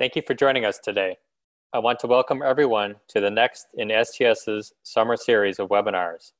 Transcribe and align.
Thank 0.00 0.16
you 0.16 0.22
for 0.26 0.32
joining 0.32 0.64
us 0.64 0.78
today. 0.78 1.18
I 1.74 1.78
want 1.78 1.98
to 1.98 2.06
welcome 2.06 2.40
everyone 2.40 2.94
to 3.08 3.20
the 3.20 3.30
next 3.30 3.66
in 3.74 3.88
STS's 3.88 4.72
summer 4.82 5.14
series 5.14 5.58
of 5.58 5.68
webinars. 5.68 6.32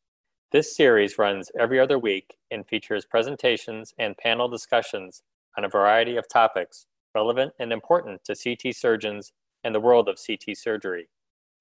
This 0.51 0.75
series 0.75 1.19
runs 1.19 1.51
every 1.61 1.79
other 1.79 1.99
week 1.99 2.39
and 2.51 2.67
features 2.67 3.05
presentations 3.05 3.93
and 3.99 4.17
panel 4.17 4.49
discussions 4.49 5.23
on 5.59 5.65
a 5.67 5.69
variety 5.69 6.17
of 6.17 6.27
topics 6.27 6.87
relevant 7.15 7.53
and 7.59 7.71
important 7.71 8.25
to 8.25 8.35
CT 8.35 8.75
surgeons 8.75 9.35
and 9.63 9.75
the 9.75 9.81
world 9.81 10.09
of 10.09 10.19
CT 10.27 10.57
surgery. 10.57 11.11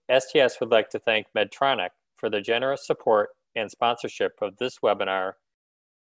STS 0.09 0.61
would 0.61 0.71
like 0.71 0.89
to 0.91 0.99
thank 0.99 1.27
Medtronic 1.37 1.89
for 2.15 2.29
the 2.29 2.39
generous 2.39 2.87
support 2.87 3.31
and 3.57 3.69
sponsorship 3.69 4.35
of 4.41 4.55
this 4.55 4.79
webinar 4.81 5.33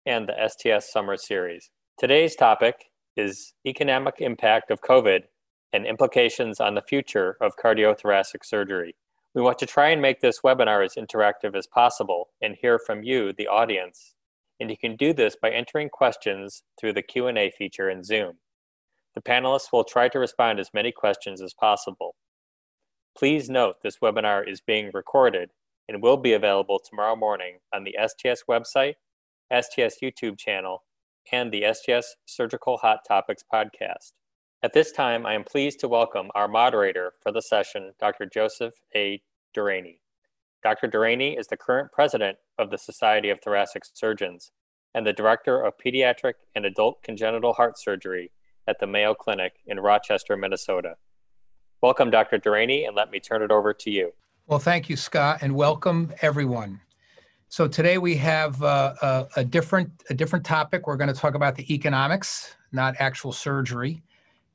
and 0.07 0.27
the 0.27 0.49
STS 0.49 0.91
Summer 0.91 1.19
Series. 1.19 1.69
Today's 1.99 2.35
topic 2.35 2.77
is 3.15 3.53
Economic 3.67 4.15
Impact 4.21 4.71
of 4.71 4.81
COVID 4.81 5.25
and 5.73 5.87
Implications 5.87 6.61
on 6.61 6.75
the 6.75 6.83
Future 6.83 7.37
of 7.41 7.57
Cardiothoracic 7.57 8.45
Surgery. 8.45 8.95
We 9.35 9.43
want 9.43 9.59
to 9.61 9.67
try 9.67 9.89
and 9.89 10.03
make 10.03 10.21
this 10.21 10.41
webinar 10.41 10.85
as 10.85 10.95
interactive 10.95 11.57
as 11.57 11.67
possible 11.67 12.29
and 12.43 12.55
hear 12.55 12.79
from 12.79 13.03
you, 13.03 13.33
the 13.33 13.49
audience. 13.49 14.15
And 14.61 14.71
you 14.71 14.77
can 14.77 14.97
do 14.97 15.15
this 15.15 15.37
by 15.41 15.51
entering 15.51 15.89
questions 15.89 16.63
through 16.79 16.93
the 16.93 17.03
Q&A 17.03 17.51
feature 17.51 17.89
in 17.89 18.05
Zoom. 18.05 18.35
The 19.15 19.23
panelists 19.23 19.73
will 19.73 19.85
try 19.85 20.09
to 20.09 20.19
respond 20.19 20.61
as 20.61 20.71
many 20.75 20.93
questions 20.93 21.41
as 21.41 21.55
possible. 21.55 22.15
Please 23.17 23.51
note 23.51 23.77
this 23.83 23.99
webinar 23.99 24.47
is 24.49 24.61
being 24.61 24.91
recorded 24.93 25.51
and 25.89 26.03
will 26.03 26.17
be 26.17 26.35
available 26.35 26.79
tomorrow 26.79 27.17
morning 27.17 27.59
on 27.75 27.85
the 27.85 27.97
STS 28.07 28.45
website, 28.49 28.95
STS 29.53 29.99
YouTube 30.03 30.39
channel, 30.39 30.85
and 31.31 31.53
the 31.53 31.65
STS 31.73 32.17
Surgical 32.27 32.79
Hot 32.79 33.01
Topics 33.07 33.45
podcast. 33.53 34.13
At 34.65 34.73
this 34.73 34.93
time, 34.93 35.27
I 35.27 35.35
am 35.35 35.43
pleased 35.43 35.81
to 35.81 35.89
welcome 35.89 36.31
our 36.37 36.47
moderator 36.47 37.15
for 37.21 37.33
the 37.33 37.43
session, 37.43 37.95
Dr. 37.99 38.27
Joseph 38.27 38.75
A. 38.95 39.21
Dearani. 39.57 39.99
Dr. 40.63 40.87
Dearani 40.87 41.37
is 41.37 41.49
the 41.49 41.57
current 41.57 41.91
president 41.91 42.39
of 42.61 42.71
the 42.71 42.79
Society 42.79 43.31
of 43.31 43.41
Thoracic 43.41 43.83
Surgeons 43.93 44.53
and 44.95 45.05
the 45.05 45.13
director 45.13 45.61
of 45.61 45.75
pediatric 45.85 46.35
and 46.55 46.65
adult 46.65 47.03
congenital 47.03 47.55
heart 47.55 47.77
surgery 47.77 48.31
at 48.69 48.79
the 48.79 48.87
Mayo 48.87 49.15
Clinic 49.15 49.55
in 49.67 49.81
Rochester, 49.81 50.37
Minnesota. 50.37 50.95
Welcome, 51.81 52.11
Dr. 52.11 52.39
Dearani, 52.39 52.87
and 52.87 52.95
let 52.95 53.11
me 53.11 53.19
turn 53.19 53.43
it 53.43 53.51
over 53.51 53.75
to 53.75 53.91
you. 53.91 54.13
Well, 54.47 54.61
thank 54.61 54.89
you, 54.89 54.95
Scott, 54.95 55.39
and 55.41 55.57
welcome 55.57 56.13
everyone. 56.23 56.81
So 57.49 57.67
today 57.67 57.99
we 57.99 58.15
have 58.19 58.63
uh, 58.63 58.95
a, 59.03 59.27
a, 59.41 59.45
different 59.45 59.91
a 60.09 60.15
different 60.15 60.45
topic. 60.45 60.87
We're 60.87 60.97
going 60.97 61.13
to 61.13 61.21
talk 61.21 61.35
about 61.35 61.57
the 61.57 61.75
economics, 61.75 62.55
not 62.71 62.95
actual 63.01 63.33
surgery, 63.33 64.05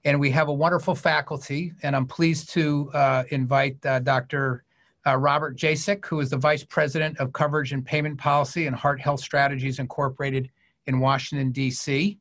and 0.08 0.17
we 0.17 0.31
have 0.31 0.47
a 0.47 0.53
wonderful 0.53 0.95
faculty. 0.95 1.73
And 1.83 1.94
I'm 1.94 2.05
pleased 2.05 2.50
to 2.52 2.89
uh, 2.94 3.23
invite 3.30 3.86
uh, 3.86 4.00
Dr. 4.00 4.64
Uh, 5.05 5.17
Robert 5.17 5.58
Jasak, 5.58 6.05
who 6.05 6.22
is 6.22 6.30
the 6.30 6.38
Vice 6.38 6.64
President 6.64 7.17
of 7.17 7.33
Coverage 7.33 7.73
and 7.73 7.86
Payment 7.86 8.17
Policy 8.17 8.67
and 8.67 8.75
Hart 8.75 9.02
Health 9.02 9.19
Strategies 9.19 9.80
Incorporated 9.80 10.49
in 10.86 11.02
Washington 11.02 11.52
D.C. 11.52 12.17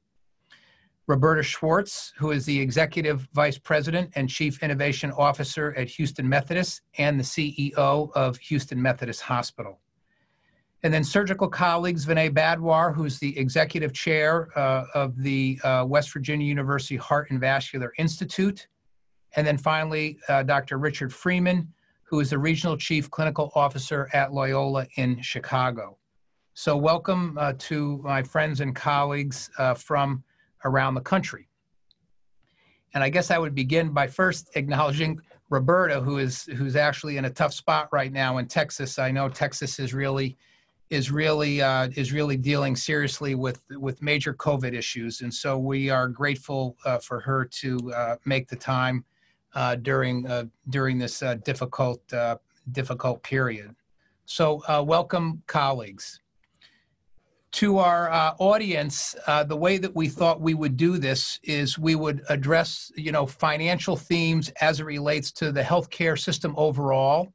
Roberta 1.06 1.44
Schwartz, 1.44 2.12
who 2.16 2.32
is 2.32 2.44
the 2.44 2.58
Executive 2.58 3.28
Vice 3.34 3.56
President 3.56 4.10
and 4.16 4.28
Chief 4.28 4.60
Innovation 4.64 5.12
Officer 5.12 5.72
at 5.76 5.86
Houston 5.86 6.28
Methodist 6.28 6.80
and 6.98 7.20
the 7.20 7.24
CEO 7.24 8.10
of 8.16 8.36
Houston 8.38 8.82
Methodist 8.82 9.20
Hospital. 9.20 9.78
And 10.82 10.92
then 10.92 11.02
surgical 11.02 11.48
colleagues, 11.48 12.06
Vinay 12.06 12.30
Badhwar, 12.30 12.94
who's 12.94 13.18
the 13.18 13.36
Executive 13.38 13.92
Chair 13.92 14.48
uh, 14.56 14.84
of 14.94 15.16
the 15.16 15.58
uh, 15.64 15.84
West 15.86 16.12
Virginia 16.12 16.46
University 16.46 16.96
Heart 16.96 17.30
and 17.30 17.40
Vascular 17.40 17.92
Institute. 17.98 18.68
And 19.36 19.46
then 19.46 19.58
finally, 19.58 20.18
uh, 20.28 20.42
Dr. 20.42 20.78
Richard 20.78 21.12
Freeman, 21.12 21.72
who 22.04 22.20
is 22.20 22.30
the 22.30 22.38
Regional 22.38 22.76
Chief 22.76 23.10
Clinical 23.10 23.50
Officer 23.54 24.08
at 24.12 24.32
Loyola 24.32 24.86
in 24.96 25.20
Chicago. 25.22 25.98
So 26.54 26.76
welcome 26.76 27.36
uh, 27.38 27.54
to 27.58 28.00
my 28.02 28.22
friends 28.22 28.60
and 28.60 28.74
colleagues 28.74 29.50
uh, 29.58 29.74
from 29.74 30.22
around 30.64 30.94
the 30.94 31.00
country. 31.00 31.48
And 32.94 33.04
I 33.04 33.10
guess 33.10 33.30
I 33.30 33.38
would 33.38 33.54
begin 33.54 33.90
by 33.90 34.06
first 34.06 34.50
acknowledging 34.54 35.20
Roberta, 35.50 36.00
who 36.00 36.18
is 36.18 36.44
who's 36.44 36.76
actually 36.76 37.18
in 37.18 37.26
a 37.26 37.30
tough 37.30 37.52
spot 37.52 37.88
right 37.92 38.12
now 38.12 38.38
in 38.38 38.46
Texas. 38.46 38.98
I 38.98 39.10
know 39.10 39.28
Texas 39.28 39.78
is 39.78 39.92
really 39.92 40.36
is 40.90 41.10
really 41.10 41.60
uh, 41.60 41.88
is 41.96 42.12
really 42.12 42.36
dealing 42.36 42.76
seriously 42.76 43.34
with 43.34 43.62
with 43.70 44.00
major 44.02 44.34
COVID 44.34 44.72
issues, 44.72 45.20
and 45.20 45.32
so 45.32 45.58
we 45.58 45.90
are 45.90 46.08
grateful 46.08 46.76
uh, 46.84 46.98
for 46.98 47.20
her 47.20 47.44
to 47.44 47.92
uh, 47.92 48.16
make 48.24 48.48
the 48.48 48.56
time 48.56 49.04
uh, 49.54 49.74
during 49.76 50.26
uh, 50.28 50.44
during 50.70 50.98
this 50.98 51.22
uh, 51.22 51.34
difficult 51.44 52.00
difficult 52.72 53.22
period. 53.22 53.74
So 54.26 54.60
welcome, 54.82 55.42
colleagues 55.46 56.20
to 57.52 57.78
our 57.78 58.34
audience, 58.38 59.14
the 59.46 59.56
way 59.56 59.78
that 59.78 59.94
we 59.94 60.08
thought 60.08 60.40
we 60.40 60.52
would 60.52 60.76
do 60.76 60.98
this 60.98 61.38
is 61.44 61.78
we 61.78 61.94
would 61.94 62.22
address, 62.28 62.90
you 62.96 63.12
know, 63.12 63.24
financial 63.24 63.96
themes 63.96 64.50
as 64.60 64.80
it 64.80 64.84
relates 64.84 65.30
to 65.32 65.52
the 65.52 65.62
healthcare 65.62 66.18
system 66.18 66.52
overall, 66.56 67.32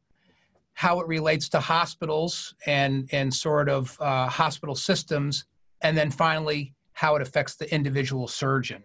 how 0.82 1.00
it 1.00 1.08
relates 1.08 1.48
to 1.48 1.60
hospitals 1.60 2.56
and 2.66 3.08
and 3.12 3.32
sort 3.32 3.70
of 3.70 3.96
uh, 4.02 4.28
hospital 4.28 4.74
systems, 4.74 5.46
and 5.82 5.96
then 5.96 6.10
finally 6.10 6.74
how 6.94 7.16
it 7.16 7.22
affects 7.22 7.56
the 7.56 7.72
individual 7.72 8.28
surgeon. 8.28 8.82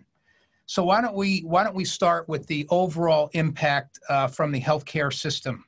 So 0.66 0.84
why 0.84 1.00
don't 1.00 1.14
we 1.14 1.40
why 1.46 1.64
don't 1.64 1.74
we 1.74 1.86
start 1.86 2.28
with 2.28 2.46
the 2.48 2.66
overall 2.68 3.30
impact 3.32 3.98
uh, 4.10 4.26
from 4.26 4.52
the 4.52 4.60
healthcare 4.60 5.10
system, 5.10 5.64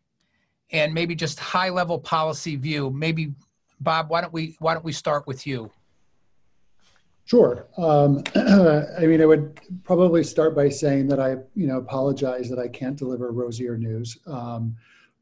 and 0.70 0.92
maybe 0.92 1.14
just 1.14 1.40
high 1.40 1.70
level 1.70 1.98
policy 1.98 2.56
view, 2.56 2.90
maybe 2.90 3.32
Bob, 3.80 4.10
why 4.10 4.20
don't 4.20 4.34
we 4.34 4.54
why 4.58 4.74
don't 4.74 4.84
we 4.84 4.92
start 4.92 5.26
with 5.26 5.46
you? 5.46 5.70
Sure. 7.24 7.68
Um, 7.78 8.22
I 8.34 9.06
mean, 9.06 9.22
I 9.22 9.24
would 9.24 9.58
probably 9.82 10.22
start 10.24 10.54
by 10.54 10.68
saying 10.68 11.08
that 11.08 11.20
I, 11.20 11.36
you 11.54 11.66
know, 11.66 11.78
apologize 11.78 12.50
that 12.50 12.58
I 12.58 12.68
can't 12.68 12.98
deliver 12.98 13.32
rosier 13.32 13.78
news. 13.78 14.18
Um, 14.26 14.76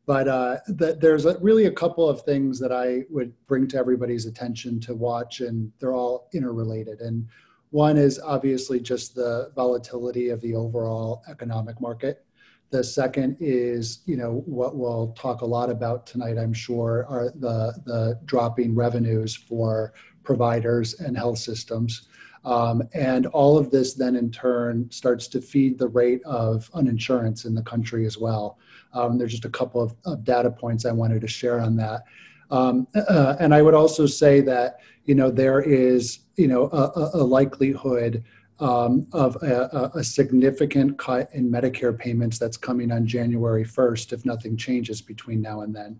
but 0.06 0.28
uh, 0.28 0.58
there's 0.68 1.24
a, 1.24 1.36
really 1.40 1.66
a 1.66 1.72
couple 1.72 2.08
of 2.08 2.22
things 2.22 2.60
that 2.60 2.70
I 2.70 3.02
would 3.10 3.32
bring 3.48 3.66
to 3.68 3.76
everybody's 3.76 4.26
attention 4.26 4.78
to 4.80 4.94
watch, 4.94 5.40
and 5.40 5.72
they're 5.80 5.94
all 5.94 6.28
interrelated. 6.32 7.00
And 7.00 7.26
one 7.70 7.96
is 7.96 8.20
obviously 8.20 8.78
just 8.78 9.16
the 9.16 9.50
volatility 9.56 10.28
of 10.28 10.40
the 10.40 10.54
overall 10.54 11.24
economic 11.28 11.80
market. 11.80 12.24
The 12.70 12.84
second 12.84 13.36
is, 13.40 14.00
you 14.06 14.16
know, 14.16 14.42
what 14.46 14.76
we'll 14.76 15.12
talk 15.18 15.40
a 15.40 15.46
lot 15.46 15.70
about 15.70 16.06
tonight, 16.06 16.38
I'm 16.38 16.52
sure, 16.52 17.04
are 17.08 17.30
the, 17.30 17.74
the 17.84 18.20
dropping 18.24 18.74
revenues 18.74 19.34
for 19.34 19.92
providers 20.22 21.00
and 21.00 21.16
health 21.16 21.38
systems. 21.38 22.08
Um, 22.46 22.88
and 22.94 23.26
all 23.26 23.58
of 23.58 23.72
this 23.72 23.94
then 23.94 24.14
in 24.14 24.30
turn 24.30 24.88
starts 24.92 25.26
to 25.28 25.40
feed 25.40 25.78
the 25.78 25.88
rate 25.88 26.22
of 26.24 26.70
uninsurance 26.74 27.44
in 27.44 27.56
the 27.56 27.62
country 27.62 28.06
as 28.06 28.18
well. 28.18 28.58
Um, 28.94 29.18
there's 29.18 29.32
just 29.32 29.44
a 29.44 29.50
couple 29.50 29.82
of, 29.82 29.94
of, 30.04 30.22
data 30.22 30.50
points 30.50 30.84
I 30.86 30.92
wanted 30.92 31.22
to 31.22 31.26
share 31.26 31.58
on 31.58 31.74
that. 31.76 32.04
Um, 32.52 32.86
uh, 32.94 33.34
and 33.40 33.52
I 33.52 33.62
would 33.62 33.74
also 33.74 34.06
say 34.06 34.40
that, 34.42 34.78
you 35.06 35.16
know, 35.16 35.28
there 35.28 35.60
is, 35.60 36.20
you 36.36 36.46
know, 36.46 36.70
a, 36.72 37.10
a 37.14 37.24
likelihood 37.24 38.22
um, 38.60 39.08
of 39.12 39.34
a, 39.42 39.90
a, 39.94 40.04
significant 40.04 40.96
cut 40.98 41.28
in 41.34 41.50
Medicare 41.50 41.98
payments 41.98 42.38
that's 42.38 42.56
coming 42.56 42.92
on 42.92 43.06
January 43.06 43.64
1st 43.64 44.12
if 44.12 44.24
nothing 44.24 44.56
changes 44.56 45.02
between 45.02 45.42
now 45.42 45.62
and 45.62 45.74
then. 45.74 45.98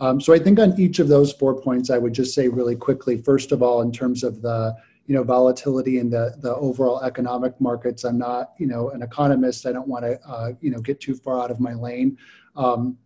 Um, 0.00 0.20
so 0.20 0.34
I 0.34 0.38
think 0.40 0.58
on 0.58 0.78
each 0.78 0.98
of 0.98 1.08
those 1.08 1.32
four 1.32 1.58
points, 1.58 1.90
I 1.90 1.96
would 1.96 2.12
just 2.12 2.34
say 2.34 2.48
really 2.48 2.76
quickly, 2.76 3.16
first 3.16 3.52
of 3.52 3.62
all, 3.62 3.80
in 3.80 3.92
terms 3.92 4.24
of 4.24 4.42
the 4.42 4.76
you 5.06 5.14
know 5.14 5.22
volatility 5.22 5.98
in 5.98 6.10
the 6.10 6.34
the 6.38 6.54
overall 6.56 7.00
economic 7.02 7.60
markets, 7.60 8.04
I'm 8.04 8.18
not 8.18 8.52
you 8.58 8.66
know 8.66 8.90
an 8.90 9.02
economist. 9.02 9.66
I 9.66 9.72
don't 9.72 9.88
want 9.88 10.04
to 10.04 10.20
uh, 10.26 10.52
you 10.60 10.70
know 10.70 10.80
get 10.80 11.00
too 11.00 11.14
far 11.14 11.40
out 11.40 11.50
of 11.50 11.60
my 11.60 11.74
lane. 11.74 12.18
Um, 12.56 12.98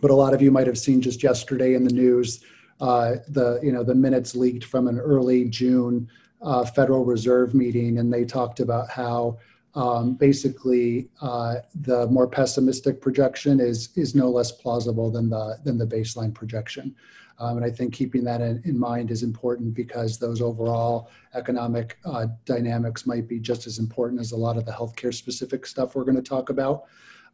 but 0.00 0.10
a 0.10 0.14
lot 0.14 0.34
of 0.34 0.42
you 0.42 0.50
might 0.50 0.66
have 0.66 0.78
seen 0.78 1.00
just 1.00 1.22
yesterday 1.22 1.74
in 1.74 1.84
the 1.84 1.92
news 1.92 2.44
uh, 2.82 3.16
the 3.28 3.60
you 3.62 3.72
know 3.72 3.84
the 3.84 3.94
minutes 3.94 4.34
leaked 4.34 4.64
from 4.64 4.88
an 4.88 4.98
early 4.98 5.44
June 5.44 6.08
uh, 6.42 6.64
Federal 6.64 7.04
Reserve 7.04 7.54
meeting, 7.54 7.98
and 7.98 8.12
they 8.12 8.24
talked 8.24 8.58
about 8.58 8.90
how 8.90 9.38
um, 9.76 10.14
basically 10.14 11.08
uh, 11.20 11.56
the 11.74 12.08
more 12.08 12.26
pessimistic 12.26 13.00
projection 13.00 13.60
is 13.60 13.90
is 13.96 14.16
no 14.16 14.28
less 14.28 14.50
plausible 14.50 15.10
than 15.10 15.30
the 15.30 15.58
than 15.64 15.78
the 15.78 15.86
baseline 15.86 16.34
projection. 16.34 16.94
Um, 17.38 17.56
and 17.56 17.66
I 17.66 17.70
think 17.70 17.92
keeping 17.94 18.24
that 18.24 18.40
in, 18.40 18.62
in, 18.64 18.78
mind 18.78 19.10
is 19.10 19.22
important 19.22 19.74
because 19.74 20.18
those 20.18 20.40
overall 20.40 21.10
economic 21.34 21.98
uh, 22.04 22.26
dynamics 22.44 23.06
might 23.06 23.26
be 23.26 23.38
just 23.38 23.66
as 23.66 23.78
important 23.78 24.20
as 24.20 24.32
a 24.32 24.36
lot 24.36 24.56
of 24.56 24.64
the 24.64 24.72
healthcare 24.72 25.14
specific 25.14 25.66
stuff 25.66 25.94
we're 25.94 26.04
going 26.04 26.16
to 26.16 26.22
talk 26.22 26.50
about. 26.50 26.84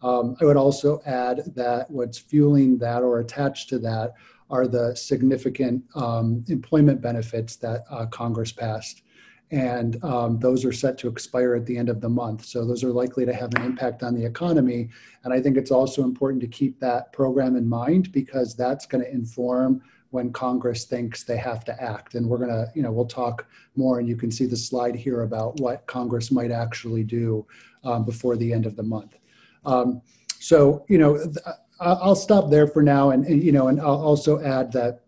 Um, 0.02 0.36
I 0.40 0.44
would 0.44 0.56
also 0.56 1.02
add 1.06 1.42
that 1.56 1.90
what's 1.90 2.18
fueling 2.18 2.78
that 2.78 3.02
or 3.02 3.18
attached 3.18 3.68
to 3.70 3.78
that 3.80 4.14
are 4.50 4.66
the 4.66 4.94
significant 4.94 5.84
um, 5.94 6.44
employment 6.48 7.00
benefits 7.00 7.56
that 7.56 7.84
uh, 7.90 8.06
Congress 8.06 8.52
passed. 8.52 9.02
And 9.50 10.02
um, 10.04 10.38
those 10.38 10.64
are 10.64 10.72
set 10.72 10.98
to 10.98 11.08
expire 11.08 11.54
at 11.54 11.64
the 11.64 11.76
end 11.76 11.88
of 11.88 12.00
the 12.00 12.08
month. 12.08 12.44
So 12.44 12.66
those 12.66 12.84
are 12.84 12.90
likely 12.90 13.24
to 13.24 13.32
have 13.32 13.54
an 13.54 13.62
impact 13.62 14.02
on 14.02 14.14
the 14.14 14.24
economy. 14.24 14.90
And 15.24 15.32
I 15.32 15.40
think 15.40 15.56
it's 15.56 15.70
also 15.70 16.02
important 16.02 16.42
to 16.42 16.48
keep 16.48 16.78
that 16.80 17.12
program 17.12 17.56
in 17.56 17.66
mind 17.66 18.12
because 18.12 18.54
that's 18.54 18.86
going 18.86 19.04
to 19.04 19.10
inform 19.10 19.82
when 20.10 20.32
Congress 20.32 20.84
thinks 20.84 21.22
they 21.22 21.36
have 21.36 21.64
to 21.64 21.82
act. 21.82 22.14
And 22.14 22.26
we're 22.28 22.38
going 22.38 22.50
to, 22.50 22.70
you 22.74 22.82
know, 22.82 22.92
we'll 22.92 23.06
talk 23.06 23.46
more, 23.76 23.98
and 23.98 24.08
you 24.08 24.16
can 24.16 24.30
see 24.30 24.46
the 24.46 24.56
slide 24.56 24.94
here 24.94 25.22
about 25.22 25.60
what 25.60 25.86
Congress 25.86 26.30
might 26.30 26.50
actually 26.50 27.04
do 27.04 27.46
um, 27.84 28.04
before 28.04 28.36
the 28.36 28.52
end 28.52 28.66
of 28.66 28.76
the 28.76 28.82
month. 28.82 29.16
Um, 29.64 30.00
so, 30.40 30.84
you 30.88 30.98
know, 30.98 31.32
I'll 31.80 32.16
stop 32.16 32.50
there 32.50 32.66
for 32.66 32.82
now, 32.82 33.10
and, 33.10 33.24
and 33.26 33.42
you 33.42 33.52
know, 33.52 33.68
and 33.68 33.80
I'll 33.80 34.02
also 34.02 34.40
add 34.42 34.72
that, 34.72 35.02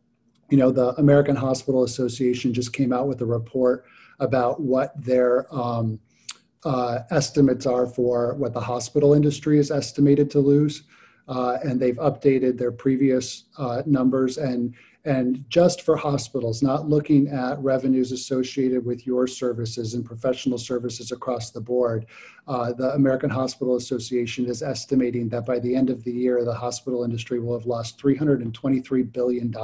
you 0.50 0.58
know, 0.58 0.70
the 0.70 0.88
American 0.98 1.36
Hospital 1.36 1.84
Association 1.84 2.52
just 2.52 2.72
came 2.72 2.92
out 2.92 3.08
with 3.08 3.20
a 3.22 3.26
report 3.26 3.84
about 4.20 4.60
what 4.60 4.92
their 5.02 5.52
um, 5.54 5.98
uh, 6.64 7.00
estimates 7.10 7.66
are 7.66 7.86
for 7.86 8.34
what 8.34 8.52
the 8.52 8.60
hospital 8.60 9.14
industry 9.14 9.58
is 9.58 9.70
estimated 9.70 10.30
to 10.30 10.38
lose. 10.38 10.84
Uh, 11.28 11.58
and 11.62 11.80
they've 11.80 11.96
updated 11.96 12.58
their 12.58 12.72
previous 12.72 13.44
uh, 13.56 13.82
numbers 13.86 14.38
and 14.38 14.74
and 15.04 15.44
just 15.48 15.82
for 15.82 15.96
hospitals, 15.96 16.62
not 16.62 16.88
looking 16.88 17.28
at 17.28 17.58
revenues 17.60 18.12
associated 18.12 18.84
with 18.84 19.06
your 19.06 19.26
services 19.26 19.94
and 19.94 20.04
professional 20.04 20.58
services 20.58 21.10
across 21.10 21.50
the 21.50 21.60
board, 21.60 22.04
uh, 22.46 22.72
the 22.74 22.92
American 22.92 23.30
Hospital 23.30 23.76
Association 23.76 24.44
is 24.46 24.62
estimating 24.62 25.28
that 25.30 25.46
by 25.46 25.58
the 25.58 25.74
end 25.74 25.88
of 25.88 26.04
the 26.04 26.12
year, 26.12 26.44
the 26.44 26.52
hospital 26.52 27.02
industry 27.02 27.40
will 27.40 27.58
have 27.58 27.66
lost 27.66 27.98
$323 27.98 29.10
billion. 29.10 29.54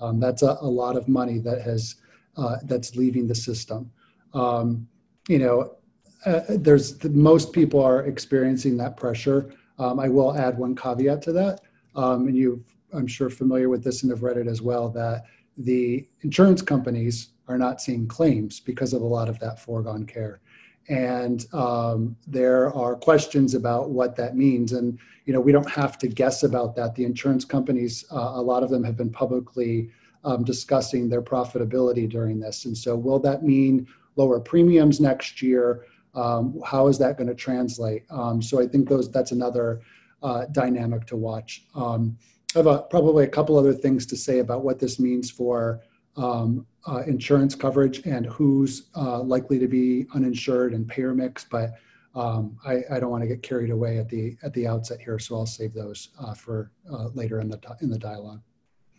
Um, 0.00 0.20
that's 0.20 0.42
a, 0.42 0.58
a, 0.60 0.68
lot 0.68 0.96
of 0.96 1.08
money 1.08 1.38
that 1.38 1.62
has 1.62 1.96
uh, 2.36 2.56
that's 2.64 2.96
leaving 2.96 3.26
the 3.26 3.34
system. 3.34 3.90
Um, 4.34 4.86
you 5.28 5.38
know, 5.38 5.76
uh, 6.24 6.40
there's 6.48 6.98
the, 6.98 7.08
most 7.10 7.52
people 7.52 7.82
are 7.82 8.04
experiencing 8.06 8.76
that 8.76 8.96
pressure. 8.96 9.52
Um, 9.78 10.00
I 10.00 10.08
will 10.08 10.36
add 10.36 10.58
one 10.58 10.74
caveat 10.74 11.22
to 11.22 11.32
that, 11.32 11.60
um, 11.94 12.26
and 12.28 12.36
you, 12.36 12.64
I'm 12.92 13.06
sure, 13.06 13.30
familiar 13.30 13.68
with 13.68 13.84
this 13.84 14.02
and 14.02 14.10
have 14.10 14.22
read 14.22 14.36
it 14.36 14.46
as 14.46 14.62
well. 14.62 14.88
That 14.88 15.24
the 15.56 16.08
insurance 16.22 16.62
companies 16.62 17.30
are 17.48 17.58
not 17.58 17.80
seeing 17.80 18.08
claims 18.08 18.60
because 18.60 18.92
of 18.92 19.02
a 19.02 19.06
lot 19.06 19.28
of 19.28 19.38
that 19.40 19.60
foregone 19.60 20.04
care, 20.06 20.40
and 20.88 21.46
um, 21.52 22.16
there 22.26 22.74
are 22.74 22.96
questions 22.96 23.54
about 23.54 23.90
what 23.90 24.16
that 24.16 24.36
means. 24.36 24.72
And 24.72 24.98
you 25.26 25.32
know, 25.32 25.40
we 25.40 25.52
don't 25.52 25.70
have 25.70 25.98
to 25.98 26.08
guess 26.08 26.42
about 26.42 26.74
that. 26.76 26.94
The 26.94 27.04
insurance 27.04 27.44
companies, 27.44 28.04
uh, 28.10 28.32
a 28.34 28.42
lot 28.42 28.62
of 28.62 28.70
them 28.70 28.82
have 28.84 28.96
been 28.96 29.10
publicly 29.10 29.90
um, 30.26 30.44
discussing 30.44 31.08
their 31.08 31.22
profitability 31.22 32.08
during 32.08 32.38
this. 32.38 32.66
And 32.66 32.76
so, 32.76 32.94
will 32.96 33.20
that 33.20 33.42
mean 33.42 33.86
lower 34.16 34.40
premiums 34.40 35.00
next 35.00 35.40
year? 35.40 35.86
Um, 36.14 36.60
how 36.64 36.88
is 36.88 36.98
that 36.98 37.16
going 37.16 37.28
to 37.28 37.34
translate? 37.34 38.04
Um, 38.10 38.42
so, 38.42 38.60
I 38.60 38.66
think 38.66 38.88
those 38.88 39.10
that's 39.10 39.32
another 39.32 39.80
uh, 40.22 40.46
dynamic 40.52 41.06
to 41.06 41.16
watch. 41.16 41.64
Um, 41.74 42.18
I 42.54 42.58
have 42.58 42.66
a, 42.66 42.78
probably 42.90 43.24
a 43.24 43.28
couple 43.28 43.56
other 43.56 43.72
things 43.72 44.04
to 44.06 44.16
say 44.16 44.40
about 44.40 44.64
what 44.64 44.78
this 44.78 44.98
means 44.98 45.30
for 45.30 45.80
um, 46.16 46.66
uh, 46.88 47.02
insurance 47.06 47.54
coverage 47.54 48.04
and 48.06 48.26
who's 48.26 48.88
uh, 48.96 49.20
likely 49.20 49.58
to 49.58 49.68
be 49.68 50.06
uninsured 50.14 50.72
and 50.72 50.88
payer 50.88 51.14
mix, 51.14 51.44
but 51.44 51.74
um, 52.14 52.56
I, 52.64 52.82
I, 52.90 52.98
don't 52.98 53.10
want 53.10 53.22
to 53.22 53.28
get 53.28 53.42
carried 53.42 53.70
away 53.70 53.98
at 53.98 54.08
the 54.08 54.38
at 54.42 54.54
the 54.54 54.66
outset 54.66 55.00
here, 55.02 55.18
so 55.18 55.36
I'll 55.36 55.44
save 55.44 55.74
those 55.74 56.08
uh, 56.18 56.32
for 56.32 56.70
uh, 56.90 57.08
later 57.08 57.40
in 57.40 57.50
the 57.50 57.60
in 57.82 57.90
the 57.90 57.98
dialogue. 57.98 58.40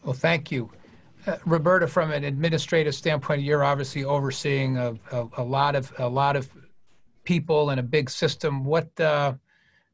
Well, 0.04 0.14
thank 0.14 0.52
you. 0.52 0.70
Uh, 1.26 1.38
Roberta, 1.46 1.88
from 1.88 2.12
an 2.12 2.24
administrative 2.24 2.96
standpoint, 2.96 3.42
you're 3.42 3.64
obviously 3.64 4.04
overseeing 4.04 4.78
a, 4.78 4.94
a, 5.12 5.28
a, 5.38 5.44
lot 5.44 5.76
of 5.76 5.92
a 5.98 6.08
lot 6.08 6.36
of 6.36 6.50
people 7.24 7.72
in 7.72 7.80
a 7.80 7.84
big 7.84 8.10
system. 8.10 8.64
What 8.64 8.98
uh, 9.00 9.34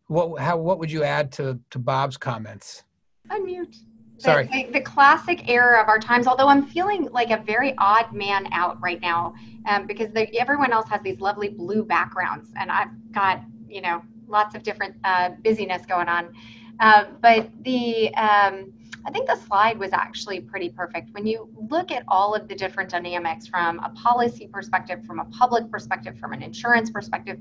what 0.08 0.40
how 0.40 0.58
what 0.58 0.80
would 0.80 0.92
you 0.92 1.04
add 1.04 1.32
to 1.34 1.60
to 1.72 1.80
Bob's 1.80 2.18
comments? 2.18 2.84
Unmute. 3.30 3.78
Sorry. 4.18 4.48
The, 4.48 4.72
the, 4.72 4.82
classic 4.82 5.50
error 5.50 5.82
of 5.82 5.90
our 5.90 6.00
times. 6.00 6.28
Although 6.28 6.48
I'm 6.48 6.66
feeling 6.66 7.10
like 7.12 7.32
a 7.32 7.44
very 7.44 7.76
odd 7.78 8.14
man 8.14 8.48
out 8.54 8.80
right 8.82 9.02
now, 9.02 9.34
um, 9.68 9.86
because 9.86 10.10
everyone 10.38 10.72
else 10.72 10.88
has 10.90 11.02
these 11.02 11.20
lovely 11.20 11.50
blue 11.50 11.84
backgrounds, 11.84 12.50
and 12.58 12.72
I've 12.72 12.90
got 13.12 13.42
you 13.68 13.82
know 13.82 14.02
lots 14.28 14.56
of 14.56 14.64
different 14.64 14.96
uh, 15.04 15.32
busyness 15.44 15.86
going 15.86 16.08
on. 16.08 16.34
Uh, 16.80 17.06
but 17.22 17.50
the 17.64 18.14
um, 18.16 18.72
I 19.06 19.12
think 19.12 19.28
the 19.28 19.36
slide 19.36 19.78
was 19.78 19.92
actually 19.94 20.40
pretty 20.40 20.70
perfect. 20.70 21.14
When 21.14 21.26
you 21.26 21.50
look 21.70 21.92
at 21.92 22.04
all 22.08 22.34
of 22.34 22.48
the 22.48 22.56
different 22.56 22.90
dynamics 22.90 23.48
from 23.48 23.80
a 23.80 23.90
policy 23.90 24.48
perspective, 24.48 25.04
from 25.06 25.20
a 25.20 25.26
public 25.26 25.70
perspective, 25.70 26.18
from 26.20 26.34
an 26.34 26.42
insurance 26.42 26.90
perspective, 26.90 27.38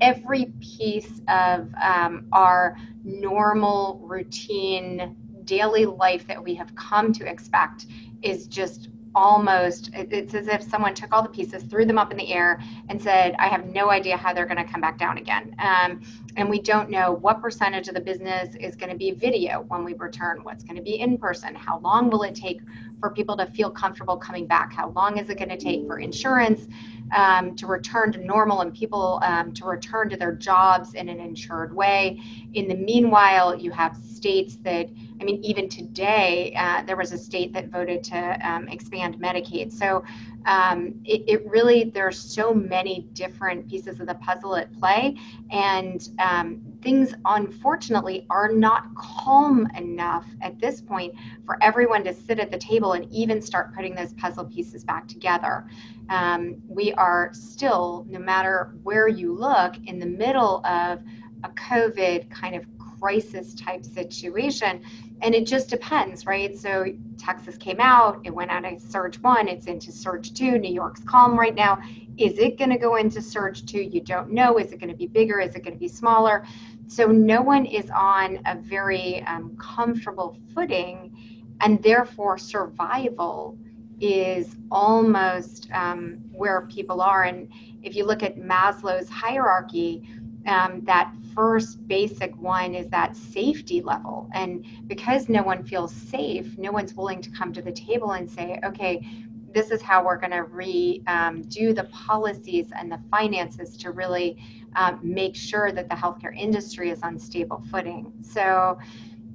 every 0.00 0.52
piece 0.60 1.20
of 1.28 1.68
um, 1.82 2.26
our 2.32 2.76
normal, 3.04 4.00
routine, 4.04 5.16
daily 5.44 5.86
life 5.86 6.26
that 6.26 6.42
we 6.42 6.54
have 6.54 6.74
come 6.74 7.12
to 7.14 7.26
expect 7.28 7.86
is 8.22 8.46
just 8.46 8.90
almost 9.14 9.90
it's 9.94 10.34
as 10.34 10.46
if 10.46 10.62
someone 10.62 10.94
took 10.94 11.12
all 11.12 11.22
the 11.22 11.28
pieces 11.28 11.62
threw 11.64 11.84
them 11.84 11.98
up 11.98 12.10
in 12.10 12.16
the 12.16 12.32
air 12.32 12.62
and 12.88 13.00
said 13.00 13.34
i 13.38 13.48
have 13.48 13.64
no 13.66 13.90
idea 13.90 14.16
how 14.16 14.32
they're 14.34 14.46
going 14.46 14.64
to 14.64 14.70
come 14.70 14.80
back 14.80 14.98
down 14.98 15.16
again 15.18 15.54
um, 15.58 16.00
and 16.36 16.48
we 16.48 16.60
don't 16.60 16.90
know 16.90 17.12
what 17.12 17.40
percentage 17.40 17.88
of 17.88 17.94
the 17.94 18.00
business 18.00 18.54
is 18.60 18.76
going 18.76 18.90
to 18.90 18.96
be 18.96 19.10
video 19.10 19.64
when 19.68 19.84
we 19.84 19.94
return 19.94 20.40
what's 20.42 20.62
going 20.62 20.76
to 20.76 20.82
be 20.82 21.00
in 21.00 21.18
person 21.18 21.54
how 21.54 21.78
long 21.80 22.10
will 22.10 22.22
it 22.22 22.34
take 22.34 22.60
for 23.00 23.10
people 23.10 23.36
to 23.36 23.46
feel 23.46 23.70
comfortable 23.70 24.16
coming 24.16 24.46
back 24.46 24.72
how 24.72 24.90
long 24.90 25.18
is 25.18 25.30
it 25.30 25.38
going 25.38 25.48
to 25.48 25.56
take 25.56 25.86
for 25.86 25.98
insurance 25.98 26.68
um, 27.16 27.56
to 27.56 27.66
return 27.66 28.12
to 28.12 28.18
normal 28.24 28.60
and 28.60 28.74
people 28.74 29.20
um, 29.22 29.52
to 29.54 29.64
return 29.64 30.08
to 30.08 30.16
their 30.16 30.32
jobs 30.32 30.94
in 30.94 31.08
an 31.08 31.20
insured 31.20 31.74
way 31.74 32.20
in 32.54 32.68
the 32.68 32.74
meanwhile 32.74 33.54
you 33.54 33.70
have 33.70 33.96
states 33.96 34.56
that 34.56 34.88
I 35.20 35.24
mean, 35.24 35.42
even 35.42 35.68
today, 35.68 36.54
uh, 36.56 36.82
there 36.84 36.96
was 36.96 37.12
a 37.12 37.18
state 37.18 37.52
that 37.54 37.70
voted 37.70 38.04
to 38.04 38.48
um, 38.48 38.68
expand 38.68 39.18
Medicaid. 39.18 39.72
So 39.72 40.04
um, 40.46 41.00
it, 41.04 41.24
it, 41.26 41.46
really, 41.46 41.84
there's 41.84 42.18
so 42.18 42.54
many 42.54 43.06
different 43.12 43.68
pieces 43.68 44.00
of 44.00 44.06
the 44.06 44.14
puzzle 44.14 44.56
at 44.56 44.72
play. 44.78 45.16
And 45.50 46.08
um, 46.18 46.60
things, 46.82 47.14
unfortunately, 47.24 48.26
are 48.30 48.50
not 48.50 48.94
calm 48.94 49.68
enough 49.76 50.26
at 50.40 50.58
this 50.58 50.80
point 50.80 51.14
for 51.44 51.62
everyone 51.62 52.04
to 52.04 52.14
sit 52.14 52.38
at 52.38 52.50
the 52.50 52.58
table 52.58 52.92
and 52.92 53.10
even 53.12 53.42
start 53.42 53.74
putting 53.74 53.94
those 53.94 54.12
puzzle 54.14 54.44
pieces 54.44 54.84
back 54.84 55.08
together. 55.08 55.66
Um, 56.08 56.56
we 56.68 56.92
are 56.94 57.30
still, 57.32 58.06
no 58.08 58.18
matter 58.18 58.74
where 58.82 59.08
you 59.08 59.34
look, 59.34 59.74
in 59.86 59.98
the 59.98 60.06
middle 60.06 60.64
of 60.64 61.02
a 61.44 61.48
COVID 61.50 62.30
kind 62.30 62.54
of 62.54 62.64
crisis 62.98 63.54
type 63.54 63.84
situation. 63.84 64.82
And 65.20 65.34
it 65.34 65.46
just 65.46 65.68
depends, 65.68 66.26
right? 66.26 66.56
So 66.56 66.86
Texas 67.18 67.56
came 67.56 67.80
out, 67.80 68.20
it 68.24 68.32
went 68.32 68.50
out 68.50 68.64
of 68.64 68.80
surge 68.80 69.20
one, 69.20 69.48
it's 69.48 69.66
into 69.66 69.90
surge 69.90 70.32
two. 70.32 70.58
New 70.58 70.72
York's 70.72 71.02
calm 71.04 71.38
right 71.38 71.54
now. 71.54 71.78
Is 72.16 72.38
it 72.38 72.58
going 72.58 72.70
to 72.70 72.78
go 72.78 72.96
into 72.96 73.20
surge 73.20 73.66
two? 73.66 73.80
You 73.80 74.00
don't 74.00 74.30
know. 74.30 74.58
Is 74.58 74.72
it 74.72 74.78
going 74.78 74.90
to 74.90 74.96
be 74.96 75.06
bigger? 75.06 75.40
Is 75.40 75.54
it 75.54 75.64
going 75.64 75.74
to 75.74 75.78
be 75.78 75.88
smaller? 75.88 76.44
So 76.86 77.06
no 77.06 77.42
one 77.42 77.66
is 77.66 77.90
on 77.90 78.40
a 78.46 78.56
very 78.56 79.22
um, 79.24 79.56
comfortable 79.56 80.38
footing, 80.54 81.56
and 81.60 81.82
therefore 81.82 82.38
survival 82.38 83.58
is 84.00 84.56
almost 84.70 85.68
um, 85.72 86.18
where 86.32 86.62
people 86.66 87.00
are. 87.00 87.24
And 87.24 87.48
if 87.82 87.96
you 87.96 88.04
look 88.04 88.22
at 88.22 88.36
Maslow's 88.36 89.08
hierarchy, 89.08 90.08
um, 90.48 90.82
that 90.84 91.12
first 91.34 91.86
basic 91.86 92.34
one 92.40 92.74
is 92.74 92.88
that 92.88 93.16
safety 93.16 93.80
level. 93.80 94.28
And 94.32 94.64
because 94.88 95.28
no 95.28 95.42
one 95.42 95.64
feels 95.64 95.92
safe, 95.92 96.56
no 96.58 96.72
one's 96.72 96.94
willing 96.94 97.22
to 97.22 97.30
come 97.30 97.52
to 97.52 97.62
the 97.62 97.72
table 97.72 98.12
and 98.12 98.28
say, 98.28 98.58
okay, 98.64 99.06
this 99.54 99.70
is 99.70 99.80
how 99.80 100.04
we're 100.04 100.18
going 100.18 100.32
to 100.32 100.44
redo 100.44 101.08
um, 101.08 101.42
the 101.42 101.88
policies 101.92 102.70
and 102.76 102.90
the 102.90 103.00
finances 103.10 103.76
to 103.78 103.90
really 103.92 104.36
um, 104.76 105.00
make 105.02 105.34
sure 105.34 105.72
that 105.72 105.88
the 105.88 105.94
healthcare 105.94 106.36
industry 106.36 106.90
is 106.90 107.02
on 107.02 107.18
stable 107.18 107.62
footing. 107.70 108.12
So 108.22 108.78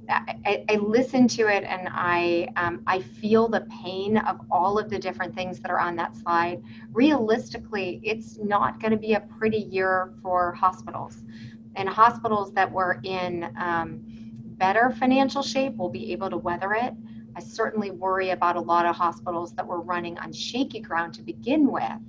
I, 0.08 0.64
I, 0.68 0.76
listen 0.76 1.28
to 1.28 1.46
it 1.46 1.64
and 1.64 1.88
I 1.90 2.48
um, 2.56 2.82
I 2.86 3.00
feel 3.00 3.48
the 3.48 3.62
pain 3.82 4.18
of 4.18 4.40
all 4.50 4.78
of 4.78 4.90
the 4.90 4.98
different 4.98 5.34
things 5.34 5.60
that 5.60 5.70
are 5.70 5.80
on 5.80 5.96
that 5.96 6.16
slide. 6.16 6.62
Realistically, 6.92 8.00
it's 8.02 8.38
not 8.38 8.80
going 8.80 8.90
to 8.90 8.96
be 8.96 9.14
a 9.14 9.20
pretty 9.20 9.58
year 9.58 10.12
for 10.22 10.52
hospitals, 10.52 11.24
and 11.76 11.88
hospitals 11.88 12.52
that 12.54 12.70
were 12.70 13.00
in 13.02 13.52
um, 13.58 14.00
better 14.58 14.94
financial 14.98 15.42
shape 15.42 15.76
will 15.76 15.90
be 15.90 16.12
able 16.12 16.30
to 16.30 16.36
weather 16.36 16.74
it. 16.74 16.94
I 17.36 17.40
certainly 17.40 17.90
worry 17.90 18.30
about 18.30 18.56
a 18.56 18.60
lot 18.60 18.86
of 18.86 18.94
hospitals 18.94 19.52
that 19.54 19.66
were 19.66 19.80
running 19.80 20.18
on 20.18 20.32
shaky 20.32 20.80
ground 20.80 21.14
to 21.14 21.22
begin 21.22 21.70
with, 21.70 22.00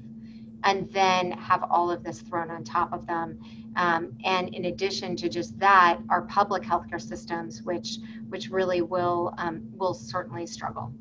and 0.64 0.92
then 0.92 1.32
have 1.32 1.64
all 1.70 1.90
of 1.90 2.04
this 2.04 2.22
thrown 2.22 2.52
on 2.52 2.64
top 2.64 2.94
of 2.94 3.08
them. 3.08 3.40
Um, 3.76 4.16
and 4.24 4.50
in 4.54 4.66
addition 4.66 5.16
to 5.18 5.30
just 5.30 5.58
that, 5.60 6.00
our 6.10 6.22
public 6.24 6.64
healthcare 6.64 7.02
systems, 7.02 7.62
which 7.64 7.98
which 8.30 8.50
really 8.50 8.82
will 8.82 9.34
um, 9.38 9.62
will 9.78 9.94
certainly 9.94 10.46
struggle. 10.46 10.94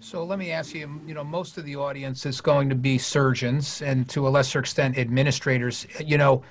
So 0.00 0.22
let 0.22 0.38
me 0.38 0.50
ask 0.50 0.74
you, 0.74 1.00
you 1.06 1.14
know, 1.14 1.24
most 1.24 1.56
of 1.56 1.64
the 1.64 1.76
audience 1.76 2.26
is 2.26 2.40
going 2.40 2.68
to 2.68 2.74
be 2.74 2.98
surgeons 2.98 3.80
and 3.80 4.06
to 4.10 4.28
a 4.28 4.30
lesser 4.30 4.58
extent 4.58 4.98
administrators. 4.98 5.86
You 5.98 6.18
know, 6.18 6.42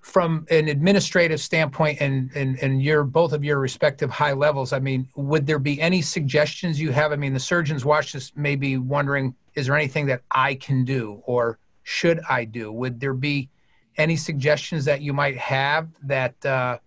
from 0.00 0.46
an 0.50 0.68
administrative 0.68 1.40
standpoint 1.40 1.98
and, 2.00 2.30
and, 2.34 2.58
and 2.62 2.82
your 2.82 3.04
both 3.04 3.32
of 3.32 3.42
your 3.42 3.58
respective 3.58 4.10
high 4.10 4.32
levels, 4.32 4.72
I 4.74 4.78
mean, 4.78 5.08
would 5.16 5.46
there 5.46 5.58
be 5.58 5.80
any 5.80 6.02
suggestions 6.02 6.78
you 6.78 6.92
have? 6.92 7.10
I 7.12 7.16
mean, 7.16 7.32
the 7.32 7.40
surgeons 7.40 7.84
watch 7.86 8.12
this 8.12 8.32
may 8.36 8.54
be 8.54 8.76
wondering, 8.76 9.34
is 9.54 9.66
there 9.66 9.76
anything 9.76 10.04
that 10.06 10.20
I 10.30 10.56
can 10.56 10.84
do 10.84 11.22
or 11.24 11.58
should 11.84 12.20
I 12.28 12.44
do? 12.44 12.70
Would 12.72 13.00
there 13.00 13.14
be 13.14 13.48
any 13.96 14.16
suggestions 14.16 14.84
that 14.84 15.00
you 15.00 15.12
might 15.12 15.36
have 15.36 15.88
that 16.02 16.44
uh, 16.44 16.78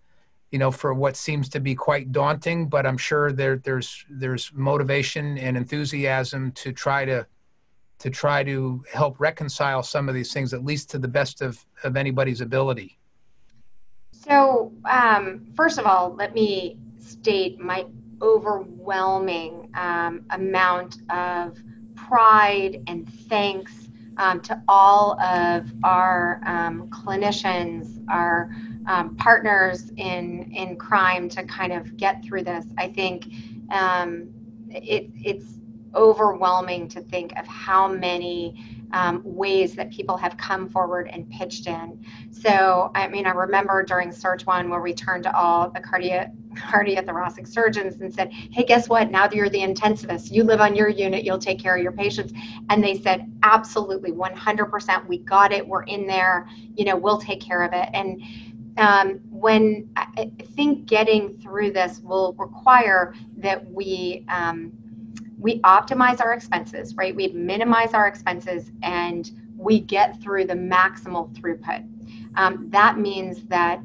you 0.51 0.59
know, 0.59 0.71
for 0.71 0.93
what 0.93 1.17
seems 1.17 1.49
to 1.49 1.59
be 1.59 1.75
quite 1.75 2.11
daunting, 2.11 2.67
but 2.67 2.85
I'm 2.85 2.97
sure 2.97 3.31
there 3.31 3.57
there's 3.57 4.05
there's 4.09 4.51
motivation 4.53 5.37
and 5.37 5.57
enthusiasm 5.57 6.51
to 6.53 6.71
try 6.71 7.05
to 7.05 7.27
to 7.99 8.09
try 8.09 8.43
to 8.43 8.83
help 8.93 9.19
reconcile 9.19 9.83
some 9.83 10.07
of 10.07 10.15
these 10.15 10.31
things, 10.31 10.53
at 10.53 10.63
least 10.63 10.89
to 10.91 10.99
the 10.99 11.07
best 11.07 11.41
of, 11.41 11.65
of 11.83 11.97
anybody's 11.97 12.41
ability. 12.41 12.97
So, 14.11 14.71
um, 14.85 15.47
first 15.55 15.79
of 15.79 15.85
all, 15.85 16.13
let 16.13 16.33
me 16.33 16.77
state 16.99 17.59
my 17.59 17.85
overwhelming 18.21 19.71
um, 19.73 20.25
amount 20.29 20.97
of 21.09 21.57
pride 21.95 22.83
and 22.87 23.11
thanks 23.27 23.87
um, 24.17 24.41
to 24.41 24.62
all 24.67 25.19
of 25.21 25.71
our 25.83 26.41
um, 26.45 26.88
clinicians, 26.89 28.03
our 28.09 28.50
um, 28.88 29.15
partners 29.15 29.91
in 29.97 30.51
in 30.51 30.75
crime 30.75 31.29
to 31.29 31.43
kind 31.43 31.74
of 31.74 31.97
get 31.97 32.24
through 32.24 32.43
this. 32.43 32.65
I 32.77 32.88
think 32.88 33.27
um, 33.71 34.29
it, 34.69 35.09
it's 35.15 35.59
overwhelming 35.95 36.88
to 36.89 37.01
think 37.01 37.38
of 37.38 37.47
how 37.47 37.88
many 37.88 38.76
um, 38.91 39.22
ways 39.24 39.75
that 39.75 39.91
people 39.91 40.17
have 40.17 40.38
come 40.38 40.67
forward 40.67 41.10
and 41.12 41.29
pitched 41.29 41.67
in. 41.67 42.00
So, 42.32 42.91
I 42.96 43.08
mean, 43.08 43.25
I 43.25 43.32
remember 43.32 43.84
during 43.84 44.12
Surge 44.12 44.46
One 44.46 44.70
where 44.70 44.82
we 44.82 44.94
turned 44.94 45.24
to 45.24 45.36
all 45.36 45.70
the 45.70 45.79
cardiac 45.79 46.32
cardiothoracic 46.58 47.48
surgeons 47.48 48.01
and 48.01 48.13
said, 48.13 48.32
"Hey, 48.32 48.63
guess 48.63 48.89
what? 48.89 49.12
Now 49.12 49.27
that 49.27 49.36
you're 49.36 49.50
the 49.50 49.60
intensivist, 49.60 50.32
you 50.32 50.44
live 50.44 50.62
on 50.62 50.75
your 50.75 50.89
unit, 50.89 51.24
you'll 51.24 51.38
take 51.38 51.60
care 51.60 51.75
of 51.75 51.84
your 51.84 51.91
patients." 51.91 52.34
And 52.70 52.84
they 52.84 52.98
said, 52.98 53.32
"Absolutely, 53.44 54.12
100%. 54.12 55.08
We 55.08 55.20
got 55.20 55.51
it. 55.51 55.67
We're 55.67 55.84
in 55.84 56.08
there. 56.08 56.48
You 56.75 56.86
know, 56.86 56.96
we'll 56.96 57.20
take 57.20 57.41
care 57.41 57.63
of 57.63 57.74
it." 57.74 57.89
And 57.94 58.22
um, 58.77 59.20
when 59.29 59.89
I 59.96 60.32
think 60.56 60.86
getting 60.86 61.38
through 61.39 61.72
this 61.72 62.00
will 62.00 62.34
require 62.38 63.13
that 63.38 63.70
we 63.72 64.24
um, 64.29 64.72
we 65.39 65.60
optimize 65.62 66.20
our 66.20 66.34
expenses, 66.34 66.96
right? 66.96 67.15
We 67.15 67.27
minimize 67.29 67.94
our 67.94 68.08
expenses 68.08 68.72
and 68.82 69.32
we 69.56 69.79
get 69.79 70.22
through 70.22 70.46
the 70.46 70.53
maximal 70.53 71.34
throughput. 71.36 71.88
Um, 72.36 72.70
that 72.70 72.98
means 72.98 73.44
that 73.46 73.82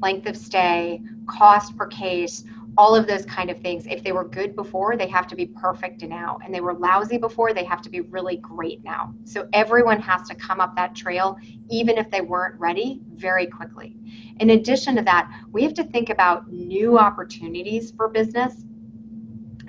length 0.00 0.26
of 0.28 0.36
stay, 0.36 1.02
cost 1.26 1.76
per 1.76 1.86
case, 1.86 2.44
all 2.76 2.94
of 2.94 3.06
those 3.06 3.26
kind 3.26 3.50
of 3.50 3.58
things. 3.58 3.86
If 3.86 4.04
they 4.04 4.12
were 4.12 4.24
good 4.24 4.54
before, 4.54 4.96
they 4.96 5.08
have 5.08 5.26
to 5.28 5.34
be 5.34 5.46
perfect 5.46 6.02
now. 6.02 6.38
And 6.44 6.54
they 6.54 6.60
were 6.60 6.74
lousy 6.74 7.18
before, 7.18 7.52
they 7.52 7.64
have 7.64 7.82
to 7.82 7.90
be 7.90 8.00
really 8.02 8.36
great 8.36 8.84
now. 8.84 9.12
So 9.24 9.48
everyone 9.52 10.00
has 10.00 10.28
to 10.28 10.34
come 10.34 10.60
up 10.60 10.76
that 10.76 10.94
trail, 10.94 11.36
even 11.70 11.98
if 11.98 12.10
they 12.10 12.20
weren't 12.20 12.58
ready, 12.60 13.00
very 13.14 13.46
quickly. 13.46 13.96
In 14.38 14.50
addition 14.50 14.94
to 14.96 15.02
that, 15.02 15.28
we 15.50 15.64
have 15.64 15.74
to 15.74 15.84
think 15.84 16.08
about 16.08 16.52
new 16.52 16.98
opportunities 16.98 17.90
for 17.90 18.08
business 18.08 18.64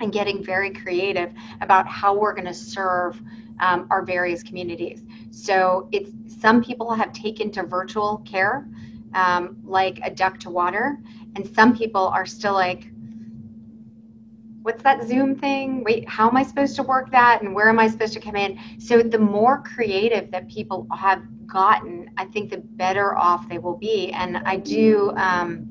and 0.00 0.12
getting 0.12 0.42
very 0.42 0.70
creative 0.70 1.32
about 1.60 1.86
how 1.86 2.14
we're 2.16 2.34
going 2.34 2.46
to 2.46 2.54
serve 2.54 3.20
um, 3.60 3.86
our 3.90 4.02
various 4.02 4.42
communities. 4.42 5.02
So 5.30 5.88
it's 5.92 6.10
some 6.40 6.62
people 6.62 6.92
have 6.92 7.12
taken 7.12 7.50
to 7.52 7.62
virtual 7.62 8.22
care 8.24 8.66
um, 9.14 9.58
like 9.64 10.00
a 10.02 10.10
duck 10.10 10.38
to 10.40 10.50
water, 10.50 10.98
and 11.36 11.46
some 11.54 11.76
people 11.76 12.08
are 12.08 12.26
still 12.26 12.54
like, 12.54 12.90
what's 14.62 14.82
that 14.82 15.06
Zoom 15.06 15.34
thing? 15.34 15.82
Wait, 15.84 16.08
how 16.08 16.28
am 16.28 16.36
I 16.36 16.42
supposed 16.42 16.76
to 16.76 16.82
work 16.82 17.10
that? 17.10 17.42
And 17.42 17.54
where 17.54 17.68
am 17.68 17.78
I 17.78 17.88
supposed 17.88 18.12
to 18.14 18.20
come 18.20 18.36
in? 18.36 18.58
So 18.78 19.02
the 19.02 19.18
more 19.18 19.62
creative 19.62 20.30
that 20.30 20.48
people 20.48 20.86
have 20.96 21.22
gotten, 21.46 22.10
I 22.16 22.26
think 22.26 22.50
the 22.50 22.58
better 22.58 23.16
off 23.16 23.48
they 23.48 23.58
will 23.58 23.76
be. 23.76 24.12
And 24.12 24.38
I 24.38 24.56
do, 24.56 25.12
um, 25.16 25.70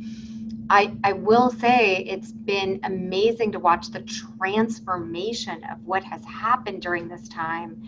I, 0.69 0.95
I 1.03 1.13
will 1.13 1.49
say 1.49 1.97
it's 2.07 2.31
been 2.31 2.79
amazing 2.83 3.51
to 3.53 3.59
watch 3.59 3.89
the 3.89 4.01
transformation 4.01 5.63
of 5.71 5.83
what 5.85 6.03
has 6.03 6.23
happened 6.25 6.81
during 6.81 7.07
this 7.07 7.27
time 7.27 7.81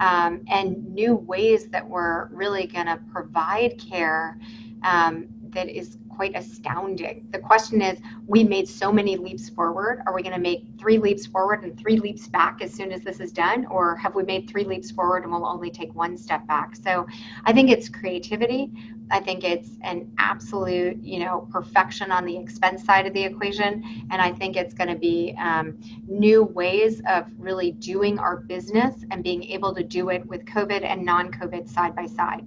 um, 0.00 0.42
and 0.48 0.92
new 0.92 1.14
ways 1.14 1.68
that 1.68 1.88
we're 1.88 2.26
really 2.28 2.66
going 2.66 2.86
to 2.86 2.98
provide 3.12 3.78
care 3.78 4.38
um, 4.82 5.26
that 5.50 5.68
is 5.68 5.98
quite 6.08 6.36
astounding. 6.36 7.26
The 7.30 7.38
question 7.38 7.82
is 7.82 7.98
we 8.26 8.44
made 8.44 8.68
so 8.68 8.92
many 8.92 9.16
leaps 9.16 9.48
forward. 9.48 10.02
Are 10.06 10.14
we 10.14 10.22
going 10.22 10.34
to 10.34 10.40
make 10.40 10.64
three 10.78 10.98
leaps 10.98 11.26
forward 11.26 11.62
and 11.64 11.78
three 11.78 11.98
leaps 11.98 12.28
back 12.28 12.60
as 12.62 12.72
soon 12.72 12.92
as 12.92 13.02
this 13.02 13.20
is 13.20 13.32
done? 13.32 13.66
Or 13.66 13.96
have 13.96 14.14
we 14.14 14.22
made 14.22 14.48
three 14.48 14.64
leaps 14.64 14.90
forward 14.90 15.24
and 15.24 15.32
we'll 15.32 15.46
only 15.46 15.70
take 15.70 15.94
one 15.94 16.16
step 16.16 16.46
back? 16.46 16.76
So 16.76 17.06
I 17.44 17.52
think 17.52 17.70
it's 17.70 17.88
creativity. 17.88 18.70
I 19.10 19.20
think 19.20 19.44
it's 19.44 19.70
an 19.82 20.10
absolute, 20.18 21.02
you 21.02 21.20
know, 21.20 21.48
perfection 21.52 22.10
on 22.10 22.24
the 22.24 22.36
expense 22.36 22.84
side 22.84 23.06
of 23.06 23.12
the 23.12 23.22
equation. 23.22 24.06
And 24.10 24.20
I 24.20 24.32
think 24.32 24.56
it's 24.56 24.74
going 24.74 24.88
to 24.88 24.96
be 24.96 25.34
um, 25.38 25.78
new 26.08 26.42
ways 26.44 27.02
of 27.08 27.26
really 27.38 27.72
doing 27.72 28.18
our 28.18 28.36
business 28.36 29.04
and 29.10 29.22
being 29.22 29.44
able 29.44 29.74
to 29.74 29.82
do 29.82 30.08
it 30.08 30.26
with 30.26 30.44
COVID 30.46 30.82
and 30.84 31.04
non 31.04 31.30
COVID 31.30 31.68
side 31.68 31.94
by 31.94 32.06
side. 32.06 32.44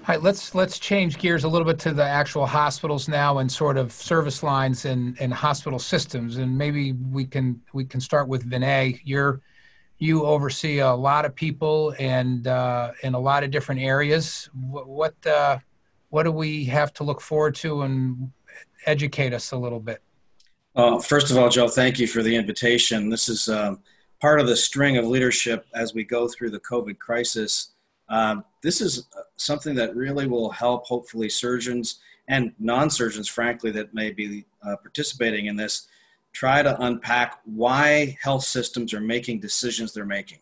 All 0.00 0.16
right, 0.16 0.22
let's 0.22 0.54
let's 0.54 0.78
change 0.78 1.18
gears 1.18 1.44
a 1.44 1.48
little 1.48 1.66
bit 1.66 1.78
to 1.80 1.92
the 1.92 2.02
actual 2.02 2.46
hospitals 2.46 3.06
now 3.06 3.38
and 3.38 3.52
sort 3.52 3.76
of 3.76 3.92
service 3.92 4.42
lines 4.42 4.86
and, 4.86 5.20
and 5.20 5.32
hospital 5.32 5.78
systems, 5.78 6.38
and 6.38 6.56
maybe 6.56 6.92
we 6.92 7.26
can 7.26 7.60
we 7.74 7.84
can 7.84 8.00
start 8.00 8.26
with 8.26 8.48
Vinay. 8.48 8.98
You're 9.04 9.42
you 9.98 10.24
oversee 10.24 10.78
a 10.78 10.92
lot 10.92 11.26
of 11.26 11.34
people 11.34 11.94
and 11.98 12.46
uh, 12.46 12.92
in 13.02 13.12
a 13.14 13.18
lot 13.20 13.44
of 13.44 13.50
different 13.50 13.82
areas. 13.82 14.48
What 14.54 14.88
what, 14.88 15.26
uh, 15.26 15.58
what 16.10 16.24
do 16.24 16.32
we 16.32 16.64
have 16.66 16.92
to 16.94 17.04
look 17.04 17.20
forward 17.20 17.54
to 17.56 17.82
and 17.82 18.30
educate 18.86 19.32
us 19.32 19.52
a 19.52 19.56
little 19.56 19.80
bit? 19.80 20.02
Well, 20.74 21.00
first 21.00 21.30
of 21.30 21.38
all, 21.38 21.48
Joe, 21.48 21.68
thank 21.68 21.98
you 21.98 22.06
for 22.06 22.22
the 22.22 22.36
invitation. 22.36 23.08
This 23.10 23.28
is 23.28 23.48
um, 23.48 23.80
part 24.20 24.40
of 24.40 24.46
the 24.46 24.56
string 24.56 24.96
of 24.96 25.06
leadership 25.06 25.66
as 25.74 25.94
we 25.94 26.04
go 26.04 26.28
through 26.28 26.50
the 26.50 26.60
COVID 26.60 26.98
crisis 26.98 27.70
um, 28.10 28.44
this 28.60 28.80
is 28.80 29.06
something 29.36 29.74
that 29.76 29.94
really 29.96 30.26
will 30.26 30.50
help, 30.50 30.84
hopefully, 30.84 31.28
surgeons 31.28 32.00
and 32.28 32.52
non 32.58 32.90
surgeons, 32.90 33.28
frankly, 33.28 33.70
that 33.70 33.94
may 33.94 34.10
be 34.10 34.44
uh, 34.62 34.76
participating 34.76 35.46
in 35.46 35.56
this 35.56 35.86
try 36.32 36.62
to 36.62 36.80
unpack 36.82 37.40
why 37.44 38.16
health 38.20 38.44
systems 38.44 38.92
are 38.92 39.00
making 39.00 39.40
decisions 39.40 39.92
they're 39.92 40.04
making. 40.04 40.38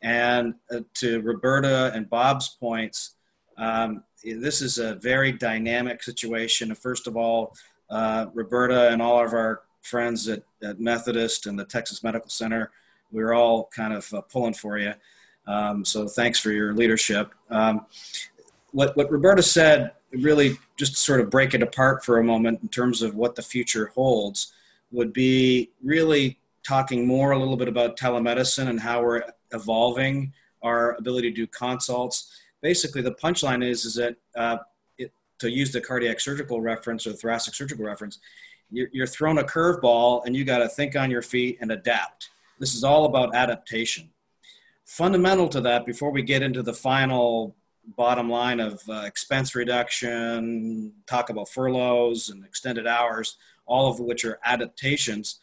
And 0.00 0.54
uh, 0.70 0.80
to 0.94 1.20
Roberta 1.20 1.92
and 1.94 2.08
Bob's 2.08 2.48
points, 2.48 3.16
um, 3.56 4.04
this 4.24 4.62
is 4.62 4.78
a 4.78 4.94
very 4.96 5.32
dynamic 5.32 6.02
situation. 6.02 6.74
First 6.74 7.06
of 7.06 7.16
all, 7.16 7.54
uh, 7.90 8.26
Roberta 8.32 8.90
and 8.90 9.02
all 9.02 9.24
of 9.24 9.32
our 9.32 9.62
friends 9.82 10.28
at, 10.28 10.42
at, 10.62 10.80
Methodist 10.80 11.46
and 11.46 11.58
the 11.58 11.64
Texas 11.64 12.02
Medical 12.02 12.30
Center, 12.30 12.70
we're 13.10 13.34
all 13.34 13.68
kind 13.74 13.92
of 13.92 14.12
uh, 14.14 14.20
pulling 14.22 14.54
for 14.54 14.78
you. 14.78 14.94
Um, 15.46 15.84
so 15.84 16.06
thanks 16.06 16.38
for 16.38 16.52
your 16.52 16.72
leadership. 16.72 17.34
Um, 17.50 17.86
what, 18.70 18.96
what 18.96 19.10
Roberta 19.10 19.42
said, 19.42 19.92
really 20.12 20.58
just 20.76 20.96
sort 20.96 21.20
of 21.20 21.30
break 21.30 21.54
it 21.54 21.62
apart 21.62 22.04
for 22.04 22.18
a 22.18 22.24
moment 22.24 22.60
in 22.62 22.68
terms 22.68 23.02
of 23.02 23.14
what 23.14 23.34
the 23.34 23.42
future 23.42 23.86
holds, 23.94 24.52
would 24.90 25.12
be 25.12 25.70
really 25.82 26.38
talking 26.62 27.06
more 27.06 27.32
a 27.32 27.38
little 27.38 27.56
bit 27.56 27.68
about 27.68 27.98
telemedicine 27.98 28.68
and 28.68 28.78
how 28.78 29.02
we're 29.02 29.22
evolving 29.52 30.32
our 30.62 30.94
ability 30.96 31.30
to 31.30 31.34
do 31.34 31.46
consults. 31.46 32.30
Basically, 32.62 33.02
the 33.02 33.14
punchline 33.14 33.66
is, 33.66 33.84
is 33.84 33.94
that 33.96 34.16
uh, 34.34 34.58
it, 34.96 35.12
to 35.40 35.50
use 35.50 35.72
the 35.72 35.80
cardiac 35.80 36.20
surgical 36.20 36.60
reference 36.60 37.06
or 37.06 37.12
thoracic 37.12 37.54
surgical 37.54 37.84
reference, 37.84 38.20
you're, 38.70 38.88
you're 38.92 39.06
thrown 39.06 39.38
a 39.38 39.44
curveball 39.44 40.24
and 40.24 40.34
you 40.34 40.44
got 40.44 40.58
to 40.58 40.68
think 40.68 40.96
on 40.96 41.10
your 41.10 41.22
feet 41.22 41.58
and 41.60 41.70
adapt. 41.72 42.30
This 42.58 42.74
is 42.74 42.84
all 42.84 43.04
about 43.04 43.34
adaptation 43.34 44.08
fundamental 44.92 45.48
to 45.48 45.60
that, 45.62 45.86
before 45.86 46.10
we 46.10 46.22
get 46.22 46.42
into 46.42 46.62
the 46.62 46.72
final 46.72 47.56
bottom 47.96 48.28
line 48.28 48.60
of 48.60 48.82
uh, 48.88 49.02
expense 49.06 49.54
reduction, 49.54 50.92
talk 51.06 51.30
about 51.30 51.48
furloughs 51.48 52.28
and 52.28 52.44
extended 52.44 52.86
hours, 52.86 53.36
all 53.66 53.90
of 53.90 54.00
which 54.00 54.24
are 54.24 54.38
adaptations, 54.44 55.40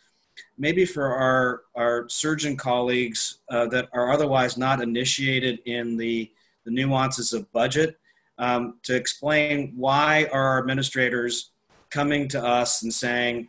maybe 0.57 0.85
for 0.85 1.07
our, 1.07 1.61
our 1.75 2.07
surgeon 2.09 2.55
colleagues 2.55 3.39
uh, 3.49 3.65
that 3.67 3.89
are 3.91 4.11
otherwise 4.11 4.55
not 4.55 4.81
initiated 4.81 5.59
in 5.65 5.97
the, 5.97 6.31
the 6.65 6.71
nuances 6.71 7.33
of 7.33 7.51
budget, 7.51 7.97
um, 8.37 8.75
to 8.83 8.95
explain 8.95 9.73
why 9.75 10.27
are 10.31 10.43
our 10.43 10.59
administrators 10.59 11.51
coming 11.89 12.27
to 12.29 12.43
us 12.43 12.83
and 12.83 12.93
saying, 12.93 13.47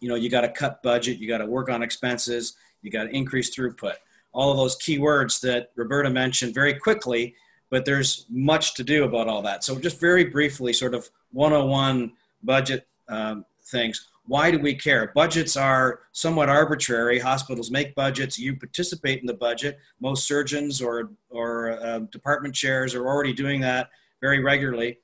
you 0.00 0.08
know, 0.08 0.14
you 0.14 0.28
got 0.30 0.42
to 0.42 0.48
cut 0.48 0.82
budget, 0.82 1.18
you 1.18 1.26
got 1.28 1.38
to 1.38 1.46
work 1.46 1.68
on 1.68 1.82
expenses, 1.82 2.56
You 2.82 2.90
got 2.90 3.04
to 3.04 3.10
increase 3.10 3.54
throughput. 3.54 3.94
All 4.32 4.50
of 4.50 4.58
those 4.58 4.76
key 4.76 4.98
words 4.98 5.40
that 5.40 5.70
Roberta 5.76 6.10
mentioned 6.10 6.54
very 6.54 6.74
quickly, 6.74 7.34
but 7.70 7.84
there's 7.84 8.26
much 8.28 8.74
to 8.74 8.84
do 8.84 9.04
about 9.04 9.28
all 9.28 9.42
that. 9.42 9.64
So 9.64 9.78
just 9.78 9.98
very 9.98 10.24
briefly, 10.24 10.72
sort 10.72 10.94
of 10.94 11.08
101 11.32 12.12
budget 12.42 12.86
um, 13.08 13.44
things. 13.64 14.08
Why 14.28 14.50
do 14.50 14.58
we 14.58 14.74
care? 14.74 15.12
Budgets 15.14 15.56
are 15.56 16.00
somewhat 16.12 16.48
arbitrary. 16.48 17.18
Hospitals 17.18 17.70
make 17.70 17.94
budgets. 17.94 18.38
You 18.38 18.56
participate 18.56 19.20
in 19.20 19.26
the 19.26 19.34
budget. 19.34 19.78
Most 20.00 20.26
surgeons 20.26 20.82
or 20.82 21.10
or 21.30 21.72
uh, 21.80 22.00
department 22.10 22.54
chairs 22.54 22.94
are 22.94 23.06
already 23.06 23.32
doing 23.32 23.60
that 23.60 23.90
very 24.20 24.42
regularly. 24.42 24.98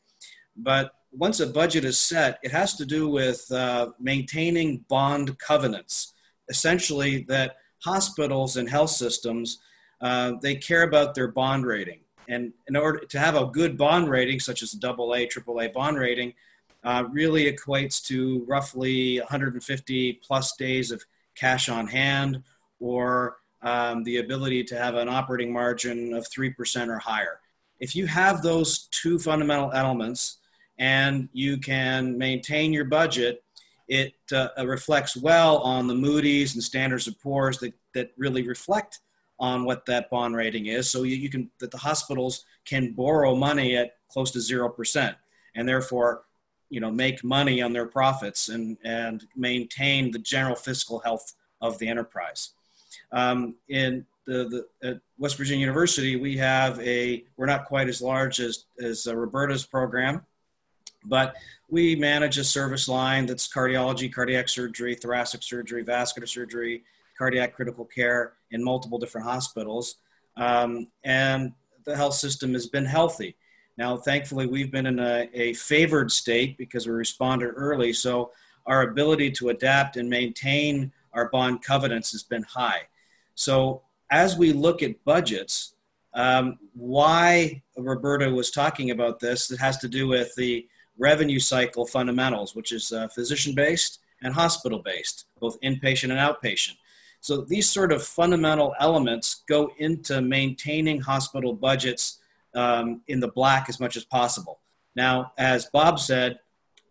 But 0.56 0.92
once 1.12 1.40
a 1.40 1.46
budget 1.46 1.84
is 1.84 1.98
set, 1.98 2.38
it 2.42 2.50
has 2.50 2.74
to 2.76 2.86
do 2.86 3.08
with 3.08 3.50
uh, 3.52 3.90
maintaining 4.00 4.84
bond 4.88 5.38
covenants. 5.38 6.14
Essentially, 6.48 7.24
that 7.28 7.56
hospitals 7.84 8.56
and 8.56 8.68
health 8.68 8.90
systems 8.90 9.58
uh, 10.00 10.32
they 10.42 10.56
care 10.56 10.82
about 10.82 11.14
their 11.14 11.28
bond 11.28 11.64
rating, 11.64 12.00
and 12.28 12.52
in 12.66 12.74
order 12.74 12.98
to 12.98 13.18
have 13.20 13.36
a 13.36 13.46
good 13.46 13.78
bond 13.78 14.10
rating, 14.10 14.40
such 14.40 14.62
as 14.62 14.74
a 14.74 14.78
double 14.80 15.14
A, 15.14 15.26
triple 15.26 15.60
A 15.60 15.68
bond 15.68 15.96
rating, 15.96 16.34
uh, 16.84 17.04
really 17.10 17.52
equates 17.52 18.02
to 18.06 18.44
roughly 18.48 19.18
150 19.18 20.14
plus 20.14 20.56
days 20.56 20.90
of 20.90 21.04
cash 21.34 21.68
on 21.68 21.86
hand, 21.86 22.42
or 22.80 23.36
um, 23.62 24.02
the 24.04 24.18
ability 24.18 24.64
to 24.64 24.76
have 24.76 24.94
an 24.96 25.08
operating 25.08 25.52
margin 25.52 26.12
of 26.12 26.26
three 26.28 26.50
percent 26.50 26.90
or 26.90 26.98
higher. 26.98 27.40
If 27.80 27.96
you 27.96 28.06
have 28.06 28.42
those 28.42 28.88
two 28.90 29.18
fundamental 29.18 29.72
elements 29.72 30.38
and 30.78 31.28
you 31.32 31.58
can 31.58 32.18
maintain 32.18 32.72
your 32.72 32.84
budget, 32.84 33.42
it 33.88 34.14
uh, 34.32 34.48
reflects 34.64 35.16
well 35.16 35.58
on 35.58 35.86
the 35.86 35.94
Moody's 35.94 36.54
and 36.54 36.62
Standards 36.62 37.06
of 37.06 37.20
Poor's 37.20 37.58
that, 37.58 37.74
that 37.94 38.12
really 38.16 38.46
reflect 38.46 39.00
on 39.38 39.64
what 39.64 39.84
that 39.86 40.08
bond 40.10 40.36
rating 40.36 40.66
is. 40.66 40.90
So 40.90 41.02
you, 41.02 41.16
you 41.16 41.28
can 41.28 41.50
that 41.58 41.70
the 41.70 41.78
hospitals 41.78 42.44
can 42.64 42.92
borrow 42.92 43.34
money 43.34 43.76
at 43.76 43.96
close 44.08 44.30
to 44.32 44.40
zero 44.40 44.68
percent, 44.68 45.16
and 45.54 45.68
therefore, 45.68 46.22
you 46.72 46.80
know, 46.80 46.90
make 46.90 47.22
money 47.22 47.60
on 47.60 47.74
their 47.74 47.84
profits 47.84 48.48
and 48.48 48.78
and 48.82 49.26
maintain 49.36 50.10
the 50.10 50.18
general 50.18 50.56
fiscal 50.56 51.00
health 51.00 51.34
of 51.60 51.78
the 51.78 51.86
enterprise. 51.86 52.54
Um, 53.12 53.56
in 53.68 54.06
the, 54.24 54.66
the 54.80 54.88
at 54.88 55.00
West 55.18 55.36
Virginia 55.36 55.60
University, 55.60 56.16
we 56.16 56.34
have 56.38 56.80
a 56.80 57.24
we're 57.36 57.44
not 57.54 57.66
quite 57.66 57.88
as 57.88 58.00
large 58.00 58.40
as 58.40 58.64
as 58.80 59.06
uh, 59.06 59.14
Roberta's 59.14 59.66
program, 59.66 60.24
but 61.04 61.36
we 61.68 61.94
manage 61.94 62.38
a 62.38 62.44
service 62.44 62.88
line 62.88 63.26
that's 63.26 63.46
cardiology, 63.46 64.10
cardiac 64.10 64.48
surgery, 64.48 64.94
thoracic 64.94 65.42
surgery, 65.42 65.82
vascular 65.82 66.26
surgery, 66.26 66.84
cardiac 67.18 67.54
critical 67.54 67.84
care 67.84 68.32
in 68.50 68.64
multiple 68.64 68.98
different 68.98 69.26
hospitals. 69.26 69.96
Um, 70.38 70.88
and 71.04 71.52
the 71.84 71.94
health 71.94 72.14
system 72.14 72.54
has 72.54 72.66
been 72.66 72.86
healthy. 72.86 73.36
Now, 73.78 73.96
thankfully, 73.96 74.46
we've 74.46 74.70
been 74.70 74.86
in 74.86 74.98
a, 74.98 75.28
a 75.32 75.54
favored 75.54 76.12
state 76.12 76.58
because 76.58 76.86
we 76.86 76.92
responded 76.92 77.52
early. 77.56 77.92
So 77.92 78.32
our 78.66 78.82
ability 78.82 79.30
to 79.32 79.48
adapt 79.48 79.96
and 79.96 80.08
maintain 80.08 80.92
our 81.12 81.28
bond 81.30 81.62
covenants 81.62 82.12
has 82.12 82.22
been 82.22 82.44
high. 82.44 82.82
So 83.34 83.82
as 84.10 84.36
we 84.36 84.52
look 84.52 84.82
at 84.82 85.02
budgets, 85.04 85.74
um, 86.14 86.58
why 86.74 87.62
Roberta 87.76 88.30
was 88.30 88.50
talking 88.50 88.90
about 88.90 89.20
this, 89.20 89.50
it 89.50 89.58
has 89.58 89.78
to 89.78 89.88
do 89.88 90.06
with 90.06 90.34
the 90.36 90.66
revenue 90.98 91.38
cycle 91.38 91.86
fundamentals, 91.86 92.54
which 92.54 92.72
is 92.72 92.92
uh, 92.92 93.08
physician 93.08 93.54
based 93.54 94.00
and 94.22 94.34
hospital 94.34 94.80
based, 94.84 95.26
both 95.40 95.60
inpatient 95.62 96.10
and 96.10 96.20
outpatient. 96.20 96.76
So 97.20 97.38
these 97.38 97.70
sort 97.70 97.92
of 97.92 98.02
fundamental 98.02 98.74
elements 98.80 99.42
go 99.48 99.70
into 99.78 100.20
maintaining 100.20 101.00
hospital 101.00 101.54
budgets 101.54 102.18
um, 102.54 103.02
in 103.08 103.20
the 103.20 103.28
black 103.28 103.68
as 103.68 103.80
much 103.80 103.96
as 103.96 104.04
possible. 104.04 104.60
Now, 104.94 105.32
as 105.38 105.66
Bob 105.72 105.98
said, 105.98 106.38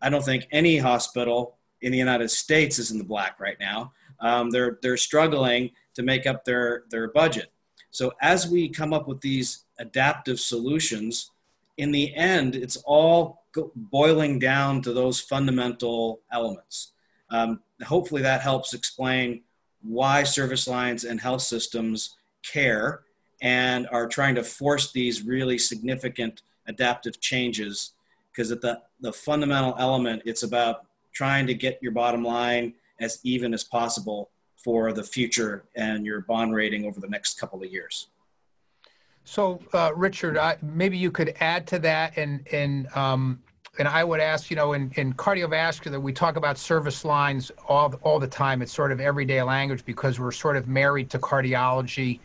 I 0.01 0.09
don't 0.09 0.25
think 0.25 0.47
any 0.51 0.77
hospital 0.77 1.57
in 1.81 1.91
the 1.91 1.97
United 1.97 2.29
States 2.29 2.79
is 2.79 2.91
in 2.91 2.97
the 2.97 3.03
black 3.03 3.39
right 3.39 3.57
now. 3.59 3.93
Um, 4.19 4.49
they're, 4.49 4.79
they're 4.81 4.97
struggling 4.97 5.71
to 5.95 6.03
make 6.03 6.25
up 6.25 6.45
their, 6.45 6.83
their 6.89 7.11
budget. 7.11 7.51
So 7.91 8.13
as 8.21 8.47
we 8.47 8.69
come 8.69 8.93
up 8.93 9.07
with 9.07 9.21
these 9.21 9.65
adaptive 9.79 10.39
solutions, 10.39 11.31
in 11.77 11.91
the 11.91 12.13
end, 12.15 12.55
it's 12.55 12.77
all 12.77 13.43
boiling 13.75 14.39
down 14.39 14.81
to 14.83 14.93
those 14.93 15.19
fundamental 15.19 16.21
elements. 16.31 16.93
Um, 17.29 17.61
hopefully, 17.83 18.21
that 18.21 18.41
helps 18.41 18.73
explain 18.73 19.43
why 19.81 20.23
service 20.23 20.67
lines 20.67 21.03
and 21.03 21.19
health 21.19 21.41
systems 21.41 22.15
care 22.43 23.01
and 23.41 23.87
are 23.91 24.07
trying 24.07 24.35
to 24.35 24.43
force 24.43 24.91
these 24.91 25.23
really 25.23 25.57
significant 25.57 26.43
adaptive 26.67 27.19
changes 27.19 27.93
because 28.31 28.51
at 28.51 28.61
the, 28.61 28.79
the 29.01 29.11
fundamental 29.11 29.75
element 29.79 30.21
it's 30.25 30.43
about 30.43 30.85
trying 31.11 31.47
to 31.47 31.53
get 31.53 31.79
your 31.81 31.91
bottom 31.91 32.23
line 32.23 32.73
as 32.99 33.19
even 33.23 33.53
as 33.53 33.63
possible 33.63 34.29
for 34.55 34.93
the 34.93 35.03
future 35.03 35.65
and 35.75 36.05
your 36.05 36.21
bond 36.21 36.53
rating 36.53 36.85
over 36.85 36.99
the 36.99 37.07
next 37.07 37.39
couple 37.39 37.61
of 37.61 37.71
years 37.71 38.07
so 39.23 39.59
uh, 39.73 39.91
richard 39.95 40.37
I, 40.37 40.57
maybe 40.61 40.97
you 40.97 41.11
could 41.11 41.35
add 41.39 41.65
to 41.67 41.79
that 41.79 42.17
and 42.17 42.47
and 42.51 42.87
um, 42.95 43.41
and 43.79 43.87
I 43.87 44.03
would 44.03 44.19
ask, 44.19 44.49
you 44.49 44.57
know, 44.57 44.73
in, 44.73 44.91
in 44.95 45.13
cardiovascular, 45.13 45.99
we 45.99 46.11
talk 46.11 46.35
about 46.35 46.57
service 46.57 47.05
lines 47.05 47.53
all, 47.69 47.93
all 48.03 48.19
the 48.19 48.27
time. 48.27 48.61
It's 48.61 48.73
sort 48.73 48.91
of 48.91 48.99
everyday 48.99 49.41
language 49.41 49.85
because 49.85 50.19
we're 50.19 50.33
sort 50.33 50.57
of 50.57 50.67
married 50.67 51.09
to 51.11 51.19
cardiology 51.19 52.19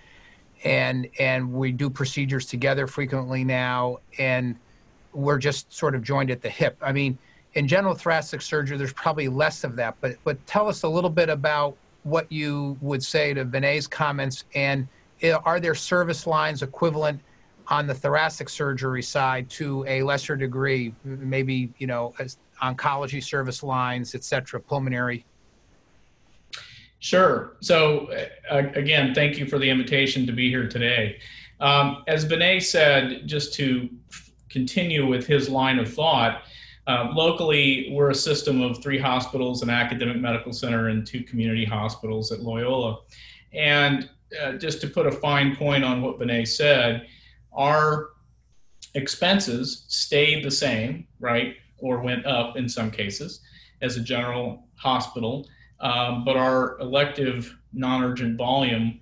and, 0.66 1.08
and 1.20 1.52
we 1.52 1.70
do 1.70 1.88
procedures 1.88 2.44
together 2.44 2.88
frequently 2.88 3.44
now. 3.44 3.98
And 4.18 4.56
we're 5.12 5.38
just 5.38 5.72
sort 5.72 5.94
of 5.94 6.02
joined 6.02 6.30
at 6.30 6.42
the 6.42 6.50
hip. 6.50 6.76
I 6.82 6.92
mean, 6.92 7.16
in 7.54 7.68
general 7.68 7.94
thoracic 7.94 8.42
surgery, 8.42 8.76
there's 8.76 8.92
probably 8.92 9.28
less 9.28 9.62
of 9.64 9.76
that, 9.76 9.94
but, 10.00 10.16
but 10.24 10.44
tell 10.46 10.68
us 10.68 10.82
a 10.82 10.88
little 10.88 11.08
bit 11.08 11.28
about 11.28 11.76
what 12.02 12.30
you 12.30 12.76
would 12.80 13.02
say 13.02 13.32
to 13.32 13.44
Vinay's 13.44 13.86
comments 13.86 14.44
and 14.54 14.86
eh, 15.22 15.32
are 15.44 15.60
there 15.60 15.74
service 15.74 16.26
lines 16.26 16.62
equivalent 16.62 17.20
on 17.68 17.86
the 17.86 17.94
thoracic 17.94 18.48
surgery 18.48 19.02
side 19.02 19.48
to 19.50 19.84
a 19.86 20.02
lesser 20.02 20.36
degree, 20.36 20.92
maybe, 21.04 21.72
you 21.78 21.86
know, 21.86 22.14
oncology 22.62 23.22
service 23.22 23.62
lines, 23.62 24.14
et 24.14 24.24
cetera, 24.24 24.60
pulmonary? 24.60 25.24
Sure. 27.06 27.56
So, 27.60 28.10
uh, 28.50 28.62
again, 28.74 29.14
thank 29.14 29.38
you 29.38 29.46
for 29.46 29.60
the 29.60 29.70
invitation 29.70 30.26
to 30.26 30.32
be 30.32 30.50
here 30.50 30.68
today. 30.68 31.20
Um, 31.60 32.02
as 32.08 32.24
Vinay 32.24 32.60
said, 32.60 33.28
just 33.28 33.54
to 33.54 33.88
continue 34.48 35.06
with 35.06 35.24
his 35.24 35.48
line 35.48 35.78
of 35.78 35.88
thought, 35.94 36.42
uh, 36.88 37.12
locally, 37.14 37.90
we're 37.92 38.10
a 38.10 38.14
system 38.14 38.60
of 38.60 38.82
three 38.82 38.98
hospitals, 38.98 39.62
an 39.62 39.70
academic 39.70 40.16
medical 40.16 40.52
center, 40.52 40.88
and 40.88 41.06
two 41.06 41.22
community 41.22 41.64
hospitals 41.64 42.32
at 42.32 42.40
Loyola. 42.40 42.98
And 43.52 44.10
uh, 44.42 44.54
just 44.54 44.80
to 44.80 44.88
put 44.88 45.06
a 45.06 45.12
fine 45.12 45.54
point 45.54 45.84
on 45.84 46.02
what 46.02 46.18
Vinay 46.18 46.48
said, 46.48 47.06
our 47.52 48.08
expenses 48.94 49.84
stayed 49.86 50.44
the 50.44 50.50
same, 50.50 51.06
right, 51.20 51.54
or 51.78 52.00
went 52.00 52.26
up 52.26 52.56
in 52.56 52.68
some 52.68 52.90
cases 52.90 53.42
as 53.80 53.96
a 53.96 54.00
general 54.00 54.64
hospital, 54.74 55.46
um, 55.80 56.24
but 56.24 56.36
our 56.36 56.78
elective 56.80 57.56
non 57.72 58.02
urgent 58.02 58.36
volume 58.36 59.00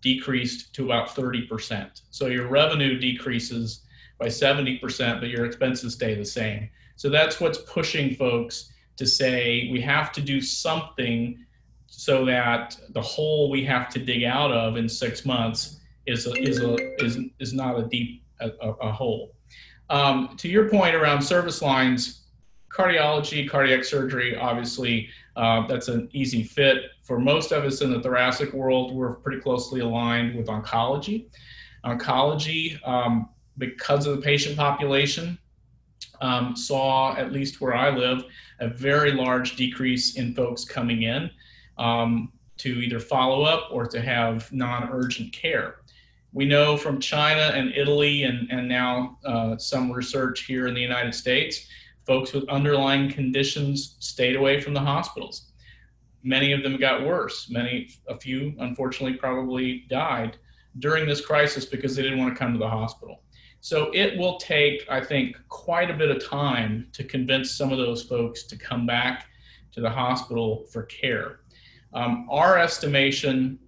decreased 0.00 0.74
to 0.74 0.84
about 0.84 1.08
30%. 1.08 2.02
So 2.10 2.26
your 2.26 2.48
revenue 2.48 2.98
decreases 2.98 3.82
by 4.18 4.26
70%, 4.26 5.20
but 5.20 5.28
your 5.28 5.44
expenses 5.44 5.94
stay 5.94 6.14
the 6.14 6.24
same. 6.24 6.68
So 6.96 7.08
that's 7.08 7.40
what's 7.40 7.58
pushing 7.58 8.14
folks 8.14 8.72
to 8.96 9.06
say 9.06 9.68
we 9.72 9.80
have 9.82 10.12
to 10.12 10.20
do 10.20 10.40
something 10.40 11.44
so 11.86 12.24
that 12.24 12.78
the 12.90 13.00
hole 13.00 13.50
we 13.50 13.64
have 13.64 13.88
to 13.90 13.98
dig 13.98 14.24
out 14.24 14.50
of 14.50 14.76
in 14.76 14.88
six 14.88 15.24
months 15.24 15.80
is 16.06 16.26
a, 16.26 16.32
is 16.34 16.60
a, 16.60 16.76
is 17.04 17.18
is 17.38 17.52
not 17.52 17.78
a 17.78 17.82
deep 17.84 18.22
a, 18.40 18.50
a 18.50 18.92
hole. 18.92 19.34
Um, 19.88 20.36
to 20.38 20.48
your 20.48 20.68
point 20.68 20.94
around 20.94 21.22
service 21.22 21.62
lines, 21.62 22.25
cardiology, 22.76 23.48
cardiac 23.48 23.84
surgery, 23.84 24.36
obviously, 24.36 25.08
uh, 25.36 25.66
that's 25.66 25.88
an 25.88 26.08
easy 26.12 26.42
fit. 26.42 26.84
For 27.02 27.18
most 27.18 27.52
of 27.52 27.64
us 27.64 27.80
in 27.80 27.90
the 27.90 28.00
thoracic 28.00 28.52
world, 28.52 28.94
we're 28.94 29.14
pretty 29.14 29.40
closely 29.40 29.80
aligned 29.80 30.36
with 30.36 30.46
oncology. 30.46 31.26
Oncology, 31.84 32.78
um, 32.86 33.30
because 33.58 34.06
of 34.06 34.16
the 34.16 34.22
patient 34.22 34.56
population, 34.56 35.38
um, 36.20 36.56
saw, 36.56 37.16
at 37.16 37.32
least 37.32 37.60
where 37.60 37.74
I 37.74 37.90
live, 37.90 38.24
a 38.60 38.68
very 38.68 39.12
large 39.12 39.56
decrease 39.56 40.16
in 40.16 40.34
folks 40.34 40.64
coming 40.64 41.02
in 41.02 41.30
um, 41.78 42.32
to 42.58 42.80
either 42.80 43.00
follow 43.00 43.42
up 43.42 43.68
or 43.70 43.86
to 43.86 44.00
have 44.00 44.50
non 44.52 44.88
urgent 44.90 45.32
care. 45.32 45.76
We 46.32 46.44
know 46.44 46.76
from 46.76 47.00
China 47.00 47.52
and 47.54 47.72
Italy, 47.74 48.24
and, 48.24 48.50
and 48.50 48.68
now 48.68 49.18
uh, 49.24 49.56
some 49.56 49.90
research 49.90 50.42
here 50.42 50.66
in 50.66 50.74
the 50.74 50.82
United 50.82 51.14
States, 51.14 51.66
folks 52.06 52.32
with 52.32 52.48
underlying 52.48 53.10
conditions 53.10 53.96
stayed 53.98 54.36
away 54.36 54.60
from 54.60 54.74
the 54.74 54.80
hospitals. 54.80 55.52
many 56.22 56.52
of 56.52 56.62
them 56.62 56.76
got 56.76 57.06
worse. 57.06 57.48
Many, 57.50 57.88
a 58.08 58.18
few, 58.18 58.54
unfortunately, 58.58 59.16
probably 59.16 59.84
died 59.88 60.38
during 60.80 61.06
this 61.06 61.24
crisis 61.24 61.64
because 61.64 61.94
they 61.94 62.02
didn't 62.02 62.18
want 62.18 62.34
to 62.34 62.38
come 62.38 62.52
to 62.52 62.58
the 62.58 62.68
hospital. 62.68 63.22
So 63.60 63.90
it 63.94 64.18
will 64.18 64.36
take, 64.38 64.84
I 64.90 65.00
think, 65.00 65.36
quite 65.48 65.90
a 65.90 65.94
bit 65.94 66.10
of 66.10 66.24
time 66.24 66.88
to 66.92 67.04
convince 67.04 67.52
some 67.52 67.70
of 67.70 67.78
those 67.78 68.02
folks 68.02 68.44
to 68.44 68.56
come 68.56 68.86
back 68.86 69.26
to 69.72 69.80
the 69.80 69.90
hospital 69.90 70.66
for 70.70 70.82
care. 70.84 71.40
Um, 71.92 72.26
our 72.30 72.58
estimation 72.58 73.58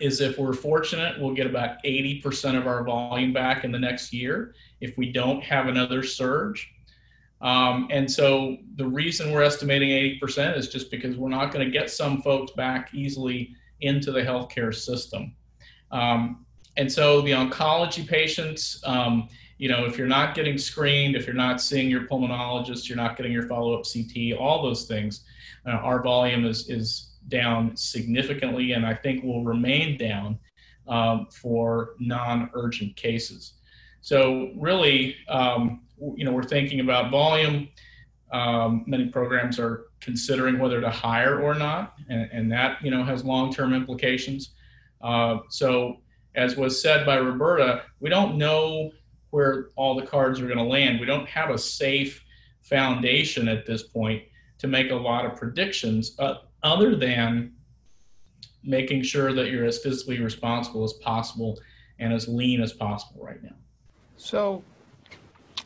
is 0.00 0.20
if 0.20 0.38
we're 0.38 0.52
fortunate, 0.52 1.20
we'll 1.20 1.34
get 1.34 1.46
about 1.46 1.82
80% 1.84 2.56
of 2.56 2.66
our 2.66 2.84
volume 2.84 3.32
back 3.32 3.64
in 3.64 3.72
the 3.72 3.78
next 3.78 4.12
year 4.12 4.54
if 4.80 4.96
we 4.96 5.12
don't 5.12 5.42
have 5.42 5.66
another 5.66 6.02
surge. 6.02 6.72
Um, 7.40 7.88
and 7.90 8.10
so 8.10 8.56
the 8.76 8.86
reason 8.86 9.32
we're 9.32 9.42
estimating 9.42 9.90
80% 10.20 10.56
is 10.56 10.68
just 10.68 10.90
because 10.90 11.16
we're 11.16 11.28
not 11.28 11.52
going 11.52 11.64
to 11.64 11.70
get 11.70 11.90
some 11.90 12.20
folks 12.22 12.52
back 12.52 12.92
easily 12.92 13.54
into 13.80 14.10
the 14.10 14.20
healthcare 14.20 14.74
system. 14.74 15.34
Um, 15.90 16.44
and 16.76 16.90
so 16.90 17.20
the 17.20 17.32
oncology 17.32 18.06
patients, 18.06 18.80
um, 18.84 19.28
you 19.58 19.68
know, 19.68 19.84
if 19.84 19.98
you're 19.98 20.06
not 20.06 20.34
getting 20.34 20.58
screened, 20.58 21.16
if 21.16 21.26
you're 21.26 21.34
not 21.34 21.60
seeing 21.60 21.90
your 21.90 22.02
pulmonologist, 22.02 22.88
you're 22.88 22.96
not 22.96 23.16
getting 23.16 23.32
your 23.32 23.46
follow-up 23.48 23.84
CT, 23.84 24.38
all 24.38 24.62
those 24.62 24.84
things, 24.84 25.24
uh, 25.66 25.70
our 25.70 26.02
volume 26.02 26.44
is 26.44 26.68
is 26.68 27.16
down 27.28 27.76
significantly, 27.76 28.72
and 28.72 28.86
I 28.86 28.94
think 28.94 29.22
will 29.22 29.44
remain 29.44 29.98
down 29.98 30.38
um, 30.86 31.26
for 31.30 31.94
non-urgent 31.98 32.96
cases. 32.96 33.54
So 34.00 34.52
really, 34.56 35.16
um, 35.28 35.82
you 36.16 36.24
know, 36.24 36.32
we're 36.32 36.42
thinking 36.42 36.80
about 36.80 37.10
volume. 37.10 37.68
Um, 38.32 38.84
many 38.86 39.06
programs 39.06 39.58
are 39.58 39.86
considering 40.00 40.58
whether 40.58 40.80
to 40.80 40.90
hire 40.90 41.40
or 41.40 41.54
not, 41.54 41.94
and, 42.08 42.28
and 42.32 42.52
that 42.52 42.82
you 42.82 42.90
know 42.90 43.04
has 43.04 43.24
long-term 43.24 43.72
implications. 43.72 44.50
Uh, 45.00 45.38
so, 45.48 45.98
as 46.34 46.56
was 46.56 46.80
said 46.80 47.06
by 47.06 47.16
Roberta, 47.16 47.82
we 48.00 48.10
don't 48.10 48.36
know 48.36 48.90
where 49.30 49.70
all 49.76 49.94
the 49.94 50.06
cards 50.06 50.40
are 50.40 50.46
going 50.46 50.58
to 50.58 50.64
land. 50.64 51.00
We 51.00 51.06
don't 51.06 51.28
have 51.28 51.50
a 51.50 51.58
safe 51.58 52.24
foundation 52.62 53.48
at 53.48 53.66
this 53.66 53.82
point 53.82 54.22
to 54.58 54.66
make 54.66 54.90
a 54.90 54.94
lot 54.94 55.24
of 55.24 55.36
predictions, 55.36 56.14
uh, 56.18 56.36
other 56.62 56.96
than 56.96 57.52
making 58.62 59.02
sure 59.02 59.32
that 59.32 59.50
you're 59.50 59.64
as 59.64 59.82
fiscally 59.82 60.22
responsible 60.22 60.84
as 60.84 60.94
possible 60.94 61.58
and 61.98 62.12
as 62.12 62.28
lean 62.28 62.60
as 62.60 62.72
possible 62.72 63.24
right 63.24 63.42
now. 63.42 63.54
So, 64.16 64.62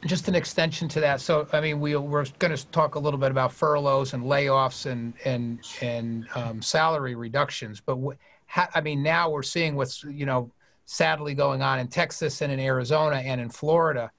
just 0.07 0.29
an 0.29 0.35
extension 0.35 0.88
to 0.88 1.01
that. 1.01 1.21
So, 1.21 1.47
I 1.53 1.61
mean, 1.61 1.81
we, 1.81 1.95
we're 1.97 2.25
going 2.38 2.55
to 2.55 2.67
talk 2.69 2.97
a 2.97 2.99
little 2.99 3.19
bit 3.19 3.31
about 3.31 3.53
furloughs 3.53 4.15
and 4.15 4.25
layoffs 4.25 4.87
and 4.87 5.15
and 5.25 5.61
and 5.81 6.27
um, 6.35 6.62
salary 6.62 7.15
reductions. 7.15 7.81
But 7.81 7.97
wh- 7.97 8.69
I 8.75 8.81
mean, 8.81 9.03
now 9.03 9.31
we're 9.31 9.43
seeing 9.43 9.77
what's 9.77 10.05
you 10.05 10.27
know 10.27 10.51
sadly 10.85 11.35
going 11.35 11.62
on 11.62 11.79
in 11.79 11.88
Texas 11.88 12.43
and 12.43 12.53
in 12.53 12.59
Arizona 12.59 13.17
and 13.17 13.41
in 13.41 13.49
Florida, 13.49 14.11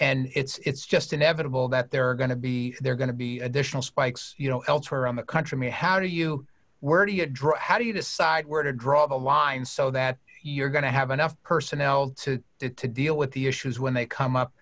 and 0.00 0.30
it's 0.34 0.58
it's 0.58 0.86
just 0.86 1.12
inevitable 1.12 1.68
that 1.68 1.90
there 1.90 2.08
are 2.08 2.14
going 2.14 2.30
to 2.30 2.36
be 2.36 2.76
there 2.80 2.92
are 2.92 2.96
going 2.96 3.08
to 3.08 3.14
be 3.14 3.40
additional 3.40 3.82
spikes 3.82 4.34
you 4.38 4.48
know 4.48 4.62
elsewhere 4.68 5.02
around 5.02 5.16
the 5.16 5.22
country. 5.24 5.56
I 5.56 5.58
mean, 5.58 5.72
how 5.72 5.98
do 5.98 6.06
you 6.06 6.46
where 6.80 7.04
do 7.04 7.12
you 7.12 7.26
draw? 7.26 7.56
How 7.58 7.78
do 7.78 7.84
you 7.84 7.92
decide 7.92 8.46
where 8.46 8.62
to 8.62 8.72
draw 8.72 9.06
the 9.06 9.18
line 9.18 9.64
so 9.64 9.90
that 9.90 10.18
you're 10.42 10.70
going 10.70 10.84
to 10.84 10.90
have 10.90 11.10
enough 11.10 11.34
personnel 11.42 12.10
to, 12.10 12.40
to, 12.60 12.68
to 12.70 12.86
deal 12.86 13.16
with 13.16 13.32
the 13.32 13.48
issues 13.48 13.80
when 13.80 13.92
they 13.92 14.06
come 14.06 14.36
up 14.36 14.52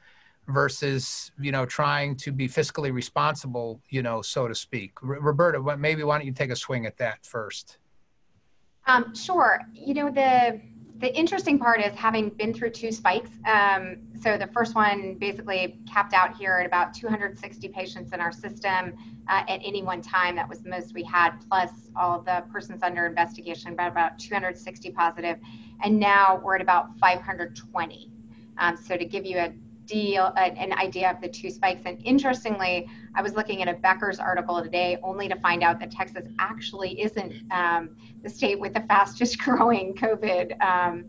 versus 0.49 1.33
you 1.41 1.53
know 1.53 1.65
trying 1.65 2.17
to 2.17 2.33
be 2.33 2.49
fiscally 2.49 2.93
responsible 2.93 3.81
you 3.89 4.03
know 4.03 4.23
so 4.23 4.49
to 4.49 4.55
speak. 4.55 4.93
R- 5.03 5.21
roberta 5.21 5.77
maybe 5.77 6.03
why 6.03 6.19
don't 6.19 6.27
you 6.27 6.33
take 6.33 6.51
a 6.51 6.57
swing 6.57 6.87
at 6.87 6.97
that 6.99 7.25
first? 7.25 7.79
Um, 8.87 9.15
sure. 9.15 9.61
You 9.73 9.95
know 9.95 10.11
the 10.11 10.61
the 10.99 11.15
interesting 11.19 11.59
part 11.59 11.81
is 11.81 11.93
having 11.95 12.29
been 12.31 12.55
through 12.55 12.71
two 12.71 12.93
spikes 12.93 13.31
um, 13.53 13.97
so 14.23 14.39
the 14.39 14.47
first 14.49 14.75
one 14.75 15.17
basically 15.19 15.81
capped 15.91 16.15
out 16.15 16.37
here 16.37 16.59
at 16.61 16.67
about 16.67 16.95
260 16.95 17.69
patients 17.69 18.13
in 18.13 18.21
our 18.21 18.31
system 18.31 18.95
uh, 19.29 19.43
at 19.49 19.61
any 19.65 19.83
one 19.83 20.01
time. 20.01 20.37
That 20.37 20.49
was 20.49 20.61
the 20.61 20.71
most 20.71 20.95
we 20.95 21.03
had 21.03 21.33
plus 21.49 21.71
all 21.97 22.21
the 22.21 22.45
persons 22.53 22.83
under 22.83 23.07
investigation 23.07 23.73
about 23.73 23.91
about 23.91 24.19
260 24.19 24.91
positive 24.91 25.39
and 25.83 25.99
now 25.99 26.41
we're 26.45 26.57
at 26.57 26.63
about 26.63 26.97
520 26.99 28.11
um, 28.59 28.77
so 28.77 28.97
to 28.97 29.05
give 29.05 29.27
you 29.27 29.39
a 29.39 29.53
deal 29.87 30.33
an 30.37 30.73
idea 30.73 31.11
of 31.11 31.21
the 31.21 31.29
two 31.29 31.51
spikes. 31.51 31.83
And 31.85 32.01
interestingly 32.05 32.89
i 33.15 33.23
was 33.23 33.35
looking 33.35 33.63
at 33.63 33.69
a 33.69 33.75
becker's 33.75 34.19
article 34.19 34.63
today 34.63 34.99
only 35.03 35.29
to 35.29 35.37
find 35.37 35.63
out 35.63 35.79
that 35.81 35.91
texas 35.91 36.25
actually 36.39 37.01
isn't 37.01 37.35
um, 37.51 37.91
the 38.23 38.31
state 38.31 38.59
with 38.59 38.75
the 38.75 38.81
fastest 38.81 39.39
growing 39.45 39.95
covid 39.95 40.61
um, 40.63 41.05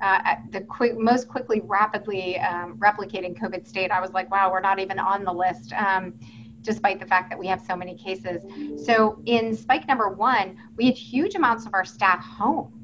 uh, 0.00 0.34
the 0.50 0.60
quick, 0.62 0.98
most 0.98 1.28
quickly 1.28 1.60
rapidly 1.64 2.36
um, 2.40 2.76
replicating 2.78 3.38
covid 3.38 3.66
state. 3.66 3.90
I 3.90 4.00
was 4.00 4.10
like 4.10 4.30
wow 4.30 4.50
we're 4.50 4.60
not 4.60 4.78
even 4.78 4.98
on 4.98 5.24
the 5.24 5.32
list 5.32 5.72
um, 5.74 6.14
despite 6.62 7.00
the 7.00 7.06
fact 7.06 7.28
that 7.30 7.38
we 7.38 7.46
have 7.48 7.60
so 7.60 7.74
many 7.74 7.96
cases. 7.96 8.42
So 8.84 9.20
in 9.26 9.56
spike 9.56 9.86
number 9.88 10.08
one 10.08 10.56
we 10.76 10.86
had 10.86 10.94
huge 10.94 11.34
amounts 11.34 11.66
of 11.66 11.74
our 11.74 11.84
staff 11.84 12.24
home 12.24 12.81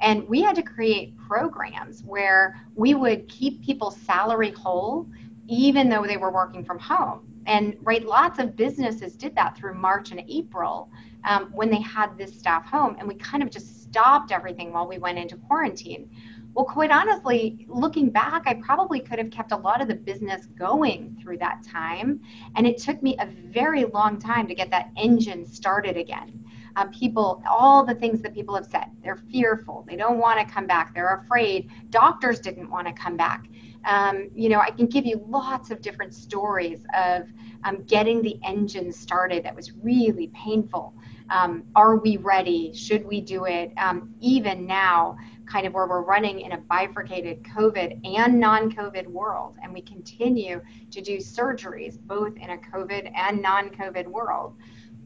and 0.00 0.28
we 0.28 0.42
had 0.42 0.54
to 0.56 0.62
create 0.62 1.16
programs 1.16 2.02
where 2.04 2.60
we 2.74 2.94
would 2.94 3.28
keep 3.28 3.64
people 3.64 3.90
salary 3.90 4.52
whole, 4.52 5.08
even 5.48 5.88
though 5.88 6.04
they 6.06 6.16
were 6.16 6.30
working 6.30 6.64
from 6.64 6.78
home. 6.78 7.20
And 7.46 7.76
right, 7.80 8.04
lots 8.04 8.38
of 8.38 8.56
businesses 8.56 9.16
did 9.16 9.34
that 9.34 9.56
through 9.56 9.74
March 9.74 10.10
and 10.10 10.22
April 10.28 10.90
um, 11.24 11.46
when 11.52 11.70
they 11.70 11.80
had 11.80 12.16
this 12.18 12.38
staff 12.38 12.66
home. 12.66 12.96
And 12.98 13.08
we 13.08 13.14
kind 13.14 13.42
of 13.42 13.50
just 13.50 13.82
stopped 13.82 14.32
everything 14.32 14.72
while 14.72 14.86
we 14.86 14.98
went 14.98 15.18
into 15.18 15.36
quarantine. 15.36 16.10
Well, 16.54 16.66
quite 16.66 16.90
honestly, 16.90 17.66
looking 17.68 18.10
back, 18.10 18.42
I 18.46 18.54
probably 18.54 19.00
could 19.00 19.18
have 19.18 19.30
kept 19.30 19.52
a 19.52 19.56
lot 19.56 19.80
of 19.80 19.88
the 19.88 19.94
business 19.94 20.46
going 20.58 21.16
through 21.22 21.38
that 21.38 21.62
time. 21.62 22.20
And 22.56 22.66
it 22.66 22.78
took 22.78 23.02
me 23.02 23.16
a 23.18 23.26
very 23.26 23.84
long 23.84 24.18
time 24.18 24.46
to 24.48 24.54
get 24.54 24.70
that 24.70 24.90
engine 24.96 25.46
started 25.46 25.96
again 25.96 26.37
um, 26.78 26.90
people, 26.92 27.42
all 27.48 27.84
the 27.84 27.94
things 27.94 28.22
that 28.22 28.34
people 28.34 28.54
have 28.54 28.66
said. 28.66 28.86
They're 29.02 29.20
fearful. 29.30 29.84
They 29.88 29.96
don't 29.96 30.18
want 30.18 30.38
to 30.38 30.52
come 30.52 30.66
back. 30.66 30.94
They're 30.94 31.16
afraid. 31.16 31.70
Doctors 31.90 32.38
didn't 32.38 32.70
want 32.70 32.86
to 32.86 32.92
come 32.92 33.16
back. 33.16 33.46
Um, 33.84 34.28
you 34.34 34.48
know, 34.48 34.60
I 34.60 34.70
can 34.70 34.86
give 34.86 35.04
you 35.04 35.24
lots 35.28 35.70
of 35.70 35.80
different 35.80 36.14
stories 36.14 36.84
of 36.96 37.28
um, 37.64 37.82
getting 37.84 38.22
the 38.22 38.38
engine 38.44 38.92
started 38.92 39.44
that 39.44 39.54
was 39.54 39.72
really 39.72 40.28
painful. 40.28 40.94
Um, 41.30 41.64
are 41.74 41.96
we 41.96 42.16
ready? 42.16 42.72
Should 42.74 43.04
we 43.04 43.20
do 43.20 43.46
it? 43.46 43.72
Um, 43.76 44.14
even 44.20 44.66
now, 44.66 45.16
kind 45.46 45.66
of 45.66 45.74
where 45.74 45.86
we're 45.86 46.02
running 46.02 46.40
in 46.40 46.52
a 46.52 46.58
bifurcated 46.58 47.42
COVID 47.42 48.00
and 48.04 48.38
non 48.38 48.70
COVID 48.70 49.06
world, 49.06 49.56
and 49.62 49.72
we 49.72 49.82
continue 49.82 50.60
to 50.90 51.00
do 51.00 51.18
surgeries 51.18 51.98
both 51.98 52.36
in 52.36 52.50
a 52.50 52.58
COVID 52.58 53.10
and 53.14 53.42
non 53.42 53.70
COVID 53.70 54.06
world 54.06 54.54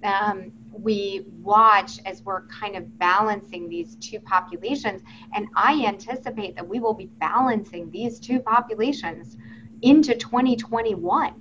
um, 0.05 0.53
we 0.73 1.25
watch 1.41 1.99
as 2.07 2.23
we're 2.23 2.47
kind 2.47 2.77
of 2.77 2.99
balancing 2.99 3.69
these 3.69 3.97
two 3.97 4.21
populations. 4.21 5.03
And 5.35 5.47
I 5.57 5.85
anticipate 5.87 6.57
that 6.57 6.67
we 6.67 6.81
will 6.81 6.95
be 6.95 7.07
balancing 7.07 7.91
these 7.91 8.19
two 8.19 8.41
populations 8.41 9.37
into 9.83 10.15
2021, 10.15 11.35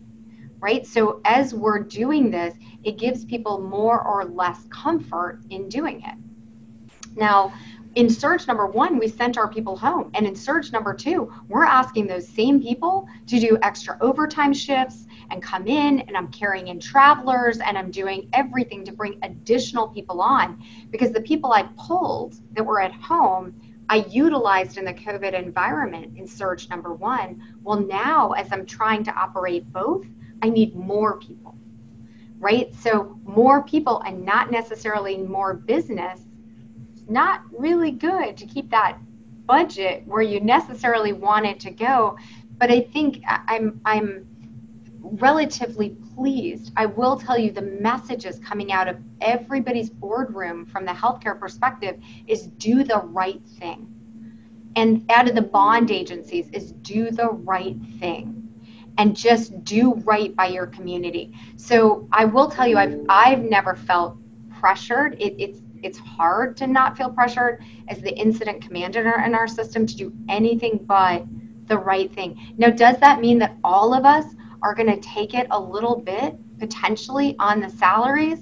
right? 0.59 0.85
So 0.85 1.21
as 1.25 1.53
we're 1.53 1.79
doing 1.79 2.29
this, 2.29 2.55
it 2.83 2.97
gives 2.97 3.25
people 3.25 3.59
more 3.61 4.01
or 4.01 4.25
less 4.25 4.67
comfort 4.69 5.41
in 5.49 5.69
doing 5.69 6.01
it. 6.01 6.15
Now, 7.15 7.53
in 7.95 8.09
surge 8.09 8.47
number 8.47 8.67
one, 8.67 8.97
we 8.97 9.07
sent 9.07 9.37
our 9.37 9.49
people 9.49 9.75
home. 9.75 10.11
And 10.13 10.25
in 10.25 10.35
surge 10.35 10.71
number 10.71 10.93
two, 10.93 11.31
we're 11.49 11.65
asking 11.65 12.07
those 12.07 12.27
same 12.27 12.61
people 12.61 13.07
to 13.27 13.39
do 13.39 13.57
extra 13.61 13.97
overtime 13.99 14.53
shifts 14.53 15.07
and 15.31 15.41
come 15.41 15.67
in, 15.67 16.01
and 16.01 16.15
I'm 16.15 16.27
carrying 16.27 16.67
in 16.67 16.79
travelers 16.79 17.59
and 17.59 17.77
I'm 17.77 17.89
doing 17.91 18.29
everything 18.33 18.85
to 18.85 18.91
bring 18.91 19.19
additional 19.23 19.87
people 19.87 20.21
on 20.21 20.63
because 20.91 21.11
the 21.11 21.21
people 21.21 21.53
I 21.53 21.63
pulled 21.77 22.35
that 22.53 22.63
were 22.63 22.81
at 22.81 22.93
home. 22.93 23.55
I 23.89 24.05
utilized 24.09 24.77
in 24.77 24.85
the 24.85 24.93
COVID 24.93 25.33
environment 25.33 26.17
in 26.17 26.25
surge 26.25 26.69
number 26.69 26.93
one. 26.93 27.41
Well, 27.61 27.79
now 27.79 28.31
as 28.31 28.47
I'm 28.53 28.65
trying 28.65 29.03
to 29.03 29.11
operate 29.11 29.69
both, 29.73 30.05
I 30.41 30.49
need 30.49 30.75
more 30.75 31.19
people, 31.19 31.57
right? 32.39 32.73
So, 32.75 33.19
more 33.25 33.63
people 33.63 34.01
and 34.05 34.23
not 34.23 34.49
necessarily 34.49 35.17
more 35.17 35.55
business 35.55 36.21
not 37.11 37.41
really 37.51 37.91
good 37.91 38.37
to 38.37 38.45
keep 38.45 38.69
that 38.71 38.97
budget 39.45 40.03
where 40.05 40.21
you 40.21 40.39
necessarily 40.39 41.13
want 41.13 41.45
it 41.45 41.59
to 41.59 41.71
go. 41.71 42.17
But 42.57 42.71
I 42.71 42.81
think 42.81 43.21
I'm 43.27 43.81
I'm 43.85 44.27
relatively 45.01 45.95
pleased. 46.15 46.71
I 46.75 46.85
will 46.85 47.17
tell 47.17 47.37
you 47.37 47.51
the 47.51 47.61
messages 47.61 48.39
coming 48.39 48.71
out 48.71 48.87
of 48.87 48.97
everybody's 49.19 49.89
boardroom 49.89 50.65
from 50.65 50.85
the 50.85 50.91
healthcare 50.91 51.39
perspective 51.39 51.99
is 52.27 52.47
do 52.47 52.83
the 52.83 52.99
right 53.05 53.41
thing. 53.59 53.87
And 54.75 55.09
out 55.11 55.27
of 55.27 55.35
the 55.35 55.41
bond 55.41 55.91
agencies 55.91 56.49
is 56.51 56.71
do 56.71 57.11
the 57.11 57.29
right 57.29 57.75
thing 57.99 58.47
and 58.97 59.15
just 59.15 59.63
do 59.63 59.93
right 60.05 60.35
by 60.35 60.47
your 60.47 60.67
community. 60.67 61.33
So 61.57 62.07
I 62.11 62.25
will 62.25 62.49
tell 62.49 62.67
you 62.67 62.77
I've 62.77 62.99
I've 63.09 63.43
never 63.43 63.75
felt 63.75 64.17
pressured. 64.59 65.15
It, 65.19 65.35
it's 65.37 65.61
it's 65.83 65.97
hard 65.97 66.55
to 66.57 66.67
not 66.67 66.95
feel 66.95 67.09
pressured 67.09 67.63
as 67.87 67.99
the 68.01 68.11
incident 68.11 68.61
commander 68.61 69.01
in 69.01 69.07
our, 69.07 69.25
in 69.25 69.33
our 69.33 69.47
system 69.47 69.85
to 69.87 69.95
do 69.95 70.13
anything 70.29 70.79
but 70.83 71.25
the 71.67 71.77
right 71.77 72.13
thing. 72.13 72.39
Now, 72.57 72.69
does 72.69 72.97
that 72.99 73.19
mean 73.19 73.39
that 73.39 73.57
all 73.63 73.93
of 73.93 74.05
us 74.05 74.25
are 74.63 74.75
going 74.75 74.87
to 74.87 74.99
take 74.99 75.33
it 75.33 75.47
a 75.51 75.59
little 75.59 75.95
bit 75.97 76.35
potentially 76.59 77.35
on 77.39 77.59
the 77.59 77.69
salaries? 77.69 78.39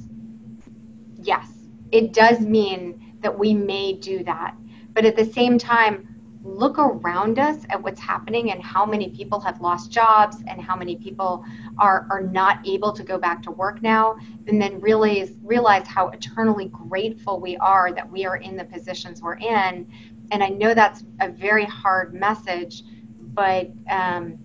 Yes, 1.22 1.52
it 1.92 2.14
does 2.14 2.40
mean 2.42 3.18
that 3.22 3.38
we 3.38 3.54
may 3.54 3.94
do 3.94 4.24
that. 4.24 4.56
But 4.94 5.06
at 5.06 5.16
the 5.16 5.26
same 5.26 5.58
time, 5.58 6.10
look 6.42 6.80
around 6.80 7.38
us 7.38 7.66
at 7.70 7.82
what's 7.82 8.00
happening 8.00 8.52
and 8.52 8.64
how 8.64 8.86
many 8.86 9.10
people 9.10 9.40
have 9.40 9.60
lost 9.60 9.92
jobs 9.92 10.38
and 10.48 10.62
how 10.62 10.76
many 10.76 10.96
people 10.96 11.44
are, 11.78 12.08
are 12.10 12.22
not 12.22 12.66
able 12.68 12.94
to 12.94 13.04
go 13.04 13.18
back 13.18 13.44
to 13.44 13.52
work 13.52 13.82
now 13.82 14.18
and 14.48 14.62
then 14.62 14.80
realize 14.80 15.32
realize 15.44 15.86
how 15.86 16.08
eternally 16.10 16.68
grateful 16.68 17.42
we 17.42 17.58
are 17.58 17.92
that 17.92 18.10
we 18.10 18.26
are 18.26 18.38
in 18.38 18.56
the 18.56 18.64
positions 18.64 19.22
we're 19.22 19.36
in 19.38 19.86
and 20.32 20.42
i 20.42 20.48
know 20.48 20.74
that's 20.74 21.04
a 21.20 21.30
very 21.30 21.66
hard 21.66 22.14
message 22.14 22.84
but 23.34 23.70
um, 23.90 24.38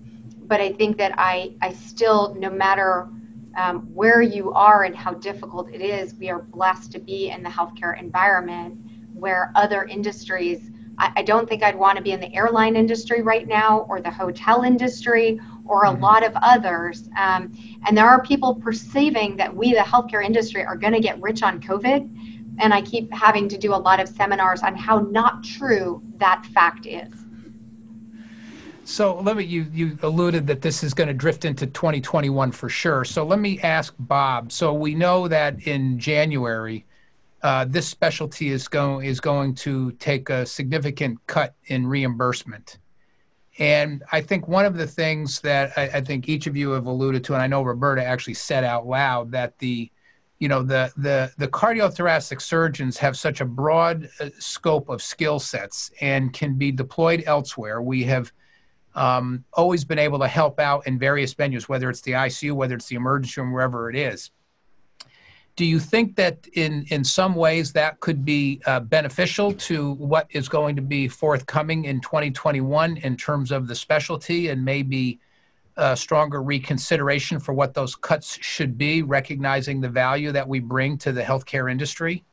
but 0.47 0.61
i 0.61 0.73
think 0.73 0.97
that 0.97 1.13
i 1.17 1.53
i 1.63 1.73
still 1.73 2.35
no 2.35 2.51
matter 2.51 3.09
um, 3.57 3.83
where 3.95 4.21
you 4.21 4.53
are 4.53 4.83
and 4.83 4.97
how 4.97 5.13
difficult 5.15 5.73
it 5.73 5.81
is 5.81 6.15
we 6.15 6.29
are 6.29 6.43
blessed 6.43 6.91
to 6.93 6.99
be 6.99 7.31
in 7.31 7.43
the 7.43 7.49
healthcare 7.49 7.99
environment 7.99 8.79
where 9.15 9.53
other 9.55 9.85
industries 9.85 10.71
I, 10.99 11.13
I 11.17 11.23
don't 11.23 11.49
think 11.49 11.63
I'd 11.63 11.77
want 11.77 11.97
to 11.97 12.03
be 12.03 12.13
in 12.13 12.21
the 12.21 12.33
airline 12.35 12.77
industry 12.77 13.23
right 13.23 13.47
now 13.47 13.87
or 13.89 14.01
the 14.01 14.11
hotel 14.11 14.63
industry 14.63 15.41
or 15.65 15.85
a 15.85 15.89
mm-hmm. 15.89 16.03
lot 16.03 16.25
of 16.25 16.33
others. 16.37 17.09
Um, 17.19 17.53
and 17.87 17.97
there 17.97 18.07
are 18.07 18.23
people 18.23 18.55
perceiving 18.55 19.37
that 19.37 19.55
we, 19.55 19.73
the 19.73 19.81
healthcare 19.81 20.25
industry, 20.25 20.65
are 20.65 20.77
going 20.77 20.93
to 20.93 21.01
get 21.01 21.21
rich 21.21 21.43
on 21.43 21.61
COVID. 21.61 22.57
And 22.61 22.73
I 22.73 22.83
keep 22.83 23.13
having 23.13 23.49
to 23.49 23.59
do 23.59 23.75
a 23.75 23.77
lot 23.77 24.01
of 24.01 24.09
seminars 24.09 24.63
on 24.63 24.77
how 24.77 25.01
not 25.01 25.43
true 25.43 26.03
that 26.17 26.47
fact 26.47 26.87
is. 26.87 27.24
So 28.85 29.19
let 29.21 29.37
me 29.37 29.45
you 29.45 29.67
you 29.73 29.99
alluded 30.03 30.47
that 30.47 30.61
this 30.61 30.85
is 30.85 30.93
going 30.93 31.09
to 31.09 31.15
drift 31.15 31.45
into 31.45 31.67
2021 31.67 32.53
for 32.53 32.69
sure. 32.69 33.05
So 33.05 33.25
let 33.25 33.39
me 33.39 33.61
ask 33.61 33.95
Bob. 33.99 34.53
So 34.53 34.73
we 34.75 34.95
know 34.95 35.27
that 35.29 35.67
in 35.67 35.99
January 35.99 36.85
uh, 37.45 37.67
this 37.67 37.87
specialty 37.87 38.49
is 38.49 38.69
going 38.69 39.07
is 39.07 39.21
going 39.21 39.55
to 39.55 39.93
take 39.93 40.31
a 40.31 40.47
significant 40.47 41.19
cut 41.27 41.55
in 41.67 41.87
reimbursement. 41.87 42.79
And 43.59 44.03
I 44.11 44.23
think 44.23 44.49
one 44.49 44.65
of 44.65 44.77
the 44.77 44.87
things 44.87 45.41
that 45.43 45.73
I, 45.77 45.83
I, 45.83 46.01
think 46.01 46.29
each 46.29 46.49
of 46.49 46.57
you 46.57 46.71
have 46.71 46.87
alluded 46.87 47.23
to, 47.25 47.35
and 47.35 47.43
I 47.43 47.47
know 47.47 47.63
Roberta 47.63 48.03
actually 48.03 48.35
said 48.35 48.65
out 48.65 48.85
loud 48.87 49.31
that 49.31 49.57
the, 49.59 49.89
you 50.41 50.49
know, 50.49 50.63
the 50.63 50.91
the 50.97 51.33
the 51.37 51.47
cardiothoracic 51.47 52.41
surgeons 52.41 52.97
have 52.97 53.17
such 53.17 53.43
a 53.43 53.45
broad 53.45 54.09
uh, 54.21 54.31
scope 54.39 54.89
of 54.89 55.03
skill 55.03 55.39
sets 55.39 55.93
and 56.01 56.33
can 56.33 56.55
be 56.55 56.73
deployed 56.73 57.23
elsewhere. 57.27 57.83
We 57.83 58.03
have 58.05 58.33
um, 58.95 59.45
always 59.53 59.85
been 59.85 59.99
able 59.99 60.19
to 60.21 60.29
help 60.29 60.61
out 60.61 60.87
in 60.87 60.99
various 60.99 61.35
venues, 61.35 61.69
whether 61.69 61.91
it's 61.91 62.01
the 62.03 62.13
ICU, 62.13 62.53
whether 62.53 62.75
it's 62.75 62.87
the 62.87 62.97
emergency 62.97 63.41
room, 63.41 63.53
wherever 63.53 63.91
it 63.91 63.97
is 63.97 64.31
do 65.57 65.65
you 65.65 65.79
think 65.79 66.17
that 66.17 66.47
in 66.55 66.85
in 66.89 67.05
some 67.05 67.35
ways 67.35 67.73
that 67.73 68.01
could 68.01 68.25
be 68.25 68.61
uh, 68.67 68.81
beneficial 68.81 69.53
to 69.53 69.93
what 69.95 70.27
is 70.31 70.49
going 70.49 70.75
to 70.77 70.83
be 70.83 71.07
forthcoming 71.07 71.85
in 71.85 72.01
2021 72.01 72.97
in 72.99 73.17
terms 73.17 73.53
of 73.53 73.69
the 73.69 73.75
specialty 73.75 74.49
and 74.49 74.65
maybe 74.65 75.21
a 75.77 75.97
stronger 75.97 76.43
reconsideration 76.43 77.39
for 77.39 77.53
what 77.53 77.75
those 77.75 77.97
cuts 77.97 78.39
should 78.41 78.79
be, 78.79 79.03
recognizing 79.03 79.81
the 79.81 79.89
value 79.89 80.31
that 80.31 80.47
we 80.47 80.61
bring 80.61 80.97
to 80.99 81.13
the 81.13 81.23
healthcare 81.23 81.71
industry? 81.71 82.25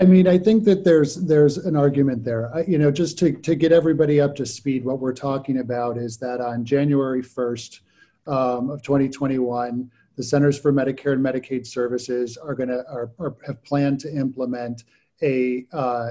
I 0.00 0.04
mean, 0.04 0.28
I 0.28 0.38
think 0.38 0.64
that 0.64 0.84
there's 0.84 1.16
there's 1.16 1.58
an 1.58 1.74
argument 1.74 2.24
there. 2.24 2.54
I, 2.54 2.62
you 2.62 2.78
know, 2.78 2.90
just 2.90 3.18
to 3.18 3.32
to 3.32 3.54
get 3.54 3.72
everybody 3.72 4.20
up 4.20 4.36
to 4.36 4.46
speed, 4.46 4.84
what 4.84 5.00
we're 5.00 5.12
talking 5.12 5.58
about 5.58 5.98
is 5.98 6.18
that 6.18 6.40
on 6.40 6.64
January 6.64 7.22
1st 7.22 7.80
um, 8.26 8.70
of 8.70 8.82
2021 8.82 9.90
the 10.18 10.24
Centers 10.24 10.58
for 10.58 10.72
Medicare 10.72 11.12
and 11.12 11.24
Medicaid 11.24 11.64
Services 11.64 12.36
are 12.36 12.54
going 12.54 12.68
to 12.68 12.84
are, 12.90 13.12
are, 13.20 13.36
have 13.46 13.62
planned 13.62 14.00
to 14.00 14.12
implement 14.12 14.82
a 15.22 15.64
uh, 15.72 16.10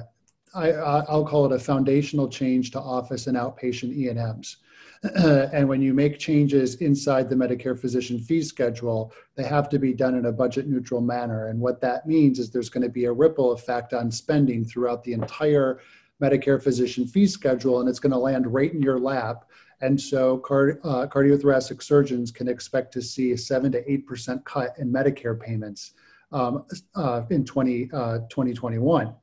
I, 0.56 0.72
I'll 0.72 1.26
call 1.26 1.46
it 1.46 1.52
a 1.52 1.60
foundational 1.60 2.30
change 2.30 2.72
to 2.72 2.80
office 2.80 3.28
and 3.28 3.38
outpatient 3.38 3.94
E&Ms. 3.94 4.58
and 5.54 5.68
when 5.68 5.82
you 5.82 5.94
make 5.94 6.20
changes 6.20 6.76
inside 6.76 7.30
the 7.30 7.36
Medicare 7.36 7.80
physician 7.80 8.20
fee 8.20 8.42
schedule, 8.42 9.14
they 9.36 9.44
have 9.44 9.70
to 9.70 9.80
be 9.80 9.94
done 9.94 10.16
in 10.16 10.26
a 10.26 10.32
budget 10.32 10.68
neutral 10.68 11.02
manner. 11.02 11.48
And 11.48 11.60
what 11.60 11.82
that 11.82 12.08
means 12.08 12.40
is 12.40 12.50
there's 12.50 12.70
going 12.70 12.84
to 12.84 12.90
be 12.90 13.06
a 13.06 13.12
ripple 13.12 13.52
effect 13.52 13.94
on 13.94 14.12
spending 14.12 14.66
throughout 14.66 15.04
the 15.04 15.14
entire 15.14 15.80
Medicare 16.22 16.62
physician 16.62 17.06
fee 17.08 17.28
schedule, 17.28 17.80
and 17.80 17.88
it's 17.88 18.00
going 18.00 18.12
to 18.12 18.18
land 18.18 18.52
right 18.52 18.74
in 18.74 18.82
your 18.82 19.00
lap 19.00 19.46
and 19.82 20.00
so 20.00 20.38
card, 20.40 20.80
uh, 20.84 21.08
cardiothoracic 21.08 21.84
surgeons 21.84 22.32
can 22.32 22.48
expect 22.48 22.92
to 22.94 23.02
see 23.02 23.32
a 23.32 23.38
7 23.38 23.72
to 23.74 23.84
8% 23.84 24.44
cut 24.44 24.74
in 24.80 24.92
Medicare 24.92 25.40
payments 25.40 25.94
um, 26.32 26.66
uh, 26.96 27.24
in 27.30 27.46
20, 27.46 27.90
uh, 27.94 28.18
2021. 28.30 29.14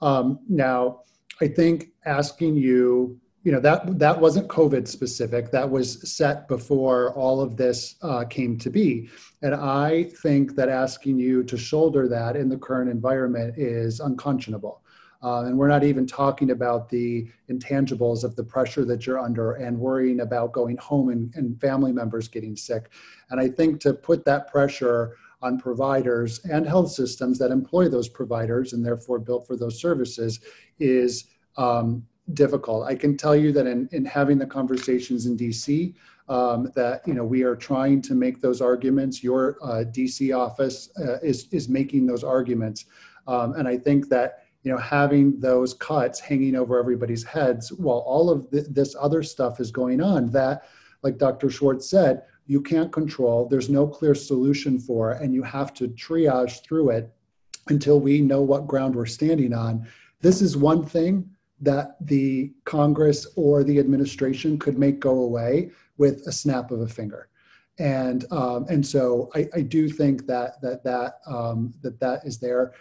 Um, 0.00 0.38
now, 0.48 1.00
I 1.40 1.48
think 1.48 1.88
asking 2.04 2.56
you, 2.56 3.20
you 3.46 3.52
know, 3.52 3.60
that, 3.60 3.96
that 4.00 4.20
wasn't 4.20 4.48
COVID 4.48 4.88
specific. 4.88 5.52
That 5.52 5.70
was 5.70 6.02
set 6.12 6.48
before 6.48 7.14
all 7.14 7.40
of 7.40 7.56
this 7.56 7.94
uh, 8.02 8.24
came 8.24 8.58
to 8.58 8.70
be. 8.70 9.08
And 9.40 9.54
I 9.54 10.10
think 10.20 10.56
that 10.56 10.68
asking 10.68 11.20
you 11.20 11.44
to 11.44 11.56
shoulder 11.56 12.08
that 12.08 12.34
in 12.34 12.48
the 12.48 12.56
current 12.56 12.90
environment 12.90 13.56
is 13.56 14.00
unconscionable. 14.00 14.82
Uh, 15.22 15.44
and 15.44 15.56
we're 15.56 15.68
not 15.68 15.84
even 15.84 16.08
talking 16.08 16.50
about 16.50 16.88
the 16.88 17.28
intangibles 17.48 18.24
of 18.24 18.34
the 18.34 18.42
pressure 18.42 18.84
that 18.84 19.06
you're 19.06 19.20
under 19.20 19.52
and 19.52 19.78
worrying 19.78 20.22
about 20.22 20.50
going 20.50 20.76
home 20.78 21.10
and, 21.10 21.32
and 21.36 21.60
family 21.60 21.92
members 21.92 22.26
getting 22.26 22.56
sick. 22.56 22.90
And 23.30 23.40
I 23.40 23.48
think 23.48 23.80
to 23.82 23.94
put 23.94 24.24
that 24.24 24.50
pressure 24.50 25.14
on 25.40 25.56
providers 25.56 26.40
and 26.50 26.66
health 26.66 26.90
systems 26.90 27.38
that 27.38 27.52
employ 27.52 27.88
those 27.88 28.08
providers 28.08 28.72
and 28.72 28.84
therefore 28.84 29.20
built 29.20 29.46
for 29.46 29.56
those 29.56 29.80
services 29.80 30.40
is 30.80 31.26
um, 31.56 32.04
difficult. 32.34 32.86
I 32.86 32.94
can 32.94 33.16
tell 33.16 33.36
you 33.36 33.52
that 33.52 33.66
in, 33.66 33.88
in 33.92 34.04
having 34.04 34.38
the 34.38 34.46
conversations 34.46 35.26
in 35.26 35.36
DC, 35.36 35.94
um, 36.28 36.72
that 36.74 37.06
you 37.06 37.14
know 37.14 37.24
we 37.24 37.42
are 37.42 37.54
trying 37.56 38.02
to 38.02 38.14
make 38.14 38.40
those 38.40 38.60
arguments. 38.60 39.22
Your 39.22 39.56
uh, 39.62 39.84
DC 39.84 40.36
office 40.36 40.90
uh, 40.98 41.18
is 41.22 41.48
is 41.52 41.68
making 41.68 42.06
those 42.06 42.24
arguments, 42.24 42.86
um, 43.28 43.54
and 43.54 43.68
I 43.68 43.76
think 43.78 44.08
that 44.08 44.46
you 44.66 44.72
know, 44.72 44.78
having 44.78 45.38
those 45.38 45.74
cuts 45.74 46.18
hanging 46.18 46.56
over 46.56 46.76
everybody's 46.76 47.22
heads 47.22 47.72
while 47.72 47.98
all 47.98 48.28
of 48.28 48.50
th- 48.50 48.66
this 48.68 48.96
other 48.98 49.22
stuff 49.22 49.60
is 49.60 49.70
going 49.70 50.00
on 50.00 50.28
that, 50.32 50.64
like 51.04 51.18
Dr. 51.18 51.50
Schwartz 51.50 51.88
said, 51.88 52.22
you 52.48 52.60
can't 52.60 52.90
control, 52.90 53.46
there's 53.46 53.70
no 53.70 53.86
clear 53.86 54.12
solution 54.12 54.80
for, 54.80 55.12
and 55.12 55.32
you 55.32 55.44
have 55.44 55.72
to 55.74 55.86
triage 55.86 56.64
through 56.64 56.90
it 56.90 57.14
until 57.68 58.00
we 58.00 58.20
know 58.20 58.42
what 58.42 58.66
ground 58.66 58.96
we're 58.96 59.06
standing 59.06 59.54
on. 59.54 59.86
This 60.20 60.42
is 60.42 60.56
one 60.56 60.84
thing 60.84 61.30
that 61.60 61.96
the 62.00 62.52
Congress 62.64 63.26
or 63.36 63.64
the 63.64 63.78
administration 63.78 64.58
could 64.58 64.78
make 64.78 65.00
go 65.00 65.20
away 65.20 65.70
with 65.96 66.26
a 66.26 66.32
snap 66.32 66.70
of 66.70 66.80
a 66.80 66.88
finger. 66.88 67.28
And 67.78 68.30
um, 68.32 68.66
and 68.68 68.84
so 68.84 69.30
I, 69.34 69.48
I, 69.54 69.60
do 69.60 69.88
think 69.88 70.26
that 70.26 70.60
that 70.62 70.82
that 70.84 71.20
um, 71.26 71.74
that 71.82 72.00
that 72.00 72.24
is 72.24 72.38
there 72.38 72.72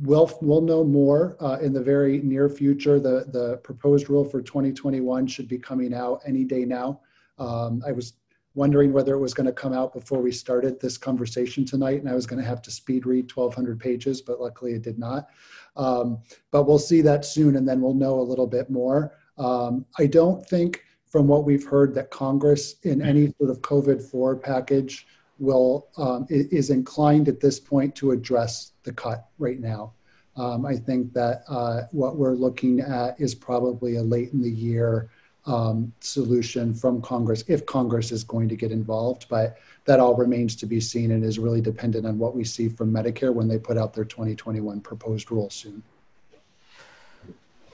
we'll 0.00 0.30
we'll 0.42 0.60
know 0.60 0.84
more 0.84 1.36
uh, 1.40 1.58
in 1.60 1.72
the 1.72 1.82
very 1.82 2.20
near 2.22 2.48
future. 2.48 2.98
The 3.00 3.26
the 3.28 3.58
proposed 3.58 4.10
rule 4.10 4.24
for 4.24 4.42
2021 4.42 5.26
should 5.26 5.48
be 5.48 5.58
coming 5.58 5.94
out 5.94 6.20
any 6.26 6.44
day 6.44 6.64
now. 6.64 7.00
Um, 7.38 7.82
I 7.86 7.92
was 7.92 8.14
wondering 8.56 8.90
whether 8.92 9.14
it 9.14 9.20
was 9.20 9.34
going 9.34 9.46
to 9.46 9.52
come 9.52 9.74
out 9.74 9.92
before 9.92 10.20
we 10.20 10.32
started 10.32 10.80
this 10.80 10.96
conversation 10.96 11.64
tonight, 11.64 12.00
and 12.00 12.08
I 12.08 12.14
was 12.14 12.26
going 12.26 12.42
to 12.42 12.48
have 12.48 12.62
to 12.62 12.70
speed 12.70 13.06
read 13.06 13.30
1,200 13.32 13.78
pages, 13.78 14.22
but 14.22 14.40
luckily 14.40 14.72
it 14.72 14.82
did 14.82 14.98
not. 14.98 15.28
Um, 15.76 16.18
but 16.50 16.64
we'll 16.64 16.78
see 16.78 17.02
that 17.02 17.24
soon, 17.24 17.56
and 17.56 17.68
then 17.68 17.82
we'll 17.82 17.94
know 17.94 18.18
a 18.18 18.22
little 18.22 18.46
bit 18.46 18.70
more. 18.70 19.12
Um, 19.36 19.84
I 19.98 20.06
don't 20.06 20.44
think, 20.48 20.82
from 21.06 21.28
what 21.28 21.44
we've 21.44 21.66
heard, 21.66 21.94
that 21.94 22.10
Congress 22.10 22.76
in 22.82 23.02
any 23.02 23.32
sort 23.38 23.50
of 23.50 23.60
COVID 23.60 24.02
4 24.02 24.36
package 24.36 25.06
will 25.38 25.88
um, 25.98 26.26
is 26.30 26.70
inclined 26.70 27.28
at 27.28 27.40
this 27.40 27.60
point 27.60 27.94
to 27.96 28.12
address 28.12 28.72
the 28.84 28.92
cut 28.92 29.28
right 29.38 29.60
now. 29.60 29.92
Um, 30.34 30.64
I 30.64 30.76
think 30.76 31.12
that 31.12 31.42
uh, 31.48 31.82
what 31.92 32.16
we're 32.16 32.34
looking 32.34 32.80
at 32.80 33.20
is 33.20 33.34
probably 33.34 33.96
a 33.96 34.02
late 34.02 34.32
in 34.32 34.40
the 34.40 34.50
year 34.50 35.10
um, 35.46 35.92
solution 36.00 36.74
from 36.74 37.00
Congress, 37.02 37.44
if 37.48 37.64
Congress 37.66 38.12
is 38.12 38.24
going 38.24 38.48
to 38.48 38.56
get 38.56 38.72
involved. 38.72 39.26
But 39.28 39.58
that 39.84 40.00
all 40.00 40.16
remains 40.16 40.56
to 40.56 40.66
be 40.66 40.80
seen 40.80 41.12
and 41.12 41.24
is 41.24 41.38
really 41.38 41.60
dependent 41.60 42.06
on 42.06 42.18
what 42.18 42.34
we 42.34 42.44
see 42.44 42.68
from 42.68 42.92
Medicare 42.92 43.32
when 43.32 43.48
they 43.48 43.58
put 43.58 43.78
out 43.78 43.94
their 43.94 44.04
2021 44.04 44.80
proposed 44.80 45.30
rule 45.30 45.50
soon. 45.50 45.82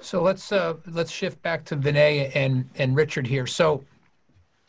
So 0.00 0.22
let's 0.22 0.50
uh, 0.50 0.74
let's 0.88 1.12
shift 1.12 1.40
back 1.42 1.64
to 1.66 1.76
Vinay 1.76 2.32
and 2.34 2.68
and 2.76 2.96
Richard 2.96 3.26
here. 3.26 3.46
So 3.46 3.84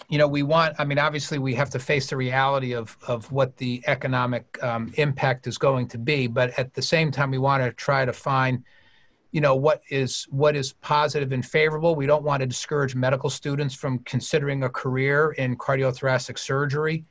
you 0.09 0.17
know, 0.17 0.27
we 0.27 0.43
want, 0.43 0.75
I 0.79 0.85
mean, 0.85 0.99
obviously 0.99 1.39
we 1.39 1.55
have 1.55 1.69
to 1.71 1.79
face 1.79 2.09
the 2.09 2.17
reality 2.17 2.73
of, 2.73 2.97
of 3.07 3.31
what 3.31 3.55
the 3.57 3.81
economic 3.87 4.61
um, 4.63 4.91
impact 4.95 5.47
is 5.47 5.57
going 5.57 5.87
to 5.89 5.97
be, 5.97 6.27
but 6.27 6.57
at 6.59 6.73
the 6.73 6.81
same 6.81 7.11
time, 7.11 7.31
we 7.31 7.37
want 7.37 7.63
to 7.63 7.71
try 7.71 8.05
to 8.05 8.13
find, 8.13 8.63
you 9.33 9.41
know, 9.41 9.55
what 9.55 9.81
is, 9.89 10.25
what 10.29 10.55
is 10.55 10.73
positive 10.73 11.31
and 11.31 11.43
favorable. 11.43 11.95
We 11.95 12.05
don't 12.05 12.23
want 12.23 12.41
to 12.41 12.45
discourage 12.45 12.93
medical 12.93 13.31
students 13.31 13.73
from 13.73 13.97
considering 13.99 14.63
a 14.63 14.69
career 14.69 15.31
in 15.31 15.57
cardiothoracic 15.57 16.37
surgery. 16.37 17.03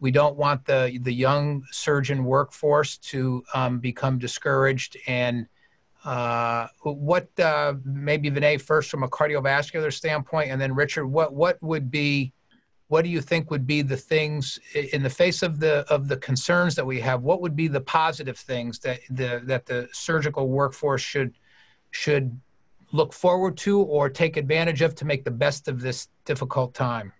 We 0.00 0.10
don't 0.10 0.36
want 0.36 0.64
the, 0.66 0.98
the 1.02 1.12
young 1.12 1.62
surgeon 1.70 2.24
workforce 2.24 2.98
to 2.98 3.44
um, 3.54 3.78
become 3.78 4.18
discouraged 4.18 4.98
and, 5.06 5.46
uh, 6.04 6.68
what 6.82 7.28
uh, 7.40 7.74
maybe 7.84 8.30
Vinay 8.30 8.60
first 8.60 8.90
from 8.90 9.02
a 9.02 9.08
cardiovascular 9.08 9.92
standpoint, 9.92 10.50
and 10.50 10.60
then 10.60 10.72
Richard, 10.72 11.06
what 11.08 11.34
what 11.34 11.60
would 11.60 11.90
be 11.90 12.32
what 12.86 13.02
do 13.02 13.10
you 13.10 13.20
think 13.20 13.50
would 13.50 13.66
be 13.66 13.82
the 13.82 13.96
things 13.96 14.60
in 14.92 15.02
the 15.02 15.10
face 15.10 15.42
of 15.42 15.58
the 15.58 15.84
of 15.92 16.06
the 16.06 16.16
concerns 16.18 16.76
that 16.76 16.86
we 16.86 17.00
have 17.00 17.22
what 17.22 17.42
would 17.42 17.56
be 17.56 17.66
the 17.66 17.80
positive 17.80 18.38
things 18.38 18.78
that 18.78 19.00
the 19.10 19.42
that 19.44 19.66
the 19.66 19.88
surgical 19.92 20.48
workforce 20.48 21.02
should 21.02 21.34
should 21.90 22.38
look 22.92 23.12
forward 23.12 23.56
to 23.58 23.80
or 23.82 24.08
take 24.08 24.36
advantage 24.36 24.82
of 24.82 24.94
to 24.96 25.04
make 25.04 25.24
the 25.24 25.30
best 25.30 25.68
of 25.68 25.80
this 25.80 26.08
difficult 26.24 26.74
time? 26.74 27.12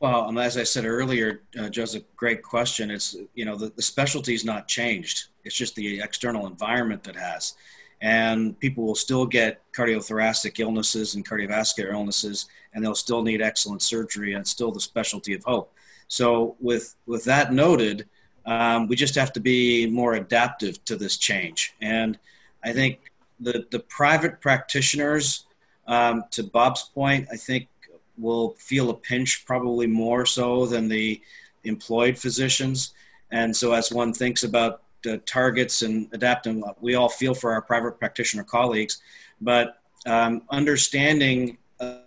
Well 0.00 0.38
as 0.38 0.56
i 0.56 0.62
said 0.62 0.84
earlier 0.84 1.42
uh, 1.58 1.68
joseph 1.68 2.04
great 2.14 2.42
question. 2.42 2.90
It's 2.90 3.16
you 3.34 3.44
know 3.44 3.56
the, 3.56 3.70
the 3.70 3.82
specialty 3.82 4.34
is 4.34 4.44
not 4.44 4.68
changed. 4.68 5.28
It's 5.44 5.56
just 5.56 5.74
the 5.74 6.00
external 6.00 6.46
environment 6.46 7.02
that 7.04 7.16
has. 7.16 7.54
And 8.00 8.58
people 8.60 8.84
will 8.84 8.94
still 8.94 9.26
get 9.26 9.60
cardiothoracic 9.72 10.60
illnesses 10.60 11.16
and 11.16 11.28
cardiovascular 11.28 11.92
illnesses 11.92 12.46
and 12.72 12.84
they'll 12.84 12.94
still 12.94 13.22
need 13.22 13.42
excellent 13.42 13.82
surgery 13.82 14.34
and 14.34 14.46
still 14.46 14.70
the 14.70 14.80
specialty 14.80 15.34
of 15.34 15.42
hope. 15.42 15.72
So 16.06 16.54
with 16.60 16.94
with 17.06 17.24
that 17.24 17.52
noted 17.52 18.08
um, 18.46 18.86
we 18.86 18.94
just 18.94 19.16
have 19.16 19.32
to 19.32 19.40
be 19.40 19.86
more 19.86 20.14
adaptive 20.14 20.82
to 20.84 20.94
this 20.94 21.16
change. 21.16 21.74
And 21.80 22.18
i 22.62 22.72
think 22.72 23.10
the 23.40 23.66
the 23.70 23.80
private 23.80 24.40
practitioners 24.40 25.46
um, 25.86 26.24
to 26.30 26.42
bob's 26.42 26.90
point 26.94 27.26
i 27.32 27.36
think 27.36 27.68
will 28.16 28.56
feel 28.58 28.90
a 28.90 28.94
pinch 28.94 29.44
probably 29.46 29.86
more 29.86 30.26
so 30.26 30.66
than 30.66 30.88
the 30.88 31.20
employed 31.64 32.18
physicians 32.18 32.92
and 33.30 33.54
so 33.56 33.72
as 33.72 33.92
one 33.92 34.12
thinks 34.12 34.42
about 34.42 34.82
uh, 35.06 35.18
targets 35.26 35.82
and 35.82 36.08
adapting. 36.12 36.62
We 36.80 36.94
all 36.94 37.08
feel 37.08 37.34
for 37.34 37.52
our 37.52 37.62
private 37.62 37.98
practitioner 37.98 38.44
colleagues, 38.44 39.00
but 39.40 39.80
um, 40.06 40.42
understanding 40.50 41.58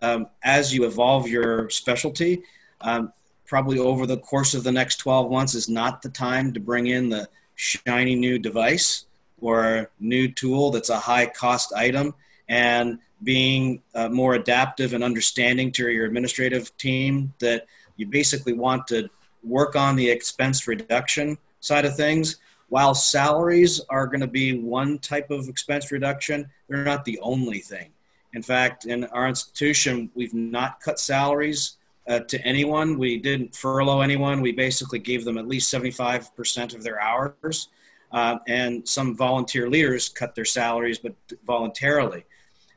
um, 0.01 0.27
as 0.43 0.73
you 0.73 0.85
evolve 0.85 1.27
your 1.27 1.69
specialty, 1.69 2.43
um, 2.81 3.13
probably 3.45 3.79
over 3.79 4.05
the 4.05 4.17
course 4.17 4.53
of 4.53 4.63
the 4.63 4.71
next 4.71 4.97
12 4.97 5.31
months 5.31 5.55
is 5.55 5.69
not 5.69 6.01
the 6.01 6.09
time 6.09 6.53
to 6.53 6.59
bring 6.59 6.87
in 6.87 7.09
the 7.09 7.29
shiny 7.55 8.15
new 8.15 8.39
device 8.39 9.05
or 9.41 9.89
new 9.99 10.31
tool 10.31 10.71
that's 10.71 10.89
a 10.89 10.99
high 10.99 11.25
cost 11.25 11.73
item 11.73 12.13
and 12.47 12.99
being 13.23 13.81
uh, 13.93 14.09
more 14.09 14.35
adaptive 14.35 14.93
and 14.93 15.03
understanding 15.03 15.71
to 15.71 15.89
your 15.89 16.05
administrative 16.05 16.75
team 16.77 17.33
that 17.39 17.67
you 17.97 18.07
basically 18.07 18.53
want 18.53 18.87
to 18.87 19.09
work 19.43 19.75
on 19.75 19.95
the 19.95 20.09
expense 20.09 20.67
reduction 20.67 21.37
side 21.59 21.85
of 21.85 21.95
things 21.95 22.37
while 22.71 22.95
salaries 22.95 23.81
are 23.89 24.07
going 24.07 24.21
to 24.21 24.27
be 24.27 24.57
one 24.57 24.97
type 24.99 25.29
of 25.29 25.49
expense 25.49 25.91
reduction, 25.91 26.49
they're 26.69 26.85
not 26.85 27.03
the 27.03 27.19
only 27.19 27.59
thing. 27.59 27.91
In 28.33 28.41
fact, 28.41 28.85
in 28.85 29.03
our 29.07 29.27
institution, 29.27 30.09
we've 30.15 30.33
not 30.33 30.79
cut 30.79 30.97
salaries 30.97 31.75
uh, 32.07 32.19
to 32.19 32.41
anyone. 32.47 32.97
We 32.97 33.17
didn't 33.17 33.57
furlough 33.57 33.99
anyone. 33.99 34.39
We 34.39 34.53
basically 34.53 34.99
gave 34.99 35.25
them 35.25 35.37
at 35.37 35.49
least 35.49 35.71
75% 35.73 36.73
of 36.73 36.81
their 36.81 37.01
hours. 37.01 37.67
Uh, 38.11 38.37
and 38.47 38.87
some 38.87 39.15
volunteer 39.15 39.69
leaders 39.69 40.09
cut 40.09 40.35
their 40.35 40.45
salaries, 40.45 40.99
but 40.99 41.15
voluntarily. 41.45 42.25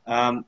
Um, 0.07 0.45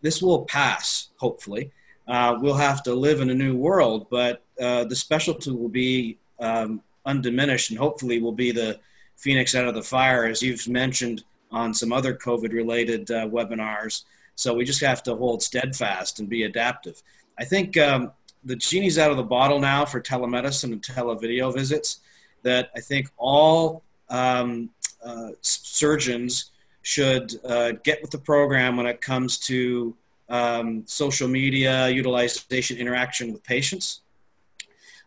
this 0.00 0.22
will 0.22 0.44
pass, 0.46 1.08
hopefully. 1.16 1.72
Uh, 2.08 2.38
we'll 2.40 2.54
have 2.54 2.82
to 2.82 2.94
live 2.94 3.20
in 3.20 3.30
a 3.30 3.34
new 3.34 3.56
world, 3.56 4.06
but 4.10 4.42
uh, 4.60 4.84
the 4.84 4.96
specialty 4.96 5.50
will 5.50 5.68
be 5.68 6.18
um, 6.40 6.82
undiminished 7.06 7.70
and 7.70 7.78
hopefully 7.78 8.20
will 8.20 8.32
be 8.32 8.50
the 8.50 8.80
phoenix 9.16 9.54
out 9.54 9.66
of 9.66 9.74
the 9.74 9.82
fire, 9.82 10.24
as 10.24 10.42
you've 10.42 10.66
mentioned 10.68 11.22
on 11.50 11.74
some 11.74 11.92
other 11.92 12.14
COVID 12.14 12.52
related 12.52 13.10
uh, 13.10 13.28
webinars. 13.28 14.04
So 14.34 14.54
we 14.54 14.64
just 14.64 14.80
have 14.80 15.02
to 15.04 15.14
hold 15.14 15.42
steadfast 15.42 16.18
and 16.18 16.28
be 16.28 16.44
adaptive. 16.44 17.02
I 17.38 17.44
think 17.44 17.76
um, 17.76 18.12
the 18.44 18.56
genie's 18.56 18.98
out 18.98 19.10
of 19.10 19.16
the 19.16 19.22
bottle 19.22 19.60
now 19.60 19.84
for 19.84 20.00
telemedicine 20.00 20.72
and 20.72 20.82
televideo 20.82 21.52
visits. 21.54 22.00
That 22.42 22.70
I 22.74 22.80
think 22.80 23.10
all 23.18 23.82
um, 24.10 24.70
uh, 25.04 25.30
surgeons 25.40 26.50
should 26.82 27.40
uh, 27.44 27.72
get 27.84 28.00
with 28.02 28.10
the 28.10 28.18
program 28.18 28.76
when 28.76 28.86
it 28.86 29.00
comes 29.00 29.38
to 29.38 29.96
um, 30.28 30.84
social 30.86 31.28
media 31.28 31.88
utilization 31.88 32.76
interaction 32.76 33.32
with 33.32 33.42
patients. 33.42 34.00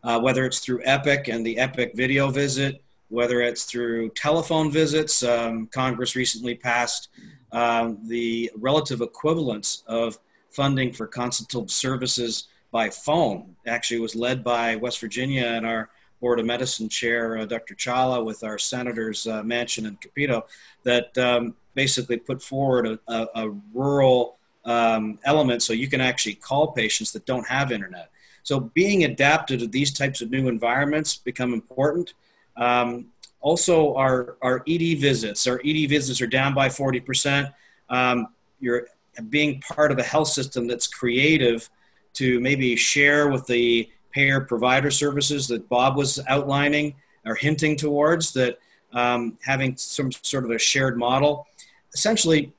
Uh, 0.03 0.19
whether 0.19 0.45
it's 0.45 0.59
through 0.59 0.81
Epic 0.83 1.29
and 1.29 1.45
the 1.45 1.57
Epic 1.57 1.93
video 1.95 2.29
visit, 2.29 2.83
whether 3.07 3.41
it's 3.41 3.63
through 3.63 4.09
telephone 4.09 4.71
visits. 4.71 5.23
Um, 5.23 5.67
Congress 5.67 6.15
recently 6.15 6.55
passed 6.55 7.09
um, 7.53 7.99
the 8.07 8.51
relative 8.57 9.01
equivalence 9.01 9.83
of 9.87 10.19
funding 10.49 10.91
for 10.91 11.07
consultative 11.07 11.71
services 11.71 12.47
by 12.71 12.89
phone. 12.89 13.55
Actually, 13.67 13.99
was 13.99 14.15
led 14.15 14.43
by 14.43 14.75
West 14.75 14.99
Virginia 14.99 15.45
and 15.45 15.65
our 15.65 15.89
Board 16.23 16.39
of 16.39 16.45
Medicine 16.45 16.87
Chair, 16.87 17.37
uh, 17.37 17.45
Dr. 17.45 17.75
Chawla, 17.75 18.23
with 18.23 18.45
our 18.45 18.57
senators 18.57 19.27
uh, 19.27 19.43
Manchin 19.43 19.85
and 19.85 19.99
Capito, 19.99 20.45
that 20.83 21.17
um, 21.17 21.53
basically 21.73 22.15
put 22.15 22.41
forward 22.41 22.87
a, 22.87 22.97
a, 23.09 23.27
a 23.35 23.49
rural 23.73 24.37
um, 24.63 25.19
element 25.25 25.61
so 25.61 25.73
you 25.73 25.89
can 25.89 25.99
actually 25.99 26.35
call 26.35 26.71
patients 26.71 27.11
that 27.11 27.25
don't 27.25 27.45
have 27.45 27.73
internet. 27.73 28.09
So 28.43 28.61
being 28.61 29.03
adapted 29.03 29.59
to 29.59 29.67
these 29.67 29.91
types 29.91 30.21
of 30.21 30.31
new 30.31 30.47
environments 30.47 31.17
become 31.17 31.53
important. 31.53 32.13
Um, 32.55 33.07
also, 33.41 33.93
our, 33.95 34.37
our 34.41 34.63
ED 34.65 34.99
visits, 34.99 35.45
our 35.45 35.59
ED 35.65 35.89
visits 35.89 36.21
are 36.21 36.27
down 36.27 36.53
by 36.53 36.69
40%. 36.69 37.53
Um, 37.89 38.27
you're 38.61 38.87
being 39.27 39.59
part 39.59 39.91
of 39.91 39.99
a 39.99 40.03
health 40.03 40.29
system 40.29 40.67
that's 40.67 40.87
creative 40.87 41.69
to 42.13 42.39
maybe 42.39 42.77
share 42.77 43.27
with 43.27 43.45
the 43.47 43.89
payer 44.13 44.41
provider 44.41 44.91
services 44.91 45.47
that 45.47 45.67
Bob 45.69 45.97
was 45.97 46.19
outlining 46.27 46.95
or 47.25 47.35
hinting 47.35 47.75
towards, 47.75 48.33
that 48.33 48.59
um, 48.93 49.37
having 49.43 49.75
some 49.75 50.11
sort 50.11 50.45
of 50.45 50.51
a 50.51 50.59
shared 50.59 50.97
model. 50.97 51.47
Essentially, 51.93 52.51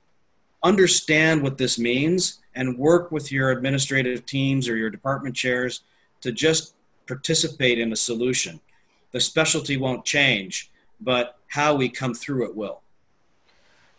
understand 0.62 1.42
what 1.42 1.58
this 1.58 1.78
means 1.78 2.40
and 2.54 2.78
work 2.78 3.12
with 3.12 3.30
your 3.30 3.50
administrative 3.50 4.24
teams 4.26 4.68
or 4.68 4.76
your 4.76 4.90
department 4.90 5.34
chairs 5.36 5.82
to 6.20 6.32
just 6.32 6.74
participate 7.06 7.78
in 7.78 7.92
a 7.92 7.96
solution 7.96 8.60
the 9.14 9.20
specialty 9.20 9.76
won't 9.76 10.04
change, 10.04 10.72
but 11.00 11.38
how 11.46 11.72
we 11.72 11.88
come 11.88 12.14
through 12.14 12.46
it 12.46 12.56
will. 12.56 12.82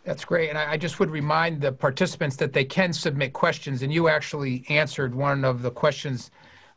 That's 0.04 0.26
great. 0.26 0.50
And 0.50 0.58
I, 0.58 0.76
just 0.76 1.00
would 1.00 1.10
remind 1.10 1.62
the 1.62 1.72
participants 1.72 2.36
that 2.36 2.52
they 2.52 2.64
can 2.64 2.92
submit 2.92 3.32
questions. 3.32 3.80
And 3.80 3.90
you 3.90 4.08
actually 4.08 4.66
answered 4.68 5.14
one 5.14 5.42
of 5.42 5.62
the 5.62 5.70
questions 5.70 6.30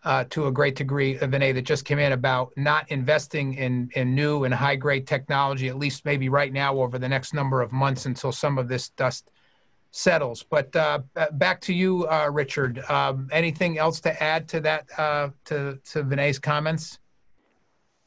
uh, 0.03 0.23
to 0.29 0.47
a 0.47 0.51
great 0.51 0.75
degree, 0.75 1.17
Vinay, 1.17 1.53
that 1.53 1.63
just 1.63 1.85
came 1.85 1.99
in 1.99 2.13
about 2.13 2.51
not 2.55 2.89
investing 2.89 3.55
in, 3.55 3.89
in 3.95 4.15
new 4.15 4.45
and 4.45 4.53
high 4.53 4.75
grade 4.75 5.05
technology, 5.05 5.67
at 5.67 5.77
least 5.77 6.05
maybe 6.05 6.29
right 6.29 6.53
now 6.53 6.79
over 6.79 6.97
the 6.97 7.09
next 7.09 7.33
number 7.33 7.61
of 7.61 7.71
months 7.71 8.05
until 8.05 8.31
some 8.31 8.57
of 8.57 8.67
this 8.67 8.89
dust 8.89 9.31
settles. 9.91 10.43
But 10.43 10.73
uh, 10.75 10.99
back 11.33 11.59
to 11.61 11.73
you, 11.73 12.07
uh, 12.07 12.29
Richard. 12.31 12.79
Um, 12.89 13.27
anything 13.31 13.77
else 13.77 13.99
to 14.01 14.23
add 14.23 14.47
to 14.49 14.61
that, 14.61 14.87
uh, 14.97 15.29
to, 15.45 15.79
to 15.91 16.03
Vinay's 16.03 16.39
comments? 16.39 16.99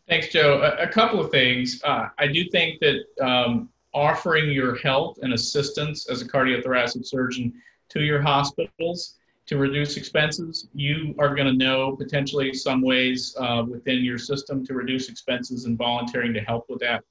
Thanks, 0.09 0.29
Joe. 0.29 0.63
A, 0.63 0.85
a 0.85 0.89
couple 0.89 1.21
of 1.21 1.31
things. 1.31 1.81
Uh, 1.85 2.09
I 2.19 2.27
do 2.27 2.49
think 2.51 2.81
that 2.81 3.05
um, 3.21 3.69
offering 3.93 4.51
your 4.51 4.77
help 4.77 5.19
and 5.23 5.35
assistance 5.35 6.09
as 6.09 6.23
a 6.23 6.29
cardiothoracic 6.29 7.07
surgeon 7.07 7.53
to 7.91 8.03
your 8.03 8.23
hospitals 8.23 9.19
to 9.53 9.59
reduce 9.59 9.99
expenses, 9.99 10.67
you 10.73 11.15
are 11.19 11.35
going 11.35 11.47
to 11.47 11.53
know 11.53 11.95
potentially 11.95 12.55
some 12.55 12.81
ways 12.81 13.37
uh, 13.39 13.63
within 13.69 14.03
your 14.03 14.17
system 14.17 14.65
to 14.65 14.73
reduce 14.73 15.11
expenses 15.11 15.67
and 15.67 15.77
volunteering 15.77 16.33
to 16.33 16.41
help 16.41 16.65
with 16.71 16.81
that 16.81 17.05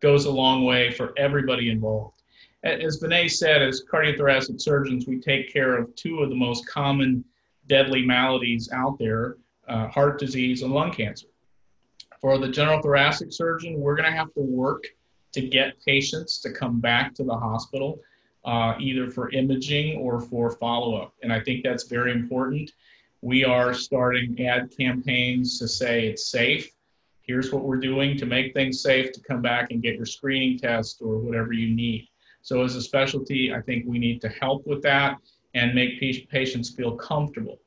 goes 0.00 0.26
a 0.26 0.30
long 0.30 0.66
way 0.66 0.90
for 0.90 1.14
everybody 1.16 1.70
involved. 1.70 2.22
As 2.64 3.00
Vinay 3.00 3.30
said, 3.30 3.62
as 3.62 3.82
cardiothoracic 3.90 4.60
surgeons, 4.60 5.06
we 5.06 5.18
take 5.18 5.50
care 5.50 5.74
of 5.78 5.94
two 5.94 6.18
of 6.18 6.28
the 6.28 6.34
most 6.34 6.68
common 6.68 7.24
deadly 7.66 8.04
maladies 8.04 8.68
out 8.72 8.98
there 8.98 9.38
uh, 9.66 9.88
heart 9.88 10.18
disease 10.18 10.60
and 10.60 10.72
lung 10.72 10.92
cancer. 10.92 11.28
For 12.20 12.36
the 12.36 12.48
general 12.48 12.82
thoracic 12.82 13.32
surgeon, 13.32 13.80
we're 13.80 13.96
going 13.96 14.10
to 14.10 14.16
have 14.16 14.34
to 14.34 14.42
work 14.42 14.84
to 15.32 15.40
get 15.40 15.82
patients 15.82 16.40
to 16.42 16.52
come 16.52 16.78
back 16.78 17.14
to 17.14 17.24
the 17.24 17.34
hospital, 17.34 18.00
uh, 18.46 18.74
either 18.78 19.10
for 19.10 19.30
imaging 19.30 19.98
or 19.98 20.20
for 20.20 20.52
follow 20.52 20.94
up. 20.96 21.14
And 21.22 21.32
I 21.32 21.40
think 21.40 21.64
that's 21.64 21.88
very 21.88 22.12
important. 22.12 22.70
We 23.20 23.44
are 23.44 23.74
starting 23.74 24.46
ad 24.46 24.70
campaigns 24.76 25.58
to 25.58 25.68
say 25.68 26.06
it's 26.06 26.30
safe. 26.30 26.70
Here's 27.22 27.52
what 27.52 27.64
we're 27.64 27.80
doing 27.80 28.16
to 28.18 28.26
make 28.26 28.54
things 28.54 28.80
safe 28.80 29.10
to 29.12 29.20
come 29.20 29.42
back 29.42 29.72
and 29.72 29.82
get 29.82 29.96
your 29.96 30.06
screening 30.06 30.58
test 30.58 31.02
or 31.02 31.18
whatever 31.18 31.52
you 31.52 31.74
need. 31.74 32.08
So, 32.42 32.62
as 32.62 32.76
a 32.76 32.82
specialty, 32.82 33.52
I 33.52 33.60
think 33.62 33.84
we 33.86 33.98
need 33.98 34.20
to 34.20 34.28
help 34.28 34.64
with 34.64 34.80
that 34.82 35.18
and 35.54 35.74
make 35.74 35.98
patients 35.98 36.70
feel 36.70 36.94
comfortable. 36.94 37.58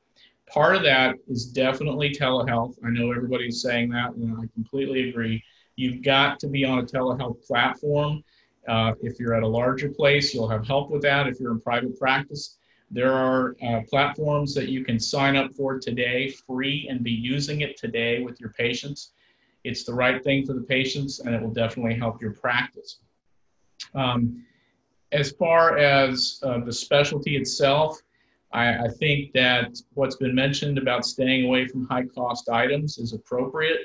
Part 0.46 0.76
of 0.76 0.82
that 0.84 1.16
is 1.28 1.44
definitely 1.44 2.10
telehealth. 2.10 2.76
I 2.84 2.88
know 2.88 3.12
everybody's 3.12 3.60
saying 3.60 3.90
that, 3.90 4.14
and 4.14 4.38
I 4.38 4.46
completely 4.54 5.10
agree. 5.10 5.44
You've 5.76 6.02
got 6.02 6.40
to 6.40 6.48
be 6.48 6.64
on 6.64 6.78
a 6.78 6.82
telehealth 6.82 7.46
platform. 7.46 8.24
Uh, 8.68 8.92
if 9.02 9.18
you're 9.18 9.34
at 9.34 9.42
a 9.42 9.48
larger 9.48 9.88
place, 9.88 10.34
you'll 10.34 10.48
have 10.48 10.66
help 10.66 10.90
with 10.90 11.02
that. 11.02 11.26
If 11.26 11.40
you're 11.40 11.52
in 11.52 11.60
private 11.60 11.98
practice, 11.98 12.58
there 12.90 13.12
are 13.12 13.56
uh, 13.62 13.82
platforms 13.88 14.54
that 14.54 14.68
you 14.68 14.84
can 14.84 14.98
sign 14.98 15.36
up 15.36 15.52
for 15.54 15.78
today, 15.78 16.28
free, 16.28 16.88
and 16.90 17.02
be 17.02 17.12
using 17.12 17.60
it 17.60 17.76
today 17.76 18.22
with 18.22 18.40
your 18.40 18.50
patients. 18.50 19.12
It's 19.64 19.84
the 19.84 19.94
right 19.94 20.22
thing 20.22 20.44
for 20.44 20.54
the 20.54 20.62
patients, 20.62 21.20
and 21.20 21.34
it 21.34 21.40
will 21.40 21.52
definitely 21.52 21.94
help 21.94 22.20
your 22.20 22.32
practice. 22.32 22.98
Um, 23.94 24.44
as 25.12 25.32
far 25.32 25.78
as 25.78 26.40
uh, 26.42 26.60
the 26.64 26.72
specialty 26.72 27.36
itself, 27.36 28.00
I, 28.52 28.84
I, 28.84 28.88
think 28.88 29.32
that 29.32 29.80
what's 29.94 30.16
been 30.16 30.34
mentioned 30.34 30.78
about 30.78 31.04
staying 31.04 31.46
away 31.46 31.66
from 31.66 31.86
high 31.86 32.04
cost 32.06 32.48
items 32.48 32.98
is 32.98 33.12
appropriate. 33.12 33.80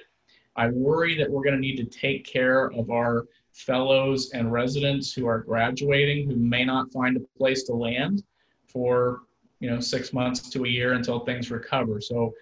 I 0.56 0.70
worry 0.70 1.18
that 1.18 1.30
we're 1.30 1.44
going 1.44 1.56
to 1.56 1.60
need 1.60 1.78
to 1.78 1.86
take 1.86 2.26
care 2.26 2.72
of 2.72 2.90
our 2.90 3.28
fellows 3.56 4.32
and 4.34 4.52
residents 4.52 5.14
who 5.14 5.26
are 5.26 5.40
graduating 5.40 6.30
who 6.30 6.36
may 6.36 6.66
not 6.66 6.92
find 6.92 7.16
a 7.16 7.38
place 7.38 7.64
to 7.64 7.74
land 7.74 8.22
for 8.68 9.22
you 9.62 9.70
know 9.70 9.80
six 9.80 10.12
months 10.12 10.50
to 10.50 10.66
a 10.66 10.68
year 10.68 10.94
until 10.94 11.20
things 11.22 11.50
recover. 11.50 12.02
So 12.02 12.34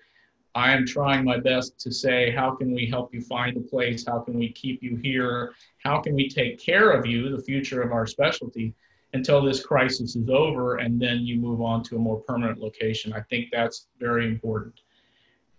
I 0.56 0.72
am 0.72 0.86
trying 0.86 1.24
my 1.24 1.40
best 1.40 1.80
to 1.80 1.92
say, 1.92 2.32
how 2.32 2.56
can 2.56 2.74
we 2.74 2.88
help 2.88 3.14
you 3.14 3.22
find 3.22 3.58
a 3.58 3.62
place? 3.62 4.06
How 4.08 4.20
can 4.20 4.38
we 4.38 4.52
keep 4.52 4.84
you 4.84 4.98
here? 4.98 5.54
How 5.84 6.00
can 6.00 6.16
we 6.16 6.30
take 6.30 6.60
care 6.60 6.92
of 6.92 7.06
you, 7.06 7.36
the 7.36 7.42
future 7.42 7.82
of 7.82 7.92
our 7.92 8.06
specialty, 8.06 8.74
until 9.14 9.42
this 9.42 9.64
crisis 9.64 10.16
is 10.16 10.30
over 10.30 10.78
and 10.78 11.00
then 11.00 11.20
you 11.22 11.38
move 11.38 11.62
on 11.62 11.84
to 11.84 11.96
a 11.96 12.00
more 12.00 12.20
permanent 12.22 12.60
location? 12.60 13.14
I 13.14 13.22
think 13.22 13.50
that's 13.52 13.88
very 14.00 14.28
important. 14.28 14.82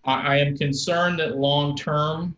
I, 0.05 0.35
I 0.35 0.37
am 0.39 0.57
concerned 0.57 1.19
that 1.21 1.37
long 1.37 1.77
term, 1.77 2.37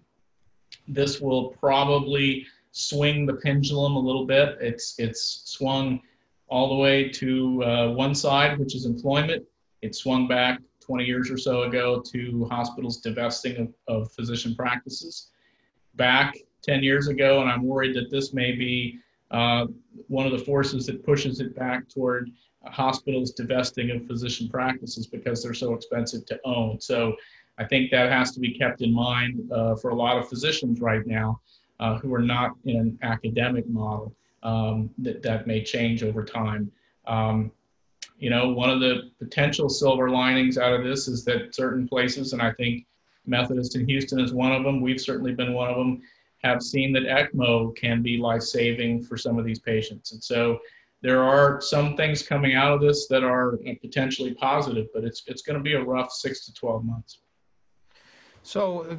this 0.88 1.20
will 1.20 1.48
probably 1.60 2.46
swing 2.76 3.24
the 3.24 3.32
pendulum 3.32 3.96
a 3.96 3.98
little 3.98 4.26
bit. 4.26 4.58
It's, 4.60 4.94
it's 4.98 5.42
swung 5.46 6.00
all 6.48 6.68
the 6.68 6.74
way 6.74 7.08
to 7.08 7.64
uh, 7.64 7.92
one 7.92 8.14
side, 8.14 8.58
which 8.58 8.74
is 8.74 8.84
employment. 8.84 9.44
It 9.80 9.94
swung 9.94 10.28
back 10.28 10.60
20 10.80 11.04
years 11.04 11.30
or 11.30 11.38
so 11.38 11.62
ago 11.62 12.02
to 12.12 12.44
hospitals 12.50 12.98
divesting 12.98 13.56
of, 13.56 13.72
of 13.88 14.12
physician 14.12 14.54
practices 14.54 15.30
back 15.94 16.36
10 16.62 16.82
years 16.82 17.08
ago, 17.08 17.40
and 17.40 17.48
I'm 17.48 17.62
worried 17.62 17.96
that 17.96 18.10
this 18.10 18.34
may 18.34 18.52
be 18.52 18.98
uh, 19.30 19.66
one 20.08 20.26
of 20.26 20.32
the 20.32 20.44
forces 20.44 20.84
that 20.86 21.04
pushes 21.04 21.40
it 21.40 21.56
back 21.56 21.88
toward 21.88 22.30
hospitals 22.66 23.30
divesting 23.30 23.90
of 23.90 24.06
physician 24.06 24.48
practices 24.50 25.06
because 25.06 25.42
they're 25.42 25.54
so 25.54 25.72
expensive 25.72 26.26
to 26.26 26.38
own. 26.44 26.78
So 26.80 27.16
I 27.58 27.64
think 27.64 27.90
that 27.90 28.12
has 28.12 28.32
to 28.32 28.40
be 28.40 28.52
kept 28.52 28.82
in 28.82 28.92
mind 28.92 29.50
uh, 29.50 29.76
for 29.76 29.90
a 29.90 29.94
lot 29.94 30.18
of 30.18 30.28
physicians 30.28 30.80
right 30.80 31.06
now 31.06 31.40
uh, 31.80 31.98
who 31.98 32.14
are 32.14 32.22
not 32.22 32.52
in 32.64 32.76
an 32.76 32.98
academic 33.02 33.68
model 33.68 34.14
um, 34.42 34.90
that, 34.98 35.22
that 35.22 35.46
may 35.46 35.62
change 35.62 36.02
over 36.02 36.24
time. 36.24 36.70
Um, 37.06 37.50
you 38.18 38.30
know, 38.30 38.48
one 38.48 38.70
of 38.70 38.80
the 38.80 39.10
potential 39.18 39.68
silver 39.68 40.08
linings 40.08 40.56
out 40.56 40.72
of 40.72 40.84
this 40.84 41.08
is 41.08 41.24
that 41.26 41.54
certain 41.54 41.86
places, 41.86 42.32
and 42.32 42.40
I 42.40 42.52
think 42.52 42.86
Methodist 43.26 43.76
in 43.76 43.86
Houston 43.86 44.20
is 44.20 44.32
one 44.32 44.52
of 44.52 44.64
them, 44.64 44.80
we've 44.80 45.00
certainly 45.00 45.32
been 45.32 45.52
one 45.52 45.68
of 45.68 45.76
them, 45.76 46.02
have 46.42 46.62
seen 46.62 46.92
that 46.92 47.02
ECMO 47.02 47.76
can 47.76 48.02
be 48.02 48.18
life 48.18 48.42
saving 48.42 49.02
for 49.02 49.16
some 49.16 49.38
of 49.38 49.44
these 49.44 49.58
patients. 49.58 50.12
And 50.12 50.22
so 50.22 50.58
there 51.02 51.22
are 51.22 51.60
some 51.60 51.96
things 51.96 52.22
coming 52.22 52.54
out 52.54 52.72
of 52.72 52.80
this 52.80 53.06
that 53.08 53.24
are 53.24 53.58
potentially 53.80 54.34
positive, 54.34 54.86
but 54.94 55.04
it's, 55.04 55.22
it's 55.26 55.42
going 55.42 55.58
to 55.58 55.62
be 55.62 55.74
a 55.74 55.84
rough 55.84 56.12
six 56.12 56.46
to 56.46 56.54
12 56.54 56.84
months. 56.84 57.20
So 58.46 58.82
uh, 58.82 58.96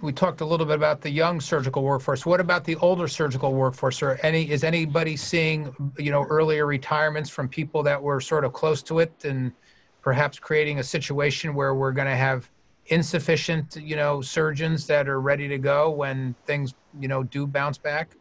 we 0.00 0.12
talked 0.12 0.40
a 0.40 0.44
little 0.44 0.66
bit 0.66 0.74
about 0.74 1.00
the 1.00 1.08
young 1.08 1.40
surgical 1.40 1.84
workforce. 1.84 2.26
What 2.26 2.40
about 2.40 2.64
the 2.64 2.74
older 2.76 3.06
surgical 3.06 3.54
workforce? 3.54 4.02
Or 4.02 4.18
any 4.24 4.50
is 4.50 4.64
anybody 4.64 5.16
seeing 5.16 5.72
you 5.98 6.10
know 6.10 6.24
earlier 6.24 6.66
retirements 6.66 7.30
from 7.30 7.48
people 7.48 7.84
that 7.84 8.02
were 8.02 8.20
sort 8.20 8.44
of 8.44 8.52
close 8.52 8.82
to 8.84 8.98
it, 8.98 9.12
and 9.24 9.52
perhaps 10.00 10.40
creating 10.40 10.80
a 10.80 10.82
situation 10.82 11.54
where 11.54 11.76
we're 11.76 11.92
going 11.92 12.08
to 12.08 12.16
have 12.16 12.50
insufficient 12.86 13.76
you 13.76 13.94
know 13.94 14.20
surgeons 14.20 14.84
that 14.88 15.08
are 15.08 15.20
ready 15.20 15.46
to 15.46 15.58
go 15.58 15.88
when 15.88 16.34
things 16.44 16.74
you 16.98 17.06
know 17.06 17.22
do 17.22 17.46
bounce 17.46 17.78
back? 17.78 18.16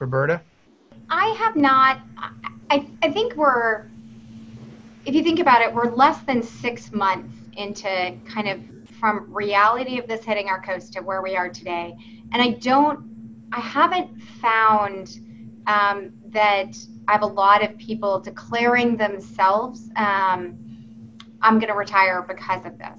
Roberta, 0.00 0.42
I 1.08 1.28
have 1.38 1.56
not. 1.56 2.00
I 2.68 2.86
I 3.02 3.10
think 3.10 3.36
we're. 3.36 3.86
If 5.06 5.14
you 5.14 5.22
think 5.22 5.38
about 5.38 5.62
it, 5.62 5.72
we're 5.72 5.90
less 5.90 6.20
than 6.24 6.42
six 6.42 6.92
months 6.92 7.34
into 7.56 8.14
kind 8.26 8.48
of 8.48 8.60
from 8.98 9.32
reality 9.32 9.98
of 9.98 10.06
this 10.08 10.24
hitting 10.24 10.48
our 10.48 10.60
coast 10.60 10.92
to 10.94 11.00
where 11.00 11.22
we 11.22 11.36
are 11.36 11.48
today. 11.48 11.94
And 12.32 12.42
I 12.42 12.50
don't, 12.50 13.48
I 13.52 13.60
haven't 13.60 14.20
found 14.40 15.20
um, 15.66 16.12
that 16.28 16.76
I 17.06 17.12
have 17.12 17.22
a 17.22 17.26
lot 17.26 17.62
of 17.62 17.76
people 17.78 18.20
declaring 18.20 18.96
themselves, 18.96 19.90
um, 19.96 20.58
I'm 21.40 21.58
going 21.58 21.68
to 21.68 21.78
retire 21.78 22.22
because 22.26 22.64
of 22.66 22.78
this. 22.78 22.98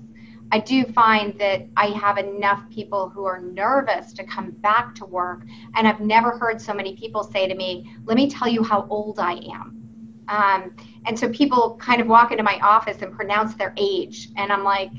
I 0.52 0.60
do 0.60 0.84
find 0.86 1.38
that 1.40 1.68
I 1.78 1.88
have 1.88 2.18
enough 2.18 2.64
people 2.72 3.10
who 3.10 3.24
are 3.26 3.40
nervous 3.40 4.14
to 4.14 4.24
come 4.24 4.52
back 4.52 4.96
to 4.96 5.06
work. 5.06 5.44
And 5.76 5.88
I've 5.88 6.00
never 6.00 6.38
heard 6.40 6.60
so 6.60 6.74
many 6.74 6.96
people 6.96 7.24
say 7.24 7.48
to 7.48 7.54
me, 7.54 7.92
Let 8.06 8.18
me 8.18 8.30
tell 8.30 8.48
you 8.48 8.64
how 8.64 8.88
old 8.90 9.20
I 9.20 9.34
am. 9.34 9.76
Um, 10.28 10.76
and 11.06 11.18
so 11.18 11.30
people 11.30 11.78
kind 11.80 12.02
of 12.02 12.08
walk 12.08 12.32
into 12.32 12.44
my 12.44 12.60
office 12.62 13.02
and 13.02 13.16
pronounce 13.16 13.56
their 13.56 13.74
age. 13.78 14.30
And 14.38 14.52
I'm 14.52 14.64
like, 14.64 14.92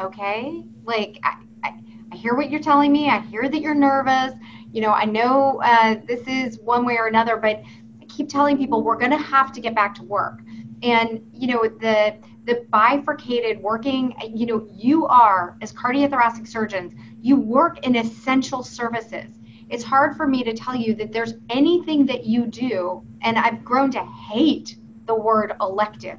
okay? 0.00 0.64
Like 0.84 1.18
I, 1.22 1.36
I, 1.64 1.72
I, 2.12 2.16
hear 2.16 2.34
what 2.34 2.50
you're 2.50 2.60
telling 2.60 2.90
me 2.90 3.08
i 3.08 3.20
hear 3.20 3.48
that 3.48 3.60
you're 3.60 3.74
nervous. 3.74 4.32
You 4.72 4.82
know 4.82 4.92
i 4.92 5.04
know 5.04 5.60
uh, 5.62 5.96
this 6.06 6.26
is 6.26 6.58
one 6.60 6.84
way 6.84 6.96
or 6.98 7.06
another 7.06 7.36
but 7.36 7.62
i 8.00 8.04
keep 8.08 8.28
telling 8.28 8.56
people 8.56 8.82
we're 8.82 8.98
going 8.98 9.10
to 9.10 9.18
have 9.18 9.52
to 9.52 9.60
get 9.60 9.74
back 9.74 9.94
to 9.96 10.02
work. 10.02 10.40
And 10.82 11.20
you 11.32 11.48
know 11.48 11.62
the 11.62 12.16
the 12.44 12.66
bifurcated 12.70 13.60
working 13.60 14.14
you 14.34 14.46
know 14.46 14.66
you 14.72 15.06
are 15.06 15.56
as 15.60 15.72
cardiothoracic 15.72 16.46
surgeons 16.46 16.94
you 17.20 17.36
work 17.36 17.84
in 17.86 17.96
essential 17.96 18.62
services. 18.62 19.30
It's 19.70 19.84
hard 19.84 20.16
for 20.16 20.26
me 20.26 20.44
to 20.44 20.54
tell 20.54 20.74
you 20.74 20.94
that 20.94 21.12
there's 21.12 21.34
anything 21.50 22.06
that 22.06 22.24
you 22.24 22.46
do 22.46 23.02
and 23.22 23.38
i've 23.38 23.64
grown 23.64 23.90
to 23.92 24.04
hate 24.30 24.76
the 25.08 25.14
word 25.14 25.54
elective. 25.60 26.18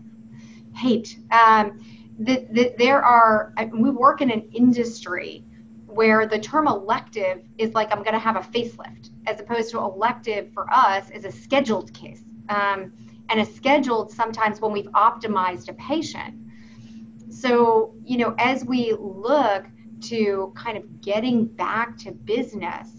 Hate. 0.76 1.18
Um, 1.32 1.80
there 2.20 3.04
are, 3.04 3.54
we 3.72 3.90
work 3.90 4.22
in 4.22 4.30
an 4.30 4.50
industry 4.54 5.44
where 5.88 6.28
the 6.28 6.38
term 6.38 6.68
elective 6.68 7.44
is 7.58 7.74
like 7.74 7.92
I'm 7.92 8.04
going 8.04 8.14
to 8.14 8.20
have 8.20 8.36
a 8.36 8.42
facelift, 8.42 9.10
as 9.26 9.40
opposed 9.40 9.72
to 9.72 9.80
elective 9.80 10.52
for 10.54 10.72
us 10.72 11.10
is 11.10 11.26
a 11.26 11.32
scheduled 11.32 11.94
case. 11.94 12.22
Um, 12.50 12.94
and 13.30 13.40
a 13.40 13.46
scheduled 13.46 14.12
sometimes 14.12 14.60
when 14.60 14.72
we've 14.72 14.88
optimized 14.88 15.70
a 15.70 15.74
patient. 15.74 16.36
So, 17.30 17.94
you 18.04 18.18
know, 18.18 18.36
as 18.40 18.66
we 18.66 18.96
look 19.00 19.66
to 20.02 20.52
kind 20.56 20.78
of 20.78 21.02
getting 21.02 21.46
back 21.46 21.98
to 22.00 22.12
business, 22.12 22.99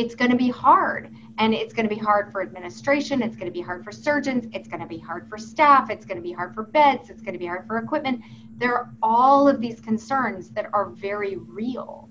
it's 0.00 0.14
going 0.14 0.30
to 0.30 0.36
be 0.36 0.48
hard. 0.48 1.14
And 1.38 1.54
it's 1.54 1.72
going 1.72 1.88
to 1.88 1.94
be 1.94 2.00
hard 2.00 2.32
for 2.32 2.42
administration. 2.42 3.22
It's 3.22 3.36
going 3.36 3.46
to 3.46 3.52
be 3.52 3.60
hard 3.60 3.84
for 3.84 3.92
surgeons. 3.92 4.46
It's 4.52 4.68
going 4.68 4.80
to 4.80 4.86
be 4.86 4.98
hard 4.98 5.28
for 5.28 5.38
staff. 5.38 5.90
It's 5.90 6.04
going 6.04 6.16
to 6.16 6.22
be 6.22 6.32
hard 6.32 6.54
for 6.54 6.64
beds. 6.64 7.10
It's 7.10 7.22
going 7.22 7.34
to 7.34 7.38
be 7.38 7.46
hard 7.46 7.66
for 7.66 7.78
equipment. 7.78 8.22
There 8.56 8.74
are 8.74 8.90
all 9.02 9.48
of 9.48 9.60
these 9.60 9.80
concerns 9.80 10.50
that 10.50 10.66
are 10.72 10.90
very 10.90 11.36
real. 11.36 12.08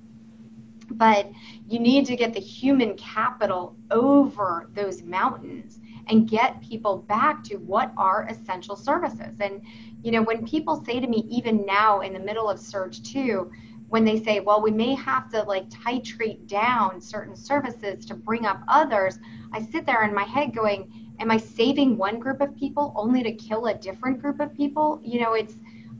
But 0.91 1.31
you 1.67 1.79
need 1.79 2.05
to 2.07 2.15
get 2.15 2.33
the 2.33 2.39
human 2.39 2.95
capital 2.95 3.75
over 3.91 4.69
those 4.73 5.03
mountains 5.03 5.79
and 6.07 6.27
get 6.27 6.61
people 6.61 6.97
back 6.97 7.43
to 7.45 7.57
what 7.57 7.91
are 7.97 8.27
essential 8.27 8.75
services. 8.75 9.39
And, 9.39 9.61
you 10.01 10.11
know, 10.11 10.23
when 10.23 10.45
people 10.47 10.83
say 10.83 10.99
to 10.99 11.07
me, 11.07 11.27
even 11.29 11.65
now 11.65 12.01
in 12.01 12.13
the 12.13 12.19
middle 12.19 12.49
of 12.49 12.59
Surge 12.59 13.03
2, 13.03 13.51
when 13.89 14.05
they 14.05 14.21
say, 14.21 14.39
well, 14.39 14.61
we 14.61 14.71
may 14.71 14.93
have 14.95 15.29
to 15.31 15.41
like 15.43 15.69
titrate 15.69 16.47
down 16.47 17.01
certain 17.01 17.35
services 17.35 18.05
to 18.05 18.13
bring 18.13 18.45
up 18.45 18.61
others, 18.67 19.17
I 19.51 19.61
sit 19.61 19.85
there 19.85 20.03
in 20.03 20.13
my 20.13 20.23
head 20.23 20.53
going, 20.53 21.13
am 21.19 21.31
I 21.31 21.37
saving 21.37 21.97
one 21.97 22.19
group 22.19 22.39
of 22.39 22.55
people 22.55 22.93
only 22.95 23.23
to 23.23 23.31
kill 23.33 23.65
a 23.65 23.73
different 23.73 24.21
group 24.21 24.39
of 24.39 24.53
people? 24.55 25.01
You 25.03 25.21
know, 25.21 25.33
it's, 25.33 25.55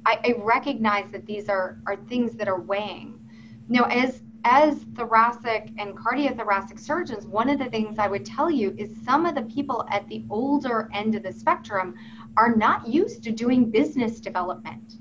I, 0.06 0.20
I 0.24 0.36
recognize 0.38 1.12
that 1.12 1.26
these 1.26 1.50
are, 1.50 1.80
are 1.88 1.96
things 1.96 2.36
that 2.36 2.48
are 2.48 2.62
weighing. 2.62 3.20
You 3.68 3.82
know, 3.82 3.88
as, 3.88 4.22
as 4.46 4.86
thoracic 4.96 5.72
and 5.78 5.98
cardiothoracic 5.98 6.80
surgeons, 6.80 7.26
one 7.26 7.50
of 7.50 7.60
the 7.60 7.66
things 7.66 7.98
I 7.98 8.08
would 8.08 8.26
tell 8.26 8.52
you 8.52 8.74
is 8.78 8.90
some 9.04 9.26
of 9.26 9.36
the 9.36 9.42
people 9.44 9.86
at 9.90 10.08
the 10.08 10.24
older 10.30 10.90
end 10.94 11.16
of 11.16 11.24
the 11.24 11.34
spectrum 11.34 11.96
are 12.38 12.56
not 12.56 12.88
used 12.88 13.24
to 13.24 13.32
doing 13.32 13.70
business 13.70 14.20
development 14.20 15.00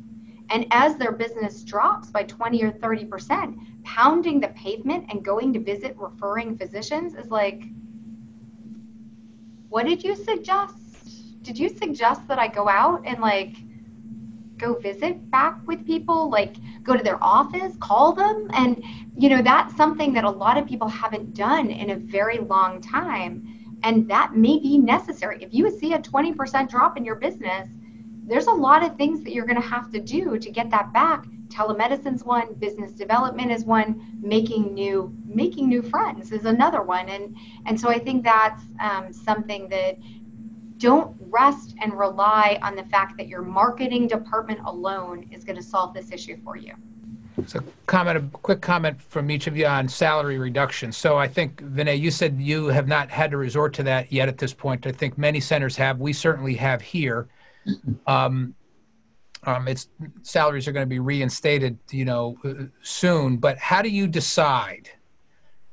And 0.51 0.67
as 0.71 0.97
their 0.97 1.13
business 1.13 1.63
drops 1.63 2.11
by 2.11 2.25
20 2.25 2.63
or 2.63 2.73
30%, 2.73 3.59
pounding 3.85 4.41
the 4.41 4.49
pavement 4.49 5.07
and 5.11 5.25
going 5.25 5.53
to 5.53 5.61
visit 5.61 5.95
referring 5.99 6.57
physicians 6.57 7.15
is 7.15 7.31
like, 7.31 7.65
what 9.69 9.87
did 9.87 10.03
you 10.03 10.17
suggest? 10.17 11.43
Did 11.43 11.59
you 11.59 11.69
suggest 11.69 12.27
that 12.29 12.39
I 12.39 12.49
go 12.49 12.69
out 12.69 13.03
and 13.05 13.21
like 13.21 13.57
go 14.57 14.75
visit 14.75 15.31
back 15.31 15.59
with 15.67 15.87
people, 15.87 16.31
like 16.31 16.57
go 16.83 16.97
to 16.97 17.03
their 17.03 17.23
office, 17.23 17.77
call 17.79 18.13
them? 18.13 18.51
And, 18.55 18.83
you 19.17 19.29
know, 19.29 19.43
that's 19.43 19.77
something 19.77 20.13
that 20.15 20.25
a 20.25 20.31
lot 20.31 20.57
of 20.57 20.67
people 20.67 20.89
haven't 20.89 21.35
done 21.35 21.71
in 21.71 21.91
a 21.91 21.97
very 21.97 22.39
long 22.39 22.81
time. 22.81 23.77
And 23.83 24.09
that 24.11 24.35
may 24.35 24.59
be 24.59 24.79
necessary. 24.79 25.39
If 25.43 25.55
you 25.55 25.71
see 25.79 25.93
a 25.93 25.99
20% 25.99 26.69
drop 26.69 26.97
in 26.97 27.05
your 27.05 27.15
business, 27.15 27.69
there's 28.29 28.47
a 28.47 28.53
lot 28.53 28.85
of 28.85 28.97
things 28.97 29.25
that 29.25 29.33
you're 29.33 29.47
going 29.47 29.61
to 29.61 29.69
have 29.69 29.91
to 29.93 30.01
do 30.01 30.39
to 30.39 30.51
get 30.51 30.71
that 30.71 30.93
back. 30.93 31.25
Telemedicine's 31.49 32.25
one 32.25 32.53
business 32.55 32.93
development 32.93 33.51
is 33.51 33.65
one 33.65 34.19
making 34.21 34.75
new 34.75 35.13
making 35.25 35.69
new 35.69 35.83
friends 35.83 36.31
is 36.31 36.45
another 36.45 36.83
one. 36.83 37.09
And 37.09 37.35
and 37.67 37.81
so 37.81 37.89
i 37.89 37.99
think 37.99 38.23
that's 38.23 38.63
um, 38.81 39.13
something 39.13 39.69
that 39.71 39.97
don't 40.77 41.17
rest 41.21 41.75
and 41.81 41.99
rely 41.99 42.59
on 42.63 42.77
the 42.77 42.85
fact 42.85 43.17
that 43.17 43.27
your 43.27 43.43
marketing 43.43 44.07
department 44.07 44.61
alone 44.65 45.27
is 45.33 45.43
going 45.43 45.57
to 45.57 45.63
solve 45.63 45.93
this 45.93 46.13
issue 46.13 46.37
for 46.45 46.57
you. 46.57 46.75
So 47.47 47.61
comment 47.87 48.19
a 48.19 48.39
quick 48.39 48.61
comment 48.61 49.01
from 49.01 49.31
each 49.31 49.47
of 49.47 49.57
you 49.57 49.67
on 49.67 49.89
salary 49.89 50.39
reduction. 50.39 50.93
So 50.93 51.17
i 51.17 51.27
think 51.27 51.63
vinay 51.63 51.99
you 51.99 52.11
said 52.11 52.37
you 52.39 52.67
have 52.67 52.89
not 52.89 53.09
had 53.11 53.31
to 53.31 53.39
resort 53.39 53.73
to 53.75 53.83
that 53.85 54.13
yet 54.13 54.29
at 54.29 54.37
this 54.37 54.53
point. 54.53 54.87
I 54.87 54.93
think 54.93 55.17
many 55.17 55.41
centers 55.41 55.77
have. 55.77 55.99
We 55.99 56.13
certainly 56.13 56.55
have 56.57 56.83
here 56.83 57.29
um, 58.07 58.55
um, 59.45 59.69
its 59.69 59.89
salaries 60.23 60.67
are 60.67 60.73
going 60.73 60.85
to 60.85 60.89
be 60.89 60.99
reinstated, 60.99 61.79
you 61.91 62.05
know, 62.05 62.37
soon. 62.83 63.37
But 63.37 63.59
how 63.59 63.83
do 63.83 63.89
you 63.89 64.07
decide 64.07 64.91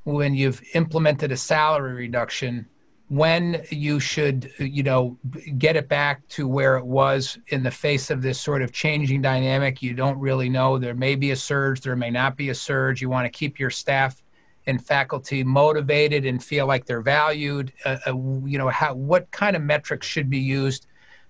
when 0.04 0.36
you've 0.36 0.62
implemented 0.74 1.32
a 1.32 1.38
salary 1.38 1.94
reduction 1.94 2.68
when 3.08 3.64
you 3.70 4.00
should, 4.00 4.52
you 4.58 4.82
know, 4.82 5.18
get 5.58 5.76
it 5.76 5.88
back 5.88 6.28
to 6.28 6.48
where 6.48 6.78
it 6.78 6.86
was 6.86 7.38
in 7.48 7.62
the 7.62 7.72
face 7.72 8.10
of 8.10 8.22
this 8.22 8.40
sort 8.40 8.62
of 8.62 8.72
changing 8.72 9.22
dynamic? 9.22 9.82
You 9.82 9.94
don't 9.94 10.20
really 10.20 10.50
know. 10.50 10.78
There 10.78 10.96
may 10.96 11.16
be 11.16 11.32
a 11.32 11.36
surge, 11.36 11.82
there 11.82 11.96
may 11.96 12.10
not 12.12 12.38
be 12.38 12.50
a 12.50 12.56
surge. 12.56 13.02
You 13.02 13.10
want 13.10 13.26
to 13.26 13.38
keep 13.38 13.60
your 13.60 13.70
staff 13.70 14.22
and 14.68 14.84
faculty 14.84 15.44
motivated 15.44 16.26
and 16.26 16.44
feel 16.44 16.66
like 16.66 16.86
they're 16.86 17.02
valued. 17.02 17.72
Uh, 17.84 17.98
uh, 18.08 18.16
you 18.46 18.58
know, 18.58 18.70
how 18.70 18.94
what 18.94 19.30
kind 19.32 19.56
of 19.56 19.62
metrics 19.62 20.08
should 20.08 20.30
be 20.30 20.40
used? 20.40 20.88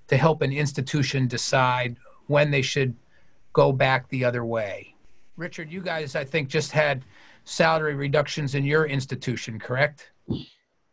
To 0.07 0.17
help 0.17 0.41
an 0.41 0.51
institution 0.51 1.27
decide 1.27 1.97
when 2.27 2.51
they 2.51 2.61
should 2.61 2.95
go 3.53 3.71
back 3.71 4.07
the 4.09 4.23
other 4.23 4.45
way. 4.45 4.95
Richard, 5.37 5.71
you 5.71 5.81
guys, 5.81 6.15
I 6.15 6.23
think, 6.23 6.49
just 6.49 6.71
had 6.71 7.03
salary 7.43 7.95
reductions 7.95 8.55
in 8.55 8.65
your 8.65 8.85
institution, 8.85 9.59
correct? 9.59 10.11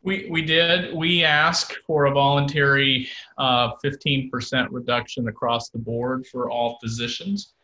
We, 0.04 0.28
we 0.30 0.42
did. 0.42 0.94
We 0.94 1.24
asked 1.24 1.78
for 1.86 2.06
a 2.06 2.12
voluntary 2.12 3.08
uh, 3.38 3.72
15% 3.84 4.68
reduction 4.70 5.28
across 5.28 5.70
the 5.70 5.78
board 5.78 6.26
for 6.26 6.50
all 6.50 6.78
physicians 6.82 7.54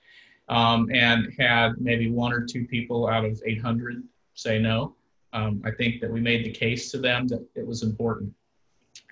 um, 0.48 0.88
and 0.92 1.32
had 1.38 1.72
maybe 1.78 2.10
one 2.10 2.32
or 2.32 2.44
two 2.44 2.64
people 2.66 3.08
out 3.08 3.24
of 3.24 3.40
800 3.44 4.02
say 4.34 4.58
no. 4.58 4.94
Um, 5.32 5.60
I 5.64 5.72
think 5.72 6.00
that 6.00 6.10
we 6.10 6.20
made 6.20 6.44
the 6.44 6.50
case 6.50 6.90
to 6.92 6.98
them 6.98 7.26
that 7.28 7.46
it 7.54 7.66
was 7.66 7.82
important 7.82 8.32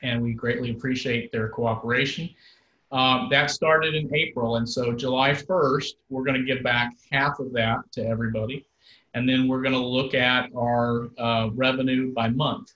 and 0.03 0.23
we 0.23 0.33
greatly 0.33 0.71
appreciate 0.71 1.33
their 1.33 1.49
cooperation. 1.49 2.31
Um, 2.93 3.29
that 3.31 3.51
started 3.51 3.95
in 3.95 4.15
April, 4.15 4.57
and 4.57 4.69
so 4.69 4.93
July 4.93 5.31
1st, 5.33 5.95
we're 6.09 6.25
going 6.25 6.41
to 6.41 6.45
give 6.45 6.63
back 6.63 6.93
half 7.11 7.41
of 7.41 7.53
that 7.53 7.81
to 7.93 8.07
everybody. 8.07 8.65
And 9.15 9.29
then 9.29 9.49
we're 9.49 9.63
going 9.63 9.75
to 9.75 9.79
look 9.79 10.15
at 10.15 10.51
our 10.57 11.09
uh, 11.19 11.49
revenue 11.55 12.13
by 12.13 12.29
month. 12.29 12.75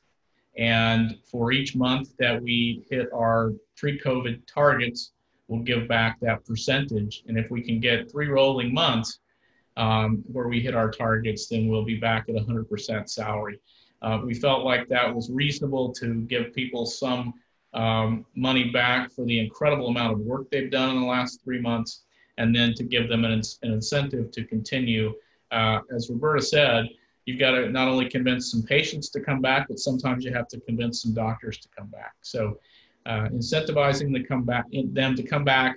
And 0.57 1.17
for 1.31 1.53
each 1.53 1.77
month 1.77 2.17
that 2.19 2.43
we 2.43 2.85
hit 2.91 3.09
our 3.13 3.53
pre 3.77 4.01
COVID 4.01 4.43
targets, 4.47 5.13
we'll 5.49 5.63
give 5.63 5.87
back 5.87 6.19
that 6.21 6.45
percentage. 6.45 7.25
And 7.29 7.39
if 7.39 7.51
we 7.51 7.63
can 7.63 7.79
get 7.79 8.11
three 8.11 8.29
rolling 8.29 8.75
months 8.75 9.21
um, 9.77 10.23
where 10.31 10.49
we 10.49 10.61
hit 10.61 10.75
our 10.75 10.91
targets, 10.91 11.47
then 11.49 11.69
we'll 11.69 11.85
be 11.85 11.97
back 11.97 12.29
at 12.29 12.35
100% 12.35 13.09
salary. 13.09 13.61
Uh, 14.03 14.21
we 14.25 14.35
felt 14.35 14.65
like 14.65 14.89
that 14.89 15.15
was 15.15 15.31
reasonable 15.31 15.93
to 15.93 16.23
give 16.23 16.55
people 16.55 16.87
some 16.87 17.35
um, 17.75 18.25
money 18.35 18.71
back 18.71 19.11
for 19.13 19.25
the 19.25 19.39
incredible 19.39 19.89
amount 19.89 20.13
of 20.13 20.19
work 20.21 20.51
they've 20.51 20.71
done 20.71 20.91
in 20.91 21.01
the 21.01 21.07
last 21.07 21.43
three 21.45 21.61
months, 21.61 22.03
and 22.39 22.55
then 22.55 22.75
to 22.75 22.83
give 22.83 23.09
them 23.09 23.25
an, 23.25 23.43
an 23.63 23.73
incentive 23.73 24.31
to 24.33 24.45
continue. 24.45 25.13
Uh, 25.51 25.81
as 25.95 26.09
Roberta 26.09 26.43
said, 26.43 26.89
you've 27.27 27.39
got 27.39 27.53
to 27.53 27.69
not 27.69 27.89
only 27.89 28.09
convince 28.09 28.51
some 28.51 28.63
patients 28.63 29.11
to 29.11 29.21
come 29.21 29.41
back, 29.41 29.69
but 29.69 29.79
sometimes 29.79 30.25
you 30.25 30.33
have 30.33 30.49
to 30.49 30.61
convince 30.61 31.03
some 31.03 31.13
doctors 31.13 31.59
to 31.59 31.69
come 31.77 31.89
back. 31.89 32.15
So, 32.23 32.59
uh, 33.07 33.29
incentivizing 33.29 34.13
the 34.13 34.23
come 34.23 34.45
back, 34.45 34.65
them 34.73 35.15
to 35.17 35.23
come 35.23 35.45
back, 35.45 35.77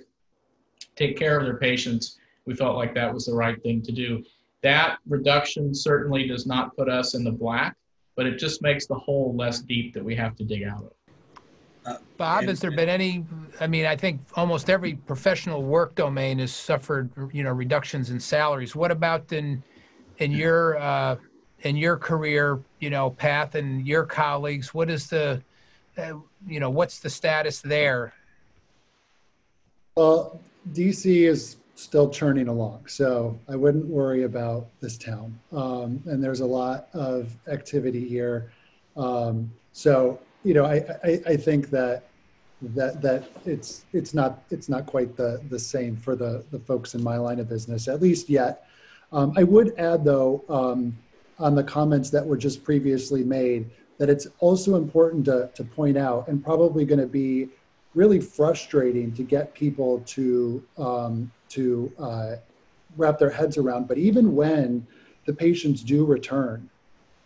take 0.96 1.16
care 1.16 1.38
of 1.38 1.44
their 1.44 1.56
patients, 1.56 2.18
we 2.46 2.54
felt 2.54 2.76
like 2.76 2.94
that 2.94 3.12
was 3.12 3.26
the 3.26 3.34
right 3.34 3.60
thing 3.62 3.82
to 3.82 3.92
do. 3.92 4.22
That 4.62 4.98
reduction 5.08 5.74
certainly 5.74 6.26
does 6.26 6.46
not 6.46 6.76
put 6.76 6.88
us 6.88 7.14
in 7.14 7.24
the 7.24 7.32
black 7.32 7.76
but 8.16 8.26
it 8.26 8.38
just 8.38 8.62
makes 8.62 8.86
the 8.86 8.94
hole 8.94 9.34
less 9.36 9.60
deep 9.60 9.92
that 9.94 10.04
we 10.04 10.14
have 10.14 10.36
to 10.36 10.44
dig 10.44 10.64
out 10.64 10.84
of. 10.84 10.92
Uh, 11.86 11.98
Bob, 12.16 12.44
has 12.44 12.60
there 12.60 12.70
been 12.70 12.88
any? 12.88 13.26
I 13.60 13.66
mean, 13.66 13.84
I 13.84 13.94
think 13.94 14.20
almost 14.34 14.70
every 14.70 14.94
professional 14.94 15.62
work 15.62 15.94
domain 15.94 16.38
has 16.38 16.52
suffered, 16.52 17.10
you 17.32 17.42
know, 17.42 17.50
reductions 17.50 18.10
in 18.10 18.18
salaries. 18.18 18.74
What 18.74 18.90
about 18.90 19.30
in 19.32 19.62
in 20.18 20.32
your 20.32 20.78
uh, 20.78 21.16
in 21.60 21.76
your 21.76 21.96
career, 21.96 22.60
you 22.80 22.88
know, 22.88 23.10
path 23.10 23.54
and 23.54 23.86
your 23.86 24.04
colleagues? 24.04 24.72
What 24.72 24.88
is 24.88 25.08
the, 25.08 25.42
uh, 25.98 26.14
you 26.46 26.60
know, 26.60 26.70
what's 26.70 27.00
the 27.00 27.10
status 27.10 27.60
there? 27.60 28.14
Well, 29.96 30.40
DC 30.72 31.28
is 31.28 31.56
still 31.74 32.08
churning 32.08 32.48
along. 32.48 32.86
So 32.86 33.38
I 33.48 33.56
wouldn't 33.56 33.86
worry 33.86 34.22
about 34.22 34.68
this 34.80 34.96
town. 34.96 35.38
Um, 35.52 36.02
and 36.06 36.22
there's 36.22 36.40
a 36.40 36.46
lot 36.46 36.88
of 36.94 37.34
activity 37.48 38.06
here. 38.08 38.52
Um, 38.96 39.52
so, 39.72 40.20
you 40.44 40.54
know, 40.54 40.64
I, 40.64 40.76
I, 41.02 41.22
I, 41.26 41.36
think 41.36 41.70
that 41.70 42.04
that 42.62 43.02
that 43.02 43.24
it's 43.44 43.84
it's 43.92 44.14
not 44.14 44.44
it's 44.50 44.68
not 44.68 44.86
quite 44.86 45.16
the 45.16 45.42
the 45.50 45.58
same 45.58 45.96
for 45.96 46.14
the 46.14 46.44
the 46.52 46.60
folks 46.60 46.94
in 46.94 47.02
my 47.02 47.16
line 47.16 47.40
of 47.40 47.48
business, 47.48 47.88
at 47.88 48.00
least 48.00 48.28
yet. 48.28 48.68
Um, 49.12 49.32
I 49.36 49.42
would 49.42 49.74
add 49.78 50.04
though 50.04 50.44
um, 50.48 50.96
on 51.38 51.56
the 51.56 51.64
comments 51.64 52.08
that 52.10 52.24
were 52.24 52.36
just 52.36 52.62
previously 52.62 53.24
made 53.24 53.68
that 53.98 54.08
it's 54.08 54.26
also 54.40 54.76
important 54.76 55.24
to, 55.24 55.50
to 55.54 55.64
point 55.64 55.96
out 55.96 56.28
and 56.28 56.42
probably 56.42 56.84
going 56.84 57.00
to 57.00 57.06
be 57.06 57.48
really 57.94 58.20
frustrating 58.20 59.12
to 59.14 59.22
get 59.22 59.54
people 59.54 60.00
to 60.00 60.62
um, 60.78 61.30
to 61.50 61.92
uh, 61.98 62.36
wrap 62.96 63.18
their 63.18 63.30
heads 63.30 63.56
around. 63.58 63.88
But 63.88 63.98
even 63.98 64.34
when 64.34 64.86
the 65.26 65.32
patients 65.32 65.82
do 65.82 66.04
return, 66.04 66.68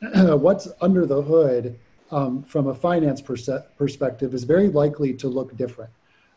what's 0.15 0.69
under 0.81 1.07
the 1.07 1.23
hood 1.23 1.79
um, 2.11 2.43
from 2.45 2.69
a 2.69 2.75
finance 2.75 3.21
pers- 3.21 3.49
perspective 3.77 4.35
is 4.35 4.45
very 4.45 4.69
likely 4.69 5.13
to 5.15 5.29
look 5.29 5.57
different. 5.57 5.91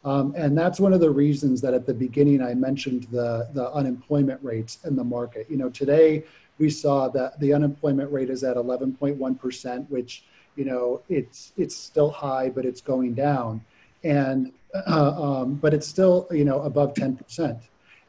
Um, 0.03 0.34
and 0.36 0.57
that's 0.57 0.79
one 0.79 0.93
of 0.93 0.99
the 0.99 1.11
reasons 1.11 1.61
that 1.61 1.73
at 1.73 1.86
the 1.86 1.93
beginning 1.93 2.41
I 2.41 2.55
mentioned 2.55 3.03
the, 3.11 3.47
the 3.53 3.71
unemployment 3.71 4.43
rates 4.43 4.79
in 4.86 4.95
the 4.95 5.03
market. 5.03 5.45
You 5.49 5.57
know, 5.57 5.69
today 5.69 6.23
we 6.57 6.69
saw 6.69 7.07
that 7.09 7.39
the 7.39 7.53
unemployment 7.53 8.11
rate 8.11 8.29
is 8.29 8.43
at 8.43 8.57
11.1%, 8.57 9.89
which, 9.89 10.23
you 10.55 10.65
know, 10.65 11.01
it's, 11.07 11.53
it's 11.55 11.75
still 11.75 12.09
high, 12.09 12.49
but 12.49 12.65
it's 12.65 12.82
going 12.82 13.13
down. 13.13 13.63
And, 14.03 14.51
uh, 14.88 15.13
um, 15.41 15.55
but 15.55 15.73
it's 15.73 15.88
still, 15.88 16.27
you 16.32 16.45
know, 16.45 16.61
above 16.63 16.95
10%. 16.95 17.61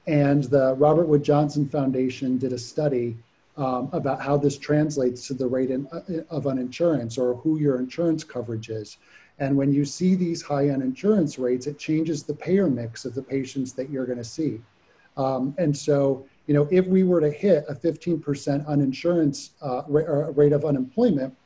And 0.07 0.45
the 0.45 0.75
Robert 0.75 1.07
Wood 1.07 1.23
Johnson 1.23 1.69
Foundation 1.69 2.39
did 2.39 2.53
a 2.53 2.59
study 2.59 3.17
um, 3.57 3.89
about 3.93 4.21
how 4.21 4.37
this 4.37 4.59
translates 4.59 5.27
to 5.29 5.35
the 5.35 5.47
rate 5.47 5.71
in, 5.71 5.87
uh, 5.93 6.01
of 6.31 6.45
uninsurance 6.45 7.19
or 7.19 7.35
who 7.37 7.59
your 7.59 7.79
insurance 7.79 8.25
coverage 8.25 8.71
is. 8.71 8.99
And 9.39 9.57
when 9.57 9.73
you 9.73 9.85
see 9.85 10.15
these 10.15 10.43
high 10.43 10.67
uninsurance 10.67 11.39
rates, 11.39 11.67
it 11.67 11.79
changes 11.79 12.23
the 12.23 12.35
payer 12.35 12.69
mix 12.69 13.05
of 13.05 13.15
the 13.15 13.23
patients 13.23 13.73
that 13.75 13.91
you're 13.91 14.07
going 14.07 14.19
to 14.19 14.25
see. 14.25 14.61
Um, 15.17 15.55
and 15.59 15.77
so, 15.77 16.27
you 16.47 16.55
know, 16.55 16.67
if 16.71 16.87
we 16.87 17.03
were 17.05 17.21
to 17.21 17.31
hit 17.31 17.65
a 17.69 17.75
15% 17.75 18.23
uninsurance 18.67 19.51
uh, 19.61 19.83
rate 20.33 20.53
of 20.53 20.65
unemployment, 20.65 21.37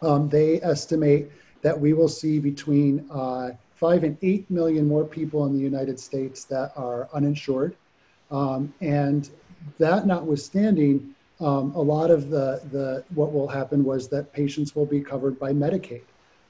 um, 0.00 0.28
they 0.28 0.60
estimate 0.62 1.30
that 1.62 1.78
we 1.78 1.92
will 1.92 2.08
see 2.08 2.38
between 2.38 3.06
uh, 3.10 3.50
five 3.74 4.04
and 4.04 4.16
eight 4.22 4.50
million 4.50 4.86
more 4.86 5.04
people 5.04 5.46
in 5.46 5.52
the 5.52 5.60
United 5.60 5.98
States 5.98 6.44
that 6.44 6.72
are 6.76 7.08
uninsured. 7.12 7.76
Um, 8.32 8.72
and 8.80 9.28
that 9.78 10.06
notwithstanding, 10.06 11.14
um, 11.40 11.72
a 11.74 11.80
lot 11.80 12.10
of 12.10 12.30
the, 12.30 12.62
the 12.72 13.04
what 13.14 13.32
will 13.32 13.48
happen 13.48 13.84
was 13.84 14.08
that 14.08 14.32
patients 14.32 14.74
will 14.74 14.86
be 14.86 15.00
covered 15.00 15.38
by 15.38 15.52
Medicaid. 15.52 16.02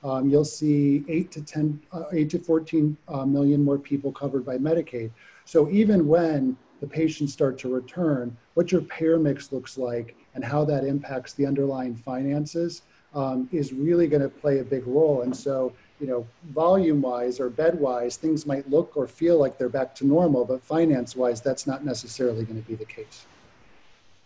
Um, 0.04 0.30
you'll 0.30 0.44
see 0.44 1.04
eight 1.08 1.30
to 1.32 1.42
10, 1.42 1.80
uh, 1.92 2.04
eight 2.12 2.30
to 2.30 2.38
14 2.38 2.96
uh, 3.08 3.24
million 3.24 3.62
more 3.62 3.78
people 3.78 4.12
covered 4.12 4.44
by 4.44 4.58
Medicaid. 4.58 5.10
So 5.44 5.68
even 5.70 6.06
when 6.06 6.56
the 6.80 6.86
patients 6.86 7.32
start 7.32 7.58
to 7.58 7.72
return, 7.72 8.36
what 8.54 8.72
your 8.72 8.82
payer 8.82 9.18
mix 9.18 9.52
looks 9.52 9.78
like 9.78 10.16
and 10.34 10.44
how 10.44 10.64
that 10.64 10.84
impacts 10.84 11.32
the 11.34 11.46
underlying 11.46 11.94
finances 11.94 12.82
um, 13.14 13.48
is 13.52 13.72
really 13.72 14.06
going 14.08 14.22
to 14.22 14.28
play 14.28 14.58
a 14.58 14.64
big 14.64 14.86
role. 14.86 15.22
And 15.22 15.36
so, 15.36 15.72
you 16.00 16.06
know, 16.06 16.26
volume 16.50 17.00
wise 17.00 17.38
or 17.38 17.48
bed 17.48 17.78
wise, 17.78 18.16
things 18.16 18.44
might 18.46 18.68
look 18.68 18.96
or 18.96 19.06
feel 19.06 19.38
like 19.38 19.58
they're 19.58 19.68
back 19.68 19.94
to 19.96 20.06
normal, 20.06 20.44
but 20.44 20.62
finance 20.62 21.14
wise, 21.14 21.40
that's 21.40 21.66
not 21.66 21.84
necessarily 21.84 22.44
going 22.44 22.60
to 22.60 22.68
be 22.68 22.74
the 22.74 22.84
case. 22.84 23.26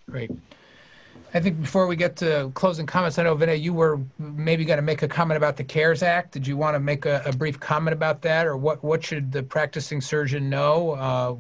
Great. 0.08 0.30
I 1.34 1.40
think 1.40 1.60
before 1.60 1.86
we 1.86 1.96
get 1.96 2.16
to 2.16 2.50
closing 2.54 2.86
comments, 2.86 3.18
I 3.18 3.24
know 3.24 3.36
Vinay, 3.36 3.60
you 3.60 3.74
were 3.74 4.00
maybe 4.18 4.64
going 4.64 4.78
to 4.78 4.82
make 4.82 5.02
a 5.02 5.08
comment 5.08 5.36
about 5.36 5.56
the 5.56 5.64
CARES 5.64 6.02
Act. 6.02 6.32
Did 6.32 6.46
you 6.46 6.56
want 6.56 6.74
to 6.76 6.80
make 6.80 7.04
a, 7.04 7.22
a 7.26 7.32
brief 7.32 7.58
comment 7.60 7.92
about 7.92 8.22
that, 8.22 8.46
or 8.46 8.56
what? 8.56 8.82
What 8.82 9.04
should 9.04 9.32
the 9.32 9.42
practicing 9.42 10.00
surgeon 10.00 10.48
know? 10.48 10.92
Uh, 10.92 11.34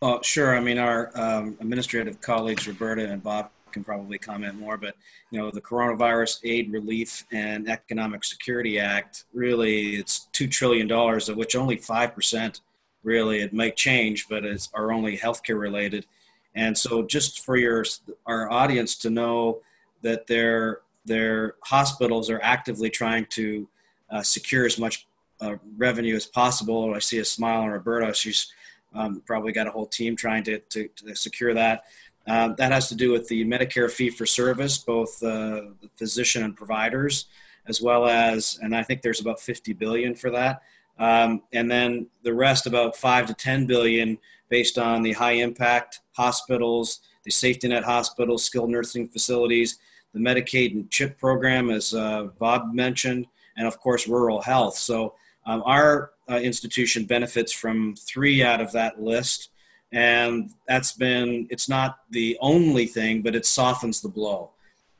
well, 0.00 0.22
sure. 0.22 0.54
I 0.54 0.60
mean, 0.60 0.78
our 0.78 1.10
um, 1.14 1.56
administrative 1.60 2.20
colleagues 2.20 2.66
Roberta 2.66 3.10
and 3.10 3.22
Bob 3.22 3.50
can 3.74 3.84
probably 3.84 4.16
comment 4.16 4.58
more, 4.58 4.78
but 4.78 4.94
you 5.30 5.38
know, 5.38 5.50
the 5.50 5.60
Coronavirus 5.60 6.40
Aid 6.44 6.72
Relief 6.72 7.24
and 7.32 7.68
Economic 7.68 8.24
Security 8.24 8.78
Act 8.78 9.24
really 9.34 9.96
it's 9.96 10.28
two 10.32 10.48
trillion 10.48 10.88
dollars, 10.88 11.28
of 11.28 11.36
which 11.36 11.54
only 11.54 11.76
five 11.76 12.14
percent 12.14 12.62
really 13.02 13.40
it 13.42 13.52
might 13.52 13.76
change, 13.76 14.28
but 14.28 14.44
it's 14.44 14.70
are 14.72 14.92
only 14.92 15.18
healthcare 15.18 15.60
related 15.60 16.06
and 16.54 16.76
so, 16.76 17.02
just 17.02 17.44
for 17.44 17.56
your 17.56 17.84
our 18.26 18.50
audience 18.50 18.94
to 18.96 19.10
know 19.10 19.60
that 20.02 20.26
their 20.26 20.80
their 21.04 21.56
hospitals 21.62 22.30
are 22.30 22.40
actively 22.42 22.90
trying 22.90 23.26
to 23.26 23.68
uh, 24.10 24.22
secure 24.22 24.64
as 24.64 24.78
much 24.78 25.06
uh, 25.40 25.56
revenue 25.76 26.14
as 26.14 26.26
possible. 26.26 26.94
I 26.94 27.00
see 27.00 27.18
a 27.18 27.24
smile 27.24 27.62
on 27.62 27.70
Roberta. 27.70 28.14
She's 28.14 28.52
um, 28.94 29.20
probably 29.26 29.52
got 29.52 29.66
a 29.66 29.70
whole 29.70 29.86
team 29.86 30.14
trying 30.14 30.44
to, 30.44 30.60
to, 30.60 30.88
to 30.88 31.16
secure 31.16 31.52
that. 31.52 31.84
Um, 32.26 32.54
that 32.56 32.72
has 32.72 32.88
to 32.88 32.94
do 32.94 33.12
with 33.12 33.28
the 33.28 33.44
Medicare 33.44 33.90
fee 33.90 34.10
for 34.10 34.24
service, 34.24 34.78
both 34.78 35.22
uh, 35.22 35.72
the 35.80 35.90
physician 35.96 36.42
and 36.42 36.56
providers, 36.56 37.26
as 37.66 37.82
well 37.82 38.06
as, 38.06 38.58
and 38.62 38.74
I 38.74 38.82
think 38.82 39.02
there's 39.02 39.20
about 39.20 39.40
50 39.40 39.72
billion 39.74 40.14
for 40.14 40.30
that. 40.30 40.62
Um, 40.98 41.42
and 41.52 41.70
then 41.70 42.06
the 42.22 42.32
rest, 42.32 42.66
about 42.66 42.96
five 42.96 43.26
to 43.26 43.34
10 43.34 43.66
billion, 43.66 44.18
based 44.48 44.78
on 44.78 45.02
the 45.02 45.12
high 45.12 45.32
impact 45.32 46.00
hospitals, 46.12 47.00
the 47.24 47.30
safety 47.30 47.68
net 47.68 47.84
hospitals, 47.84 48.44
skilled 48.44 48.70
nursing 48.70 49.08
facilities, 49.08 49.78
the 50.12 50.20
Medicaid 50.20 50.72
and 50.72 50.90
CHIP 50.90 51.18
program, 51.18 51.70
as 51.70 51.92
uh, 51.92 52.28
Bob 52.38 52.72
mentioned, 52.72 53.26
and 53.56 53.66
of 53.66 53.78
course, 53.80 54.06
rural 54.06 54.40
health. 54.40 54.76
So 54.76 55.14
um, 55.46 55.62
our 55.66 56.12
uh, 56.30 56.36
institution 56.36 57.04
benefits 57.04 57.52
from 57.52 57.94
three 57.96 58.42
out 58.42 58.60
of 58.60 58.72
that 58.72 59.02
list. 59.02 59.50
And 59.94 60.50
that's 60.66 60.92
been, 60.92 61.46
it's 61.50 61.68
not 61.68 62.00
the 62.10 62.36
only 62.40 62.86
thing, 62.86 63.22
but 63.22 63.36
it 63.36 63.46
softens 63.46 64.00
the 64.00 64.08
blow. 64.08 64.50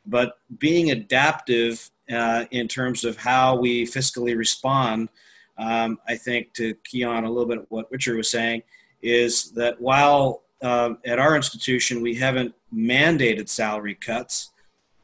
But 0.06 0.38
being 0.58 0.92
adaptive 0.92 1.90
uh, 2.12 2.44
in 2.52 2.68
terms 2.68 3.04
of 3.04 3.16
how 3.16 3.56
we 3.56 3.86
fiscally 3.86 4.36
respond, 4.36 5.08
um, 5.58 5.98
I 6.06 6.14
think 6.14 6.52
to 6.54 6.74
key 6.84 7.02
on 7.02 7.24
a 7.24 7.28
little 7.28 7.48
bit 7.48 7.66
what 7.70 7.90
Richard 7.90 8.16
was 8.16 8.30
saying, 8.30 8.62
is 9.02 9.50
that 9.52 9.80
while 9.80 10.42
uh, 10.62 10.94
at 11.04 11.18
our 11.18 11.34
institution 11.34 12.00
we 12.00 12.14
haven't 12.14 12.54
mandated 12.72 13.48
salary 13.48 13.96
cuts, 13.96 14.52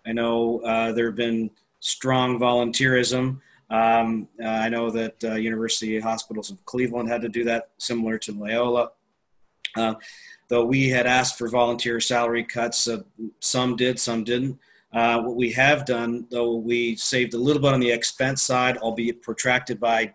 I 0.07 0.13
know 0.13 0.61
uh, 0.61 0.93
there 0.93 1.07
have 1.07 1.17
been 1.17 1.51
strong 1.81 2.39
volunteerism. 2.39 3.41
Um, 3.71 4.29
uh, 4.41 4.47
I 4.47 4.69
know 4.69 4.91
that 4.91 5.25
uh, 5.25 5.35
University 5.35 5.99
Hospitals 5.99 6.51
of 6.51 6.65
Cleveland 6.65 7.09
had 7.09 7.23
to 7.23 7.29
do 7.29 7.43
that, 7.45 7.71
similar 7.79 8.19
to 8.19 8.33
Loyola. 8.33 8.91
Uh, 9.77 9.95
though 10.49 10.65
we 10.65 10.89
had 10.89 11.07
asked 11.07 11.39
for 11.39 11.49
volunteer 11.49 12.01
salary 12.01 12.45
cuts, 12.45 12.89
uh, 12.89 13.01
some 13.41 13.77
did, 13.77 13.99
some 13.99 14.25
didn't. 14.25 14.59
what 14.91 15.37
we 15.37 15.53
have 15.53 15.85
done, 15.85 16.27
though, 16.31 16.55
we 16.55 16.97
saved 16.97 17.35
a 17.35 17.39
little 17.39 17.63
bit 17.63 17.73
on 17.73 17.81
the 17.81 17.91
expense 17.91 18.43
side, 18.43 18.77
albeit 18.79 19.23
protracted 19.23 19.79
by 19.79 20.13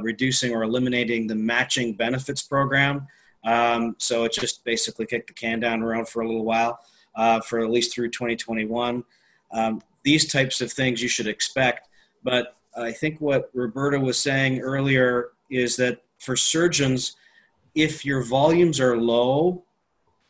reducing 0.00 0.52
or 0.52 0.62
eliminating 0.62 1.26
the 1.26 1.34
matching 1.34 1.94
benefits 1.94 2.42
program. 2.42 3.06
Um, 3.44 3.94
so 3.98 4.24
it 4.24 4.32
just 4.32 4.64
basically 4.64 5.06
kicked 5.06 5.28
the 5.28 5.34
can 5.34 5.60
down 5.60 5.80
the 5.80 5.86
road 5.86 6.08
for 6.08 6.22
a 6.22 6.26
little 6.26 6.44
while, 6.44 6.80
uh, 7.14 7.40
for 7.40 7.60
at 7.60 7.70
least 7.70 7.94
through 7.94 8.10
2021. 8.10 9.04
Um, 9.52 9.82
these 10.02 10.30
types 10.30 10.60
of 10.60 10.72
things 10.72 11.02
you 11.02 11.08
should 11.08 11.26
expect. 11.26 11.88
But 12.22 12.56
I 12.76 12.90
think 12.92 13.20
what 13.20 13.50
Roberta 13.52 14.00
was 14.00 14.18
saying 14.18 14.60
earlier 14.60 15.30
is 15.50 15.76
that 15.76 16.02
for 16.18 16.36
surgeons, 16.36 17.16
if 17.74 18.04
your 18.04 18.22
volumes 18.22 18.80
are 18.80 18.96
low, 18.96 19.64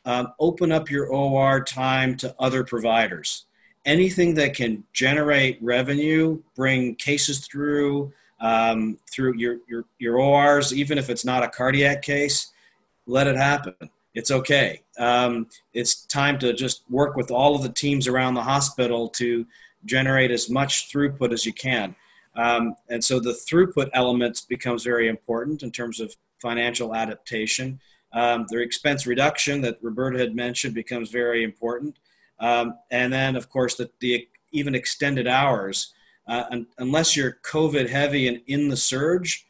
um, 0.05 0.33
open 0.39 0.73
up 0.73 0.91
your 0.91 1.07
OR 1.07 1.63
time 1.63 2.17
to 2.19 2.35
other 2.39 2.65
providers. 2.65 3.47
Anything 3.85 4.35
that 4.35 4.55
can 4.55 4.85
generate 4.93 5.59
revenue, 5.63 6.43
bring 6.57 6.95
cases 6.95 7.47
through, 7.47 8.13
um, 8.41 8.99
through 9.11 9.37
your, 9.37 9.59
your, 9.69 9.85
your 9.99 10.19
ORs, 10.19 10.73
even 10.73 10.99
if 10.99 11.11
it's 11.11 11.25
not 11.25 11.43
a 11.43 11.49
cardiac 11.49 12.03
case, 12.03 12.53
let 13.07 13.27
it 13.27 13.37
happen. 13.37 13.75
It's 14.15 14.31
okay. 14.31 14.83
Um, 14.99 15.49
it's 15.73 16.07
time 16.07 16.39
to 16.39 16.53
just 16.53 16.85
work 16.89 17.17
with 17.17 17.31
all 17.31 17.55
of 17.55 17.63
the 17.63 17.69
teams 17.69 18.07
around 18.07 18.35
the 18.35 18.43
hospital 18.43 19.09
to 19.11 19.47
generate 19.85 20.31
as 20.31 20.49
much 20.49 20.91
throughput 20.91 21.33
as 21.33 21.45
you 21.45 21.53
can. 21.53 21.95
Um, 22.37 22.75
and 22.89 23.05
so 23.05 23.21
the 23.21 23.33
throughput 23.33 23.91
element 23.93 24.43
becomes 24.49 24.83
very 24.85 25.09
important 25.09 25.63
in 25.63 25.71
terms 25.71 26.01
of 26.01 26.15
financial 26.49 26.95
adaptation. 26.95 27.81
Um, 28.13 28.47
the 28.51 28.61
expense 28.61 29.07
reduction 29.07 29.63
that 29.63 29.79
Roberta 29.81 30.19
had 30.19 30.35
mentioned 30.37 30.75
becomes 30.75 31.09
very 31.11 31.43
important. 31.43 31.97
Um, 32.39 32.67
and 32.91 33.13
then, 33.13 33.35
of 33.35 33.49
course, 33.49 33.75
the, 33.77 33.91
the 34.01 34.29
even 34.53 34.75
extended 34.75 35.27
hours. 35.27 35.95
Uh, 36.29 36.45
un- 36.51 36.67
unless 36.79 37.17
you're 37.17 37.39
COVID 37.55 37.89
heavy 37.89 38.29
and 38.29 38.41
in 38.47 38.69
the 38.69 38.77
surge, 38.77 39.47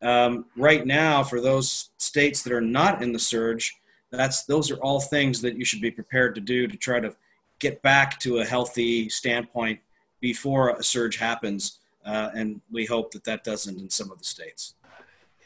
um, 0.00 0.46
right 0.56 0.84
now, 0.86 1.22
for 1.22 1.40
those 1.40 1.90
states 1.98 2.42
that 2.42 2.52
are 2.52 2.68
not 2.80 3.02
in 3.02 3.12
the 3.12 3.18
surge, 3.18 3.74
that's 4.10 4.44
those 4.44 4.70
are 4.70 4.80
all 4.86 5.00
things 5.00 5.40
that 5.42 5.56
you 5.58 5.64
should 5.64 5.82
be 5.82 5.90
prepared 5.90 6.34
to 6.34 6.40
do 6.40 6.66
to 6.66 6.76
try 6.76 6.98
to 7.00 7.14
get 7.58 7.82
back 7.82 8.18
to 8.20 8.38
a 8.38 8.44
healthy 8.44 9.08
standpoint 9.08 9.80
before 10.20 10.70
a 10.70 10.82
surge 10.82 11.16
happens. 11.18 11.80
Uh, 12.06 12.30
and 12.34 12.60
we 12.70 12.86
hope 12.86 13.10
that 13.10 13.24
that 13.24 13.44
doesn't 13.44 13.78
in 13.78 13.90
some 13.90 14.10
of 14.10 14.18
the 14.18 14.24
states. 14.24 14.74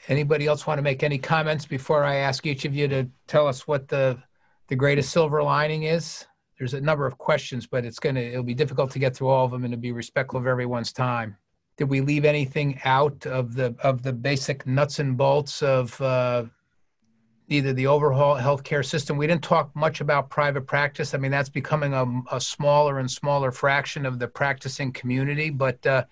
Anybody 0.09 0.47
else 0.47 0.67
want 0.67 0.79
to 0.79 0.83
make 0.83 1.03
any 1.03 1.19
comments 1.19 1.65
before 1.65 2.05
I 2.05 2.17
ask 2.17 2.47
each 2.47 2.65
of 2.65 2.75
you 2.75 2.89
to 2.89 3.09
tell 3.27 3.47
us 3.47 3.67
what 3.67 3.89
the 3.89 4.19
the 4.69 4.77
greatest 4.77 5.13
silver 5.13 5.43
lining 5.43 5.85
is? 5.85 6.27
There's 6.59 6.75
a 6.75 6.81
number 6.81 7.07
of 7.07 7.19
questions, 7.19 7.67
but 7.67 7.85
it's 7.85 7.99
gonna 7.99 8.21
it'll 8.21 8.43
be 8.43 8.55
difficult 8.55 8.91
to 8.93 8.99
get 8.99 9.17
through 9.17 9.29
all 9.29 9.45
of 9.45 9.51
them 9.51 9.65
and 9.65 9.73
to 9.73 9.79
be 9.79 9.93
respectful 9.93 10.41
of 10.41 10.47
everyone's 10.47 10.93
time 10.93 11.37
did 11.77 11.89
we 11.89 12.01
leave 12.01 12.25
anything 12.25 12.81
out 12.85 13.27
of 13.27 13.55
the 13.55 13.75
of 13.83 14.03
the 14.03 14.13
basic 14.13 14.67
nuts 14.67 14.99
and 14.99 15.17
bolts 15.17 15.63
of 15.63 15.99
uh, 16.01 16.45
either 17.49 17.73
the 17.73 17.87
overall 17.87 18.37
healthcare 18.37 18.85
system? 18.85 19.17
We 19.17 19.27
didn't 19.27 19.43
talk 19.43 19.75
much 19.75 20.01
about 20.01 20.31
private 20.31 20.67
practice. 20.67 21.15
I 21.15 21.19
mean, 21.19 21.31
that's 21.31 21.49
becoming 21.49 21.95
a, 21.95 22.07
a 22.31 22.41
smaller 22.41 22.99
and 22.99 23.11
smaller 23.11 23.51
fraction 23.51 24.05
of 24.05 24.19
the 24.19 24.29
practicing 24.29 24.93
community. 24.93 25.51
But 25.51 25.85
uh, 25.87 26.05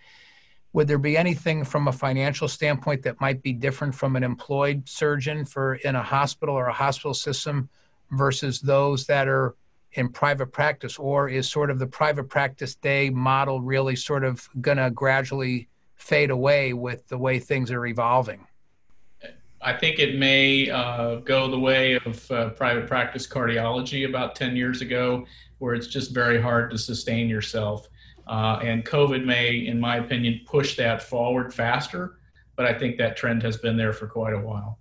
would 0.73 0.87
there 0.87 0.99
be 0.99 1.17
anything 1.17 1.65
from 1.65 1.89
a 1.89 1.93
financial 1.93 2.47
standpoint 2.47 3.03
that 3.03 3.21
might 3.21 3.43
be 3.43 3.53
different 3.53 3.95
from 3.95 4.17
an 4.17 4.23
employed 4.23 4.89
surgeon 4.89 5.45
for 5.45 5.75
in 5.77 5.97
a 5.97 6.03
hospital 6.03 6.55
or 6.55 6.67
a 6.67 6.73
hospital 6.73 7.15
system 7.15 7.69
versus 8.13 8.61
those 8.61 9.07
that 9.07 9.27
are 9.27 9.55
in 9.95 10.09
private 10.09 10.53
practice, 10.53 10.99
or 10.99 11.29
is 11.29 11.49
sort 11.49 11.71
of 11.71 11.81
the 11.81 11.87
private 11.87 12.29
practice 12.29 12.77
day 12.77 13.11
model 13.11 13.61
really 13.61 13.97
sort 13.97 14.23
of 14.23 14.49
going 14.61 14.79
to 14.79 14.91
gradually 14.91 15.69
fade 15.97 16.31
away 16.31 16.73
with 16.73 17.07
the 17.09 17.19
way 17.19 17.41
things 17.41 17.73
are 17.73 17.87
evolving? 17.87 18.47
I 19.63 19.75
think 19.75 19.99
it 19.99 20.17
may 20.17 20.71
uh, 20.71 21.17
go 21.17 21.51
the 21.51 21.59
way 21.59 21.99
of 22.07 22.31
uh, 22.31 22.51
private 22.51 22.87
practice 22.87 23.27
cardiology 23.27 24.09
about 24.09 24.35
10 24.35 24.57
years 24.57 24.81
ago, 24.81 25.27
where 25.59 25.75
it's 25.75 25.89
just 25.89 26.13
very 26.13 26.41
hard 26.41 26.71
to 26.71 26.79
sustain 26.79 27.29
yourself. 27.29 27.90
Uh, 28.31 28.61
and 28.63 28.85
COVID 28.87 29.25
may, 29.25 29.67
in 29.67 29.81
my 29.81 29.97
opinion, 29.97 30.41
push 30.47 30.77
that 30.77 31.03
forward 31.03 31.53
faster, 31.53 32.21
but 32.55 32.65
I 32.65 32.73
think 32.73 32.97
that 32.99 33.17
trend 33.17 33.43
has 33.43 33.57
been 33.57 33.77
there 33.77 33.93
for 33.93 34.07
quite 34.07 34.35
a 34.35 34.39
while. 34.39 34.79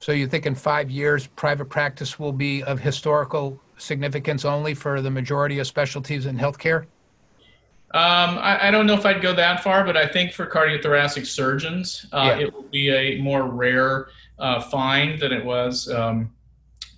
So 0.00 0.10
you 0.10 0.26
think 0.26 0.44
in 0.44 0.56
five 0.56 0.90
years, 0.90 1.28
private 1.28 1.66
practice 1.66 2.18
will 2.18 2.32
be 2.32 2.64
of 2.64 2.80
historical 2.80 3.60
significance 3.76 4.44
only 4.44 4.74
for 4.74 5.00
the 5.00 5.10
majority 5.10 5.60
of 5.60 5.68
specialties 5.68 6.26
in 6.26 6.36
healthcare? 6.36 6.82
Um, 7.94 8.38
I, 8.38 8.68
I, 8.68 8.70
don't 8.72 8.86
know 8.86 8.94
if 8.94 9.06
I'd 9.06 9.22
go 9.22 9.32
that 9.34 9.62
far, 9.62 9.84
but 9.84 9.96
I 9.96 10.06
think 10.06 10.32
for 10.32 10.44
cardiothoracic 10.44 11.26
surgeons, 11.26 12.06
uh, 12.12 12.34
yeah. 12.36 12.46
it 12.46 12.52
will 12.52 12.64
be 12.64 12.90
a 12.90 13.20
more 13.22 13.44
rare 13.44 14.08
uh, 14.40 14.60
find 14.60 15.18
than 15.18 15.32
it 15.32 15.44
was 15.44 15.88
um, 15.90 16.30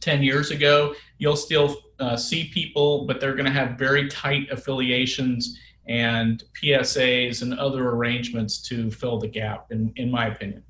10 0.00 0.22
years 0.22 0.50
ago. 0.50 0.94
You'll 1.20 1.36
still 1.36 1.76
uh, 2.00 2.16
see 2.16 2.46
people, 2.48 3.04
but 3.04 3.20
they're 3.20 3.34
going 3.34 3.44
to 3.44 3.52
have 3.52 3.78
very 3.78 4.08
tight 4.08 4.48
affiliations 4.50 5.60
and 5.86 6.42
PSAs 6.60 7.42
and 7.42 7.52
other 7.58 7.90
arrangements 7.90 8.58
to 8.62 8.90
fill 8.90 9.18
the 9.18 9.28
gap, 9.28 9.66
in, 9.70 9.92
in 9.96 10.10
my 10.10 10.28
opinion. 10.28 10.64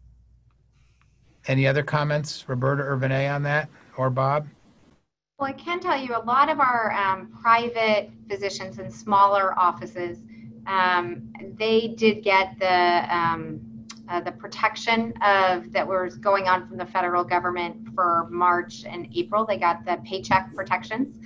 any 1.47 1.69
other 1.69 1.85
comments, 1.85 2.45
Roberta 2.49 2.83
or 2.83 2.99
Vinay, 2.99 3.33
on 3.33 3.45
that, 3.45 3.69
or 3.97 4.11
Bob? 4.11 4.49
Well, 5.39 5.49
I 5.49 5.53
can 5.53 5.79
tell 5.79 5.99
you 5.99 6.17
a 6.17 6.25
lot 6.25 6.51
of 6.51 6.59
our 6.59 6.93
um, 6.93 7.33
private 7.41 8.11
physicians 8.29 8.81
in 8.81 8.91
smaller 8.91 9.57
offices, 9.59 10.19
um, 10.67 11.33
they 11.59 11.89
did 11.97 12.23
get 12.25 12.59
the 12.59 13.07
um, 13.15 13.61
uh, 14.11 14.21
the 14.21 14.33
protection 14.33 15.13
of 15.23 15.73
that 15.73 15.87
was 15.87 16.17
going 16.17 16.49
on 16.49 16.67
from 16.67 16.77
the 16.77 16.87
federal 16.87 17.25
government 17.25 17.77
for 17.95 18.29
March 18.31 18.85
and 18.85 19.09
April. 19.15 19.47
They 19.47 19.57
got 19.57 19.85
the 19.85 19.99
paycheck 20.05 20.55
protections, 20.55 21.17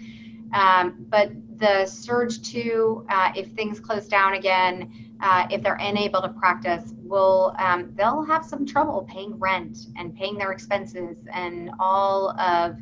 um, 0.53 1.07
but 1.09 1.33
the 1.59 1.87
surge 1.87 2.43
two, 2.43 3.07
uh, 3.09 3.33
if 3.35 3.49
things 3.53 3.81
close 3.81 4.07
down 4.07 4.35
again, 4.35 4.93
uh, 5.21 5.47
if 5.51 5.63
they're 5.63 5.79
unable 5.81 6.21
to 6.21 6.29
practice, 6.29 6.93
will 7.03 7.55
um, 7.59 7.93
they'll 7.97 8.25
have 8.25 8.45
some 8.45 8.67
trouble 8.67 9.07
paying 9.09 9.39
rent 9.39 9.87
and 9.97 10.15
paying 10.15 10.37
their 10.37 10.53
expenses 10.53 11.17
and 11.33 11.71
all 11.79 12.39
of 12.39 12.77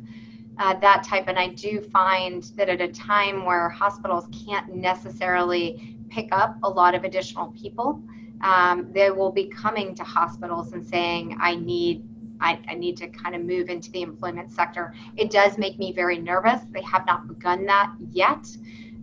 uh, 0.57 0.73
that 0.79 1.03
type. 1.03 1.25
And 1.27 1.39
I 1.39 1.47
do 1.47 1.81
find 1.81 2.43
that 2.55 2.69
at 2.69 2.81
a 2.81 2.87
time 2.89 3.45
where 3.45 3.69
hospitals 3.69 4.27
can't 4.45 4.75
necessarily 4.75 5.97
pick 6.09 6.29
up 6.31 6.57
a 6.63 6.69
lot 6.69 6.93
of 6.93 7.03
additional 7.03 7.47
people, 7.51 8.01
um, 8.43 8.91
they 8.93 9.09
will 9.09 9.31
be 9.31 9.47
coming 9.47 9.95
to 9.95 10.03
hospitals 10.03 10.73
and 10.73 10.85
saying, 10.85 11.37
"I 11.39 11.55
need." 11.55 12.03
I, 12.41 12.59
I 12.67 12.73
need 12.73 12.97
to 12.97 13.07
kind 13.07 13.35
of 13.35 13.41
move 13.41 13.69
into 13.69 13.89
the 13.91 14.01
employment 14.01 14.51
sector. 14.51 14.93
It 15.15 15.31
does 15.31 15.57
make 15.57 15.79
me 15.79 15.93
very 15.93 16.19
nervous. 16.19 16.59
They 16.71 16.81
have 16.81 17.05
not 17.05 17.25
begun 17.25 17.65
that 17.67 17.93
yet. 18.11 18.45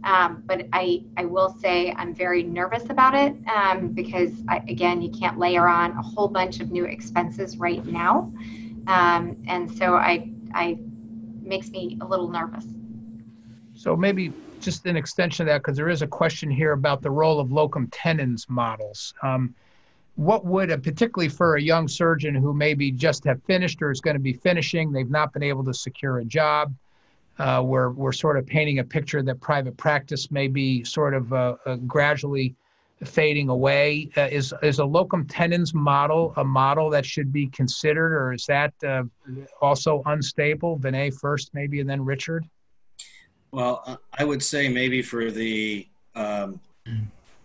Um, 0.05 0.43
but 0.45 0.66
I, 0.74 1.05
I 1.16 1.24
will 1.24 1.49
say 1.49 1.95
I'm 1.97 2.14
very 2.14 2.43
nervous 2.43 2.91
about 2.91 3.14
it 3.14 3.34
um, 3.49 3.88
because, 3.88 4.32
I, 4.49 4.59
again, 4.68 5.01
you 5.01 5.11
can't 5.11 5.38
layer 5.38 5.66
on 5.68 5.93
a 5.93 6.03
whole 6.03 6.28
bunch 6.28 6.61
of 6.61 6.70
new 6.70 6.84
expenses 6.84 7.57
right 7.57 7.84
now. 7.86 8.32
Um, 8.88 9.36
and 9.47 9.70
so 9.70 9.95
I, 9.95 10.30
I 10.53 10.78
makes 11.43 11.70
me 11.70 11.97
a 12.01 12.07
little 12.07 12.28
nervous. 12.28 12.66
So 13.74 13.97
maybe 13.97 14.32
just 14.61 14.86
an 14.86 14.96
extension 14.96 15.44
of 15.44 15.52
that, 15.52 15.58
because 15.58 15.76
there 15.76 15.88
is 15.88 16.02
a 16.02 16.06
question 16.06 16.50
here 16.50 16.72
about 16.72 17.02
the 17.02 17.11
role 17.11 17.40
of 17.40 17.50
locum 17.52 17.88
tenens 17.88 18.46
models. 18.48 19.14
Um, 19.22 19.54
what 20.16 20.44
would, 20.44 20.70
a, 20.70 20.78
particularly 20.78 21.28
for 21.28 21.56
a 21.56 21.62
young 21.62 21.88
surgeon 21.88 22.34
who 22.34 22.52
maybe 22.52 22.90
just 22.90 23.24
have 23.24 23.42
finished 23.44 23.80
or 23.80 23.90
is 23.90 24.00
going 24.00 24.16
to 24.16 24.20
be 24.20 24.32
finishing, 24.32 24.92
they've 24.92 25.11
not 25.11 25.32
been 25.32 25.42
able 25.42 25.64
to 25.64 25.72
secure 25.72 26.18
a 26.18 26.24
job, 26.24 26.74
uh, 27.38 27.62
we're, 27.64 27.90
we're 27.90 28.12
sort 28.12 28.36
of 28.36 28.46
painting 28.46 28.80
a 28.80 28.84
picture 28.84 29.22
that 29.22 29.40
private 29.40 29.76
practice 29.76 30.30
may 30.30 30.46
be 30.46 30.84
sort 30.84 31.14
of 31.14 31.32
uh, 31.32 31.56
uh, 31.64 31.76
gradually 31.86 32.54
fading 33.02 33.48
away. 33.48 34.11
Uh, 34.16 34.28
is, 34.30 34.52
is 34.62 34.78
a 34.78 34.84
locum 34.84 35.26
tenens 35.26 35.72
model 35.72 36.34
a 36.36 36.44
model 36.44 36.90
that 36.90 37.06
should 37.06 37.32
be 37.32 37.46
considered, 37.46 38.12
or 38.12 38.34
is 38.34 38.44
that 38.44 38.74
uh, 38.86 39.04
also 39.62 40.02
unstable? 40.04 40.78
Vinay 40.78 41.12
first, 41.18 41.54
maybe, 41.54 41.80
and 41.80 41.88
then 41.88 42.04
Richard? 42.04 42.44
Well, 43.53 44.01
I 44.16 44.24
would 44.24 44.42
say 44.42 44.68
maybe 44.68 45.03
for 45.03 45.30
the 45.30 45.86
um, 46.14 46.61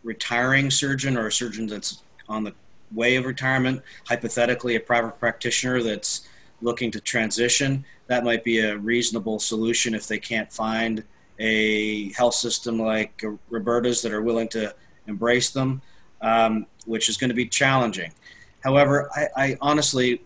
retiring 0.04 0.70
surgeon 0.70 1.18
or 1.18 1.28
a 1.28 1.32
surgeon 1.32 1.68
that's 1.68 2.04
on 2.30 2.44
the 2.44 2.54
way 2.94 3.16
of 3.16 3.26
retirement, 3.26 3.82
hypothetically, 4.08 4.76
a 4.76 4.80
private 4.80 5.20
practitioner 5.20 5.82
that's 5.82 6.28
looking 6.62 6.92
to 6.92 7.02
transition, 7.02 7.84
that 8.08 8.24
might 8.24 8.44
be 8.44 8.60
a 8.60 8.78
reasonable 8.78 9.40
solution 9.40 9.94
if 9.94 10.08
they 10.08 10.20
can't 10.20 10.52
find 10.52 11.04
a 11.40 12.14
health 12.14 12.36
system 12.36 12.80
like 12.80 13.22
Roberta's 13.50 14.02
that 14.04 14.14
are 14.14 14.22
willing 14.22 14.48
to 14.50 14.74
embrace 15.08 15.50
them, 15.50 15.82
um, 16.22 16.66
which 16.86 17.10
is 17.10 17.18
going 17.18 17.30
to 17.30 17.36
be 17.36 17.46
challenging. 17.46 18.12
However, 18.64 19.10
I, 19.16 19.28
I, 19.36 19.58
honestly 19.62 20.22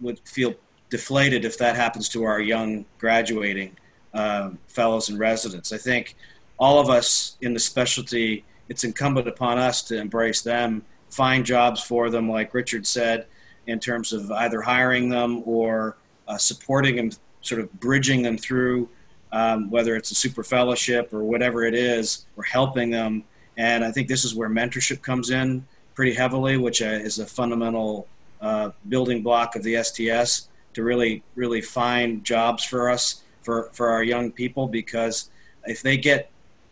would 0.00 0.18
feel 0.20 0.54
deflated 0.90 1.44
if 1.44 1.56
that 1.58 1.76
happens 1.76 2.08
to 2.10 2.24
our 2.24 2.40
young 2.40 2.84
graduating 2.98 3.76
um, 4.14 4.58
fellows 4.66 5.08
and 5.08 5.18
residents. 5.18 5.72
I 5.72 5.78
think 5.78 6.16
all 6.58 6.78
of 6.78 6.90
us 6.90 7.36
in 7.40 7.54
the 7.54 7.60
specialty, 7.60 8.44
it's 8.68 8.84
incumbent 8.84 9.28
upon 9.28 9.58
us 9.58 9.82
to 9.84 9.98
embrace 9.98 10.42
them, 10.42 10.84
find 11.10 11.44
jobs 11.44 11.82
for 11.82 12.10
them, 12.10 12.28
like 12.28 12.54
Richard 12.54 12.86
said, 12.86 13.26
in 13.66 13.78
terms 13.78 14.12
of 14.12 14.30
either 14.32 14.60
hiring 14.60 15.08
them 15.08 15.42
or 15.44 15.96
uh, 16.28 16.38
supporting 16.38 16.96
them, 16.96 17.10
sort 17.40 17.60
of 17.60 17.72
bridging 17.80 18.22
them 18.22 18.36
through, 18.36 18.88
um, 19.32 19.70
whether 19.70 19.96
it's 19.96 20.10
a 20.10 20.14
super 20.14 20.42
fellowship 20.42 21.12
or 21.12 21.24
whatever 21.24 21.64
it 21.64 21.74
is, 21.74 22.26
or 22.36 22.44
helping 22.44 22.90
them. 22.90 23.24
And 23.56 23.84
I 23.84 23.90
think 23.90 24.08
this 24.08 24.24
is 24.24 24.34
where 24.34 24.48
mentorship 24.48 25.02
comes 25.02 25.30
in 25.30 25.66
pretty 25.94 26.14
heavily, 26.14 26.56
which 26.56 26.82
uh, 26.82 26.86
is 26.86 27.18
a 27.18 27.26
fundamental 27.26 28.06
uh, 28.40 28.70
building 28.88 29.22
block 29.22 29.56
of 29.56 29.62
the 29.62 29.82
STS 29.82 30.48
to 30.74 30.82
really, 30.82 31.22
really 31.34 31.60
find 31.60 32.24
jobs 32.24 32.64
for 32.64 32.90
us, 32.90 33.22
for, 33.42 33.70
for 33.72 33.88
our 33.90 34.02
young 34.02 34.30
people, 34.30 34.68
because 34.68 35.30
if 35.66 35.82
they 35.82 35.96
get 35.96 36.30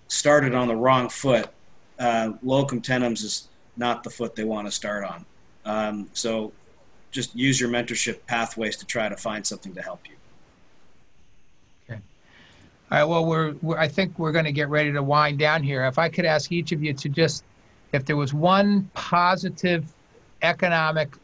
started 0.08 0.54
on 0.54 0.68
the 0.68 0.76
wrong 0.76 1.08
foot, 1.08 1.48
uh, 1.98 2.32
locum 2.42 2.80
tenens 2.80 3.22
is 3.22 3.48
not 3.76 4.02
the 4.02 4.10
foot 4.10 4.34
they 4.34 4.44
want 4.44 4.66
to 4.66 4.72
start 4.72 5.04
on. 5.04 5.24
Um, 5.64 6.08
so 6.12 6.52
just 7.10 7.34
use 7.34 7.60
your 7.60 7.70
mentorship 7.70 8.18
pathways 8.26 8.76
to 8.76 8.86
try 8.86 9.08
to 9.08 9.16
find 9.16 9.46
something 9.46 9.74
to 9.74 9.82
help 9.82 10.00
you. 10.08 10.14
Okay. 11.88 12.00
All 12.90 12.98
right. 12.98 13.04
Well, 13.04 13.26
we're, 13.26 13.54
we're 13.62 13.78
I 13.78 13.88
think 13.88 14.18
we're 14.18 14.32
going 14.32 14.44
to 14.44 14.52
get 14.52 14.68
ready 14.68 14.92
to 14.92 15.02
wind 15.02 15.38
down 15.38 15.62
here. 15.62 15.84
If 15.84 15.98
I 15.98 16.08
could 16.08 16.24
ask 16.24 16.52
each 16.52 16.72
of 16.72 16.82
you 16.82 16.92
to 16.94 17.08
just, 17.08 17.44
if 17.92 18.04
there 18.04 18.16
was 18.16 18.34
one 18.34 18.90
positive 18.94 19.86
economic, 20.42 21.16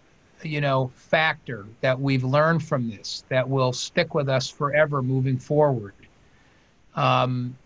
you 0.43 0.61
know, 0.61 0.91
factor 0.95 1.67
that 1.81 1.99
we've 1.99 2.25
learned 2.25 2.63
from 2.63 2.91
this 2.91 3.25
that 3.29 3.49
will 3.49 3.73
stick 3.73 4.15
with 4.15 4.29
us 4.29 4.49
forever 4.49 5.03
moving 5.03 5.39
forward, 5.39 5.95
um, 6.95 7.57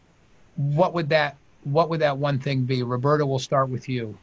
what 0.56 0.94
would 0.94 1.08
that 1.08 1.36
what 1.64 1.90
would 1.90 2.00
that 2.00 2.16
one 2.16 2.38
thing 2.38 2.62
be? 2.62 2.82
Roberta, 2.82 3.26
we'll 3.26 3.38
start 3.38 3.68
with 3.68 3.88
you. 3.88 4.16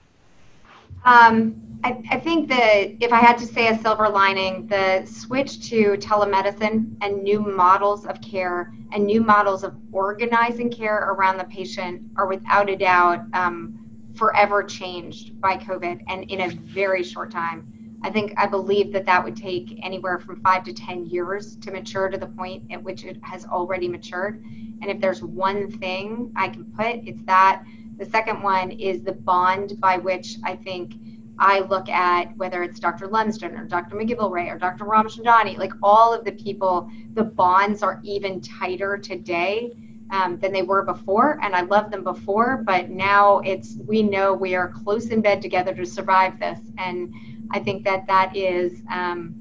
Um, 1.03 1.61
I, 1.83 2.01
I, 2.09 2.19
think 2.19 2.47
that 2.49 2.95
if 2.99 3.11
I 3.11 3.19
had 3.19 3.37
to 3.39 3.45
say 3.45 3.67
a 3.67 3.77
silver 3.79 4.09
lining, 4.09 4.65
the 4.67 5.05
switch 5.05 5.69
to 5.69 5.97
telemedicine 5.97 6.95
and 7.01 7.21
new 7.21 7.39
models 7.39 8.05
of 8.05 8.21
care 8.21 8.73
and 8.91 9.05
new 9.05 9.21
models 9.21 9.63
of 9.63 9.75
organizing 9.91 10.71
care 10.71 11.11
around 11.11 11.37
the 11.37 11.43
patient 11.43 12.01
are 12.15 12.25
without 12.25 12.69
a 12.69 12.75
doubt 12.75 13.21
um, 13.33 13.77
forever 14.15 14.63
changed 14.63 15.39
by 15.39 15.57
COVID 15.57 16.03
and 16.07 16.23
in 16.31 16.41
a 16.41 16.49
very 16.49 17.03
short 17.03 17.29
time. 17.29 17.84
I 18.01 18.09
think 18.09 18.33
I 18.37 18.45
believe 18.45 18.91
that 18.93 19.05
that 19.05 19.23
would 19.23 19.35
take 19.35 19.79
anywhere 19.83 20.19
from 20.19 20.41
five 20.41 20.63
to 20.65 20.73
10 20.73 21.05
years 21.05 21.55
to 21.57 21.71
mature 21.71 22.09
to 22.09 22.17
the 22.17 22.27
point 22.27 22.63
at 22.71 22.81
which 22.81 23.03
it 23.03 23.17
has 23.23 23.45
already 23.45 23.87
matured. 23.87 24.43
And 24.81 24.85
if 24.91 24.99
there's 24.99 25.23
one 25.23 25.71
thing 25.71 26.31
I 26.35 26.49
can 26.49 26.65
put, 26.65 27.07
it's 27.07 27.23
that 27.25 27.63
the 27.97 28.05
second 28.05 28.43
one 28.43 28.71
is 28.71 29.01
the 29.01 29.13
bond 29.13 29.79
by 29.79 29.97
which 29.97 30.37
I 30.43 30.55
think 30.55 30.93
I 31.39 31.61
look 31.61 31.89
at 31.89 32.35
whether 32.37 32.63
it's 32.63 32.79
Dr. 32.79 33.07
Lumsden 33.07 33.55
or 33.55 33.65
Dr. 33.65 33.95
MacGillivray 33.95 34.53
or 34.53 34.57
Dr. 34.57 34.85
Ramchandani, 34.85 35.57
like 35.57 35.73
all 35.83 36.13
of 36.13 36.23
the 36.23 36.31
people, 36.31 36.89
the 37.13 37.23
bonds 37.23 37.83
are 37.83 37.99
even 38.03 38.39
tighter 38.41 38.97
today 38.97 39.73
um, 40.11 40.37
than 40.39 40.51
they 40.51 40.61
were 40.61 40.83
before. 40.83 41.39
And 41.41 41.55
I 41.55 41.61
loved 41.61 41.91
them 41.91 42.03
before, 42.03 42.63
but 42.65 42.89
now 42.89 43.39
it's, 43.39 43.77
we 43.85 44.03
know 44.03 44.33
we 44.33 44.55
are 44.55 44.69
close 44.69 45.07
in 45.07 45.21
bed 45.21 45.41
together 45.41 45.73
to 45.73 45.85
survive 45.85 46.39
this. 46.39 46.59
And 46.77 47.13
I 47.51 47.59
think 47.59 47.83
that 47.85 48.07
that 48.07 48.35
is 48.35 48.81
um, 48.91 49.35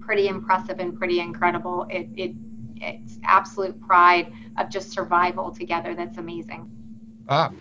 pretty 0.00 0.28
impressive 0.28 0.78
and 0.78 0.96
pretty 0.96 1.20
incredible. 1.20 1.86
It, 1.90 2.08
it, 2.16 2.32
it's 2.76 3.18
absolute 3.24 3.80
pride 3.80 4.32
of 4.58 4.68
just 4.68 4.90
survival 4.90 5.50
together. 5.50 5.94
That's 5.94 6.18
amazing. 6.18 6.70
Ah. 7.28 7.52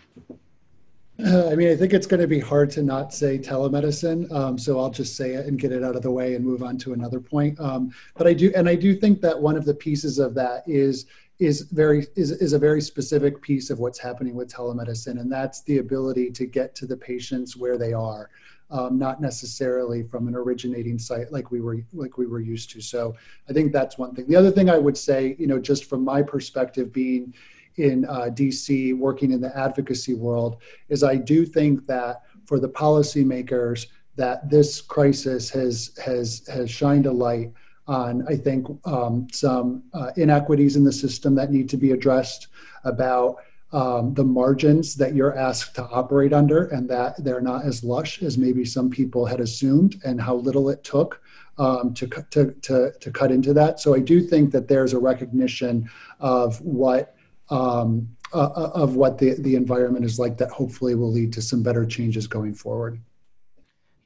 Uh, 1.24 1.50
I 1.52 1.56
mean, 1.56 1.70
I 1.70 1.76
think 1.76 1.94
it's 1.94 2.08
going 2.08 2.22
to 2.22 2.28
be 2.28 2.40
hard 2.40 2.72
to 2.72 2.82
not 2.82 3.14
say 3.14 3.38
telemedicine. 3.38 4.32
Um, 4.32 4.58
so 4.58 4.80
I'll 4.80 4.90
just 4.90 5.16
say 5.16 5.34
it 5.34 5.46
and 5.46 5.60
get 5.60 5.72
it 5.72 5.84
out 5.84 5.96
of 5.96 6.02
the 6.02 6.10
way 6.10 6.34
and 6.34 6.44
move 6.44 6.64
on 6.64 6.78
to 6.80 6.94
another 6.94 7.20
point. 7.20 7.60
Um, 7.60 7.94
but 8.16 8.26
I 8.26 8.34
do, 8.34 8.52
and 8.56 8.68
I 8.68 8.74
do 8.74 8.96
think 8.96 9.22
that 9.22 9.40
one 9.40 9.56
of 9.56 9.66
the 9.66 9.76
pieces 9.76 10.18
of 10.18 10.34
that 10.34 10.64
is 10.66 11.06
is 11.42 11.62
very 11.62 12.06
is, 12.16 12.30
is 12.30 12.54
a 12.54 12.60
very 12.60 12.80
specific 12.80 13.42
piece 13.42 13.72
of 13.72 13.80
what's 13.80 13.98
happening 13.98 14.36
with 14.36 14.48
telemedicine, 14.48 15.20
and 15.20 15.30
that's 15.30 15.64
the 15.64 15.80
ability 15.80 16.30
to 16.30 16.46
get 16.46 16.76
to 16.76 16.86
the 16.86 16.96
patients 16.96 17.58
where 17.58 17.78
they 17.78 17.94
are. 17.94 18.30
Um, 18.70 18.98
not 18.98 19.20
necessarily 19.20 20.04
from 20.04 20.30
an 20.30 20.36
originating 20.36 20.98
site 20.98 21.30
like 21.30 21.52
we 21.52 21.60
were 21.60 21.80
like 21.92 22.18
we 22.18 22.28
were 22.28 22.40
used 22.40 22.70
to. 22.72 22.82
So 22.82 23.16
I 23.50 23.54
think 23.54 23.74
that's 23.74 23.98
one 23.98 24.14
thing. 24.14 24.28
The 24.28 24.36
other 24.36 24.52
thing 24.52 24.70
I 24.70 24.78
would 24.78 24.98
say, 24.98 25.36
you 25.40 25.48
know, 25.48 25.60
just 25.60 25.86
from 25.86 26.06
my 26.06 26.22
perspective, 26.22 26.94
being 26.94 27.34
in 27.78 28.06
uh, 28.06 28.30
DC 28.32 28.96
working 28.98 29.32
in 29.32 29.42
the 29.42 29.58
advocacy 29.58 30.14
world 30.14 30.58
is 30.90 31.04
I 31.04 31.16
do 31.16 31.46
think 31.46 31.88
that 31.88 32.22
for 32.46 32.60
the 32.60 32.70
policymakers 32.70 33.88
that 34.16 34.50
this 34.50 34.80
crisis 34.80 35.50
has 35.50 35.98
has 36.06 36.48
has 36.48 36.70
shined 36.70 37.08
a 37.08 37.12
light 37.12 37.52
on 37.88 38.26
I 38.28 38.36
think 38.36 38.68
um, 38.86 39.28
some 39.32 39.84
uh, 39.94 40.12
inequities 40.16 40.76
in 40.76 40.84
the 40.84 40.92
system 40.92 41.36
that 41.36 41.52
need 41.52 41.70
to 41.70 41.78
be 41.78 41.92
addressed 41.92 42.48
about 42.84 43.38
um, 43.74 44.14
the 44.14 44.24
margins 44.24 44.96
that 44.96 45.16
you're 45.16 45.38
asked 45.38 45.76
to 45.76 45.84
operate 45.86 46.34
under 46.34 46.68
and 46.68 46.90
that 46.90 47.24
they're 47.24 47.42
not 47.42 47.66
as 47.66 47.84
lush 47.84 48.22
as 48.22 48.38
maybe 48.38 48.66
some 48.66 48.90
people 48.90 49.26
had 49.26 49.40
assumed 49.40 50.02
and 50.04 50.20
how 50.22 50.36
little 50.36 50.70
it 50.70 50.84
took 50.84 51.22
um, 51.58 51.94
to, 51.94 52.08
to, 52.08 52.52
to, 52.62 52.92
to 53.00 53.12
cut 53.12 53.32
into 53.32 53.54
that. 53.54 53.80
So 53.80 53.96
I 53.96 54.00
do 54.00 54.22
think 54.22 54.52
that 54.52 54.68
there's 54.68 54.94
a 54.94 55.00
recognition 55.00 55.90
of 56.20 56.60
what 56.62 57.16
um, 57.50 58.08
uh, 58.34 58.50
uh, 58.56 58.72
of 58.74 58.96
what 58.96 59.18
the, 59.18 59.34
the 59.40 59.56
environment 59.56 60.06
is 60.06 60.18
like 60.18 60.38
that 60.38 60.50
hopefully 60.50 60.96
will 60.96 61.12
lead 61.12 61.34
to 61.34 61.42
some 61.42 61.62
better 61.62 61.86
changes 61.86 62.28
going 62.28 62.54
forward. 62.54 62.98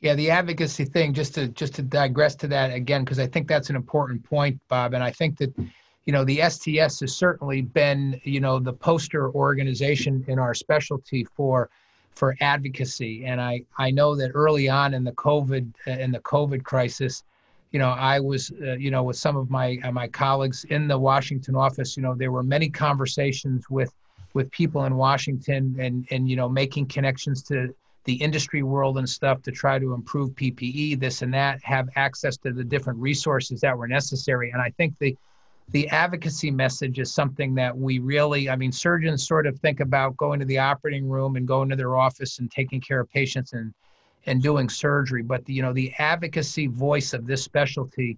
Yeah, 0.06 0.14
the 0.14 0.30
advocacy 0.30 0.86
thing, 0.86 1.16
just 1.16 1.34
to 1.34 1.48
just 1.48 1.74
to 1.74 1.82
digress 1.82 2.36
to 2.36 2.48
that 2.50 2.72
again, 2.72 3.04
because 3.04 3.18
I 3.18 3.26
think 3.26 3.48
that's 3.48 3.72
an 3.72 3.76
important 3.76 4.24
point, 4.24 4.60
Bob. 4.68 4.94
And 4.94 5.04
I 5.04 5.10
think 5.10 5.36
that, 5.40 5.52
you 5.58 6.14
know, 6.14 6.24
the 6.24 6.48
STS 6.48 7.00
has 7.00 7.16
certainly 7.16 7.64
been, 7.64 8.22
you 8.24 8.40
know, 8.40 8.60
the 8.60 8.72
poster 8.72 9.32
organization 9.32 10.24
in 10.28 10.38
our 10.38 10.54
specialty 10.54 11.24
for 11.24 11.72
for 12.14 12.38
advocacy. 12.40 13.26
And 13.26 13.42
I 13.42 13.64
I 13.80 13.90
know 13.90 14.16
that 14.16 14.30
early 14.36 14.70
on 14.70 14.94
in 14.94 15.04
the 15.04 15.14
COVID 15.14 15.74
in 15.88 16.12
the 16.12 16.20
COVID 16.20 16.64
crisis, 16.64 17.24
you 17.72 17.80
know, 17.80 17.90
I 17.90 18.20
was, 18.20 18.52
uh, 18.62 18.74
you 18.74 18.92
know, 18.92 19.02
with 19.02 19.18
some 19.18 19.36
of 19.36 19.50
my 19.50 19.80
uh, 19.84 19.92
my 19.92 20.08
colleagues 20.08 20.66
in 20.66 20.88
the 20.88 21.00
Washington 21.00 21.56
office, 21.56 21.98
you 21.98 22.04
know, 22.04 22.14
there 22.14 22.32
were 22.32 22.44
many 22.44 22.70
conversations 22.70 23.72
with 23.72 23.92
with 24.36 24.52
people 24.52 24.86
in 24.86 24.98
Washington 24.98 25.76
and 25.80 26.06
and 26.12 26.30
you 26.30 26.36
know 26.36 26.48
making 26.48 26.86
connections 26.86 27.42
to 27.46 27.74
the 28.06 28.14
industry 28.14 28.64
world 28.64 28.98
and 28.98 29.10
stuff 29.10 29.42
to 29.42 29.52
try 29.52 29.78
to 29.80 29.94
improve 29.94 30.32
PPE, 30.32 31.00
this 31.00 31.22
and 31.22 31.34
that, 31.34 31.62
have 31.64 31.90
access 31.96 32.38
to 32.38 32.54
the 32.54 32.64
different 32.64 33.00
resources 33.00 33.60
that 33.62 33.78
were 33.78 33.88
necessary. 33.88 34.52
And 34.52 34.62
I 34.62 34.70
think 34.78 34.98
the 35.00 35.16
the 35.70 35.90
advocacy 35.90 36.52
message 36.52 37.00
is 37.00 37.12
something 37.12 37.56
that 37.56 37.76
we 37.76 37.98
really, 37.98 38.52
I 38.52 38.56
mean, 38.56 38.72
surgeons 38.72 39.28
sort 39.28 39.48
of 39.48 39.60
think 39.60 39.80
about 39.80 40.16
going 40.16 40.40
to 40.40 40.46
the 40.46 40.60
operating 40.60 41.10
room 41.10 41.38
and 41.38 41.48
going 41.48 41.70
to 41.70 41.76
their 41.76 41.98
office 41.98 42.38
and 42.38 42.52
taking 42.52 42.80
care 42.80 43.00
of 43.00 43.10
patients 43.10 43.54
and 43.54 43.74
and 44.28 44.42
doing 44.42 44.70
surgery. 44.70 45.24
But 45.24 45.46
the, 45.46 45.54
you 45.54 45.62
know, 45.62 45.74
the 45.74 45.92
advocacy 45.98 46.68
voice 46.68 47.14
of 47.14 47.26
this 47.26 47.44
specialty, 47.44 48.18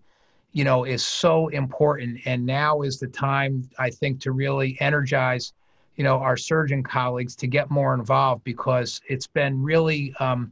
you 0.51 0.63
know, 0.63 0.83
is 0.83 1.05
so 1.05 1.47
important. 1.49 2.19
And 2.25 2.45
now 2.45 2.81
is 2.81 2.99
the 2.99 3.07
time, 3.07 3.69
I 3.77 3.89
think, 3.89 4.21
to 4.21 4.31
really 4.31 4.77
energize 4.79 5.53
you 5.97 6.03
know 6.03 6.17
our 6.19 6.37
surgeon 6.37 6.83
colleagues 6.83 7.35
to 7.35 7.47
get 7.47 7.69
more 7.69 7.93
involved 7.93 8.43
because 8.43 9.01
it's 9.07 9.27
been 9.27 9.61
really 9.61 10.13
um, 10.19 10.51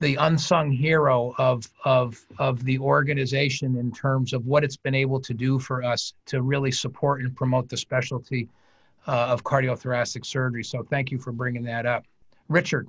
the 0.00 0.16
unsung 0.16 0.70
hero 0.70 1.34
of 1.38 1.68
of 1.84 2.24
of 2.38 2.62
the 2.64 2.78
organization 2.78 3.76
in 3.76 3.90
terms 3.90 4.32
of 4.32 4.46
what 4.46 4.62
it's 4.62 4.76
been 4.76 4.94
able 4.94 5.20
to 5.20 5.34
do 5.34 5.58
for 5.58 5.82
us 5.82 6.12
to 6.26 6.42
really 6.42 6.70
support 6.70 7.22
and 7.22 7.34
promote 7.34 7.68
the 7.68 7.76
specialty 7.76 8.48
uh, 9.08 9.26
of 9.26 9.42
cardiothoracic 9.42 10.24
surgery. 10.24 10.62
So 10.62 10.82
thank 10.82 11.10
you 11.10 11.18
for 11.18 11.32
bringing 11.32 11.64
that 11.64 11.86
up, 11.86 12.04
Richard. 12.48 12.88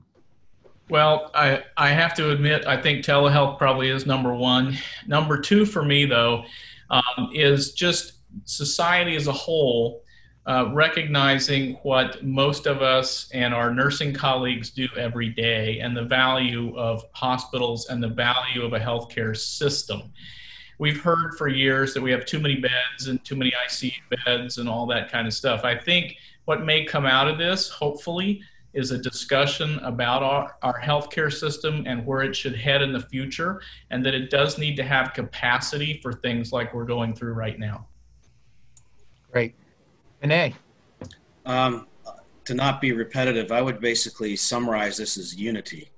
Well, 0.89 1.31
I, 1.33 1.63
I 1.77 1.89
have 1.89 2.13
to 2.15 2.31
admit, 2.31 2.67
I 2.67 2.79
think 2.79 3.05
telehealth 3.05 3.57
probably 3.57 3.89
is 3.89 4.05
number 4.05 4.33
one. 4.33 4.77
Number 5.07 5.39
two 5.39 5.65
for 5.65 5.83
me, 5.83 6.05
though, 6.05 6.43
um, 6.89 7.29
is 7.33 7.71
just 7.71 8.13
society 8.43 9.15
as 9.15 9.27
a 9.27 9.31
whole 9.31 10.02
uh, 10.45 10.69
recognizing 10.73 11.75
what 11.83 12.23
most 12.23 12.67
of 12.67 12.81
us 12.81 13.29
and 13.33 13.53
our 13.53 13.73
nursing 13.73 14.13
colleagues 14.13 14.69
do 14.69 14.87
every 14.97 15.29
day 15.29 15.79
and 15.79 15.95
the 15.95 16.03
value 16.03 16.75
of 16.77 17.05
hospitals 17.13 17.87
and 17.89 18.03
the 18.03 18.09
value 18.09 18.63
of 18.63 18.73
a 18.73 18.79
healthcare 18.79 19.35
system. 19.35 20.11
We've 20.79 21.01
heard 21.01 21.35
for 21.37 21.47
years 21.47 21.93
that 21.93 22.01
we 22.01 22.11
have 22.11 22.25
too 22.25 22.39
many 22.39 22.55
beds 22.55 23.07
and 23.07 23.23
too 23.23 23.35
many 23.35 23.53
ICU 23.67 23.93
beds 24.25 24.57
and 24.57 24.67
all 24.67 24.85
that 24.87 25.09
kind 25.09 25.27
of 25.27 25.33
stuff. 25.33 25.63
I 25.63 25.77
think 25.77 26.17
what 26.45 26.65
may 26.65 26.83
come 26.83 27.05
out 27.05 27.29
of 27.29 27.37
this, 27.37 27.69
hopefully, 27.69 28.41
is 28.73 28.91
a 28.91 28.97
discussion 28.97 29.79
about 29.79 30.23
our, 30.23 30.57
our 30.63 30.81
healthcare 30.81 31.31
system 31.31 31.83
and 31.85 32.05
where 32.05 32.21
it 32.21 32.35
should 32.35 32.55
head 32.55 32.81
in 32.81 32.91
the 32.91 32.99
future, 32.99 33.61
and 33.91 34.03
that 34.03 34.15
it 34.15 34.29
does 34.29 34.57
need 34.57 34.75
to 34.75 34.83
have 34.83 35.13
capacity 35.13 35.99
for 36.01 36.11
things 36.11 36.51
like 36.51 36.73
we're 36.73 36.83
going 36.83 37.13
through 37.13 37.33
right 37.33 37.59
now. 37.59 37.87
Great. 39.31 39.55
Um, 41.45 41.87
to 42.45 42.53
not 42.53 42.81
be 42.81 42.91
repetitive, 42.91 43.51
I 43.51 43.61
would 43.61 43.79
basically 43.79 44.35
summarize 44.35 44.97
this 44.97 45.17
as 45.17 45.35
unity. 45.35 45.89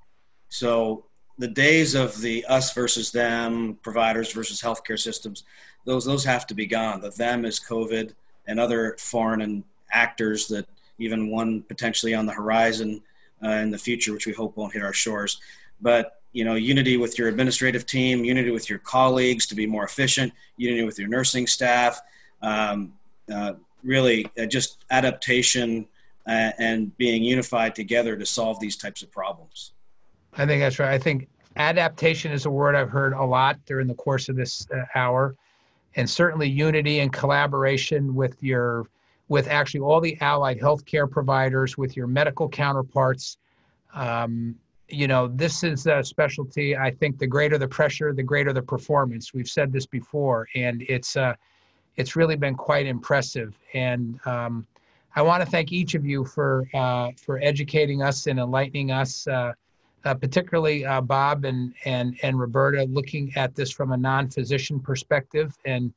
So 0.49 1.05
the 1.37 1.47
days 1.47 1.95
of 1.95 2.19
the 2.21 2.45
us 2.45 2.73
versus 2.73 3.11
them, 3.11 3.77
providers 3.81 4.31
versus 4.31 4.61
healthcare 4.61 4.99
systems, 4.99 5.43
those 5.85 6.05
those 6.05 6.23
have 6.23 6.47
to 6.47 6.53
be 6.53 6.65
gone. 6.65 7.01
The 7.01 7.11
them 7.11 7.45
is 7.45 7.59
COVID 7.59 8.13
and 8.47 8.59
other 8.59 8.95
foreign 8.99 9.41
and 9.41 9.63
actors 9.91 10.47
that 10.47 10.65
even 10.97 11.29
one 11.29 11.61
potentially 11.63 12.13
on 12.13 12.25
the 12.25 12.33
horizon 12.33 13.01
uh, 13.43 13.49
in 13.49 13.69
the 13.69 13.77
future, 13.77 14.13
which 14.13 14.25
we 14.25 14.33
hope 14.33 14.55
won't 14.55 14.73
hit 14.73 14.83
our 14.83 14.93
shores. 14.93 15.39
But 15.81 16.21
you 16.31 16.43
know, 16.43 16.55
unity 16.55 16.97
with 16.97 17.17
your 17.17 17.27
administrative 17.27 17.85
team, 17.85 18.25
unity 18.25 18.51
with 18.51 18.69
your 18.69 18.79
colleagues 18.79 19.45
to 19.47 19.55
be 19.55 19.65
more 19.65 19.85
efficient, 19.85 20.33
unity 20.57 20.83
with 20.83 20.99
your 20.99 21.07
nursing 21.07 21.47
staff. 21.47 22.01
Um, 22.41 22.93
uh, 23.33 23.53
really 23.85 24.27
uh, 24.37 24.45
just 24.45 24.83
adaptation 24.91 25.85
uh, 26.27 26.51
and 26.57 26.95
being 26.97 27.23
unified 27.23 27.75
together 27.75 28.17
to 28.17 28.25
solve 28.25 28.59
these 28.59 28.75
types 28.75 29.03
of 29.03 29.11
problems. 29.11 29.73
I 30.37 30.45
think 30.45 30.61
that's 30.61 30.79
right. 30.79 30.91
I 30.91 30.97
think 30.97 31.27
adaptation 31.55 32.31
is 32.31 32.45
a 32.45 32.49
word 32.49 32.75
I've 32.75 32.89
heard 32.89 33.13
a 33.13 33.23
lot 33.23 33.57
during 33.65 33.87
the 33.87 33.93
course 33.93 34.27
of 34.27 34.35
this 34.35 34.67
uh, 34.75 34.81
hour, 34.95 35.35
and 35.95 36.09
certainly 36.09 36.49
unity 36.49 36.99
and 36.99 37.13
collaboration 37.13 38.15
with 38.15 38.41
your 38.43 38.87
with 39.27 39.47
actually 39.47 39.79
all 39.79 39.99
the 39.99 40.19
allied 40.21 40.59
healthcare 40.59 41.09
providers, 41.09 41.77
with 41.77 41.97
your 41.97 42.05
medical 42.05 42.47
counterparts. 42.47 43.37
Um, 43.93 44.55
you 44.87 45.07
know, 45.07 45.27
this 45.27 45.63
is 45.63 45.87
a 45.87 46.03
specialty. 46.03 46.77
I 46.77 46.91
think 46.91 47.17
the 47.17 47.25
greater 47.25 47.57
the 47.57 47.67
pressure, 47.67 48.13
the 48.13 48.21
greater 48.21 48.53
the 48.53 48.61
performance. 48.61 49.33
We've 49.33 49.49
said 49.49 49.71
this 49.73 49.87
before, 49.87 50.47
and 50.53 50.83
it's 50.87 51.15
uh, 51.15 51.33
it's 51.97 52.15
really 52.15 52.35
been 52.35 52.55
quite 52.55 52.85
impressive. 52.85 53.57
And 53.73 54.19
um, 54.25 54.67
I 55.15 55.21
want 55.21 55.43
to 55.43 55.49
thank 55.49 55.71
each 55.71 55.95
of 55.95 56.05
you 56.05 56.25
for 56.25 56.67
uh, 56.73 57.11
for 57.17 57.39
educating 57.41 58.01
us 58.01 58.27
and 58.27 58.39
enlightening 58.39 58.91
us, 58.91 59.27
uh, 59.27 59.53
uh, 60.03 60.13
particularly 60.13 60.85
uh, 60.85 61.01
Bob 61.01 61.45
and 61.45 61.73
and 61.85 62.17
and 62.21 62.39
Roberta, 62.39 62.83
looking 62.83 63.31
at 63.35 63.55
this 63.55 63.71
from 63.71 63.91
a 63.93 63.97
non-physician 63.97 64.79
perspective 64.79 65.55
and 65.65 65.93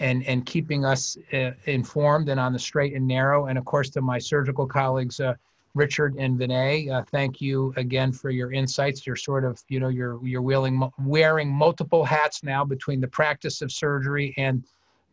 and 0.00 0.22
and 0.26 0.44
keeping 0.44 0.84
us 0.84 1.16
uh, 1.32 1.52
informed 1.64 2.28
and 2.28 2.38
on 2.38 2.52
the 2.52 2.58
straight 2.58 2.94
and 2.94 3.06
narrow. 3.06 3.46
And 3.46 3.56
of 3.58 3.64
course, 3.64 3.88
to 3.90 4.02
my 4.02 4.18
surgical 4.18 4.66
colleagues. 4.66 5.20
Uh, 5.20 5.34
Richard 5.74 6.16
and 6.18 6.36
Vinay, 6.40 7.06
thank 7.10 7.40
you 7.40 7.72
again 7.76 8.10
for 8.10 8.30
your 8.30 8.50
insights. 8.52 9.06
You're 9.06 9.14
sort 9.14 9.44
of, 9.44 9.62
you 9.68 9.78
know, 9.78 9.88
you're 9.88 10.18
you're 10.26 10.42
wearing 10.42 10.90
wearing 10.98 11.48
multiple 11.48 12.04
hats 12.04 12.42
now 12.42 12.64
between 12.64 13.00
the 13.00 13.06
practice 13.06 13.62
of 13.62 13.70
surgery 13.70 14.34
and 14.38 14.64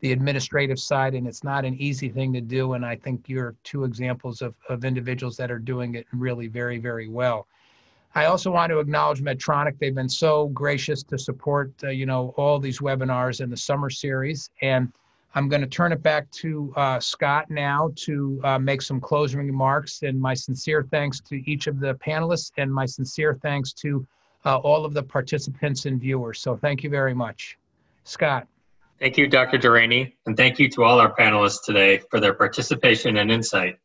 the 0.01 0.11
administrative 0.11 0.79
side, 0.79 1.13
and 1.13 1.27
it's 1.27 1.43
not 1.43 1.65
an 1.65 1.75
easy 1.75 2.09
thing 2.09 2.33
to 2.33 2.41
do. 2.41 2.73
And 2.73 2.85
I 2.85 2.95
think 2.95 3.27
you're 3.27 3.55
two 3.63 3.85
examples 3.85 4.41
of, 4.41 4.53
of 4.69 4.85
individuals 4.85 5.37
that 5.37 5.49
are 5.51 5.59
doing 5.59 5.95
it 5.95 6.05
really 6.13 6.47
very, 6.47 6.77
very 6.77 7.07
well. 7.07 7.47
I 8.13 8.25
also 8.25 8.49
want 8.49 8.69
to 8.69 8.79
acknowledge 8.79 9.21
Medtronic. 9.21 9.77
They've 9.77 9.93
been 9.93 10.07
so 10.07 10.47
gracious 10.47 11.03
to 11.03 11.17
support, 11.17 11.73
uh, 11.83 11.89
you 11.89 12.05
know, 12.05 12.33
all 12.37 12.59
these 12.59 12.79
webinars 12.79 13.41
in 13.41 13.49
the 13.49 13.57
summer 13.57 13.89
series. 13.89 14.49
And 14.61 14.91
I'm 15.33 15.49
going 15.49 15.61
to 15.61 15.67
turn 15.67 15.91
it 15.91 16.01
back 16.01 16.31
to 16.31 16.73
uh, 16.77 16.99
Scott 17.01 17.49
now 17.49 17.91
to 17.97 18.39
uh, 18.45 18.57
make 18.57 18.81
some 18.81 19.01
closing 19.01 19.39
remarks. 19.39 20.01
And 20.03 20.19
my 20.19 20.33
sincere 20.33 20.87
thanks 20.89 21.19
to 21.21 21.49
each 21.49 21.67
of 21.67 21.81
the 21.81 21.95
panelists 21.95 22.51
and 22.57 22.73
my 22.73 22.85
sincere 22.85 23.37
thanks 23.41 23.73
to 23.73 24.07
uh, 24.45 24.57
all 24.59 24.85
of 24.85 24.93
the 24.93 25.03
participants 25.03 25.85
and 25.85 25.99
viewers. 25.99 26.39
So 26.39 26.55
thank 26.55 26.83
you 26.83 26.89
very 26.89 27.13
much. 27.13 27.57
Scott. 28.05 28.47
Thank 28.99 29.17
you, 29.17 29.27
Dr. 29.27 29.57
Dearani, 29.57 30.13
and 30.25 30.37
thank 30.37 30.57
you 30.57 30.69
to 30.69 30.83
all 30.83 30.99
our 30.99 31.13
panelists 31.13 31.63
today 31.65 32.01
for 32.09 32.21
their 32.21 32.33
participation 32.33 33.17
and 33.17 33.29
insight. 33.29 33.75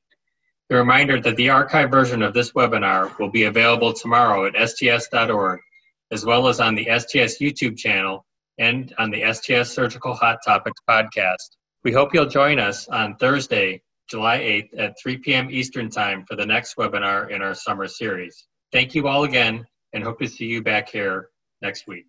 A 0.70 0.76
reminder 0.76 1.20
that 1.20 1.34
the 1.34 1.48
archived 1.48 1.90
version 1.90 2.22
of 2.22 2.32
this 2.32 2.52
webinar 2.52 3.18
will 3.18 3.30
be 3.30 3.44
available 3.44 3.92
tomorrow 3.92 4.46
at 4.46 4.68
sts.org, 4.68 5.60
as 6.12 6.24
well 6.24 6.46
as 6.46 6.60
on 6.60 6.76
the 6.76 6.84
STS 6.84 7.40
YouTube 7.40 7.76
channel 7.76 8.24
and 8.58 8.94
on 8.98 9.10
the 9.10 9.32
STS 9.32 9.72
Surgical 9.72 10.14
Hot 10.14 10.38
Topics 10.46 10.80
podcast. 10.88 11.56
We 11.82 11.90
hope 11.90 12.14
you'll 12.14 12.26
join 12.26 12.60
us 12.60 12.86
on 12.86 13.16
Thursday, 13.16 13.82
July 14.08 14.38
8th 14.38 14.78
at 14.78 14.94
3 15.02 15.16
p.m. 15.18 15.50
Eastern 15.50 15.90
Time 15.90 16.24
for 16.24 16.36
the 16.36 16.46
next 16.46 16.76
webinar 16.76 17.30
in 17.30 17.42
our 17.42 17.54
summer 17.54 17.88
series. 17.88 18.46
Thank 18.70 18.94
you 18.94 19.08
all 19.08 19.24
again 19.24 19.66
and 19.92 20.04
hope 20.04 20.20
to 20.20 20.28
see 20.28 20.46
you 20.46 20.62
back 20.62 20.88
here 20.88 21.30
next 21.62 21.88
week. 21.88 22.06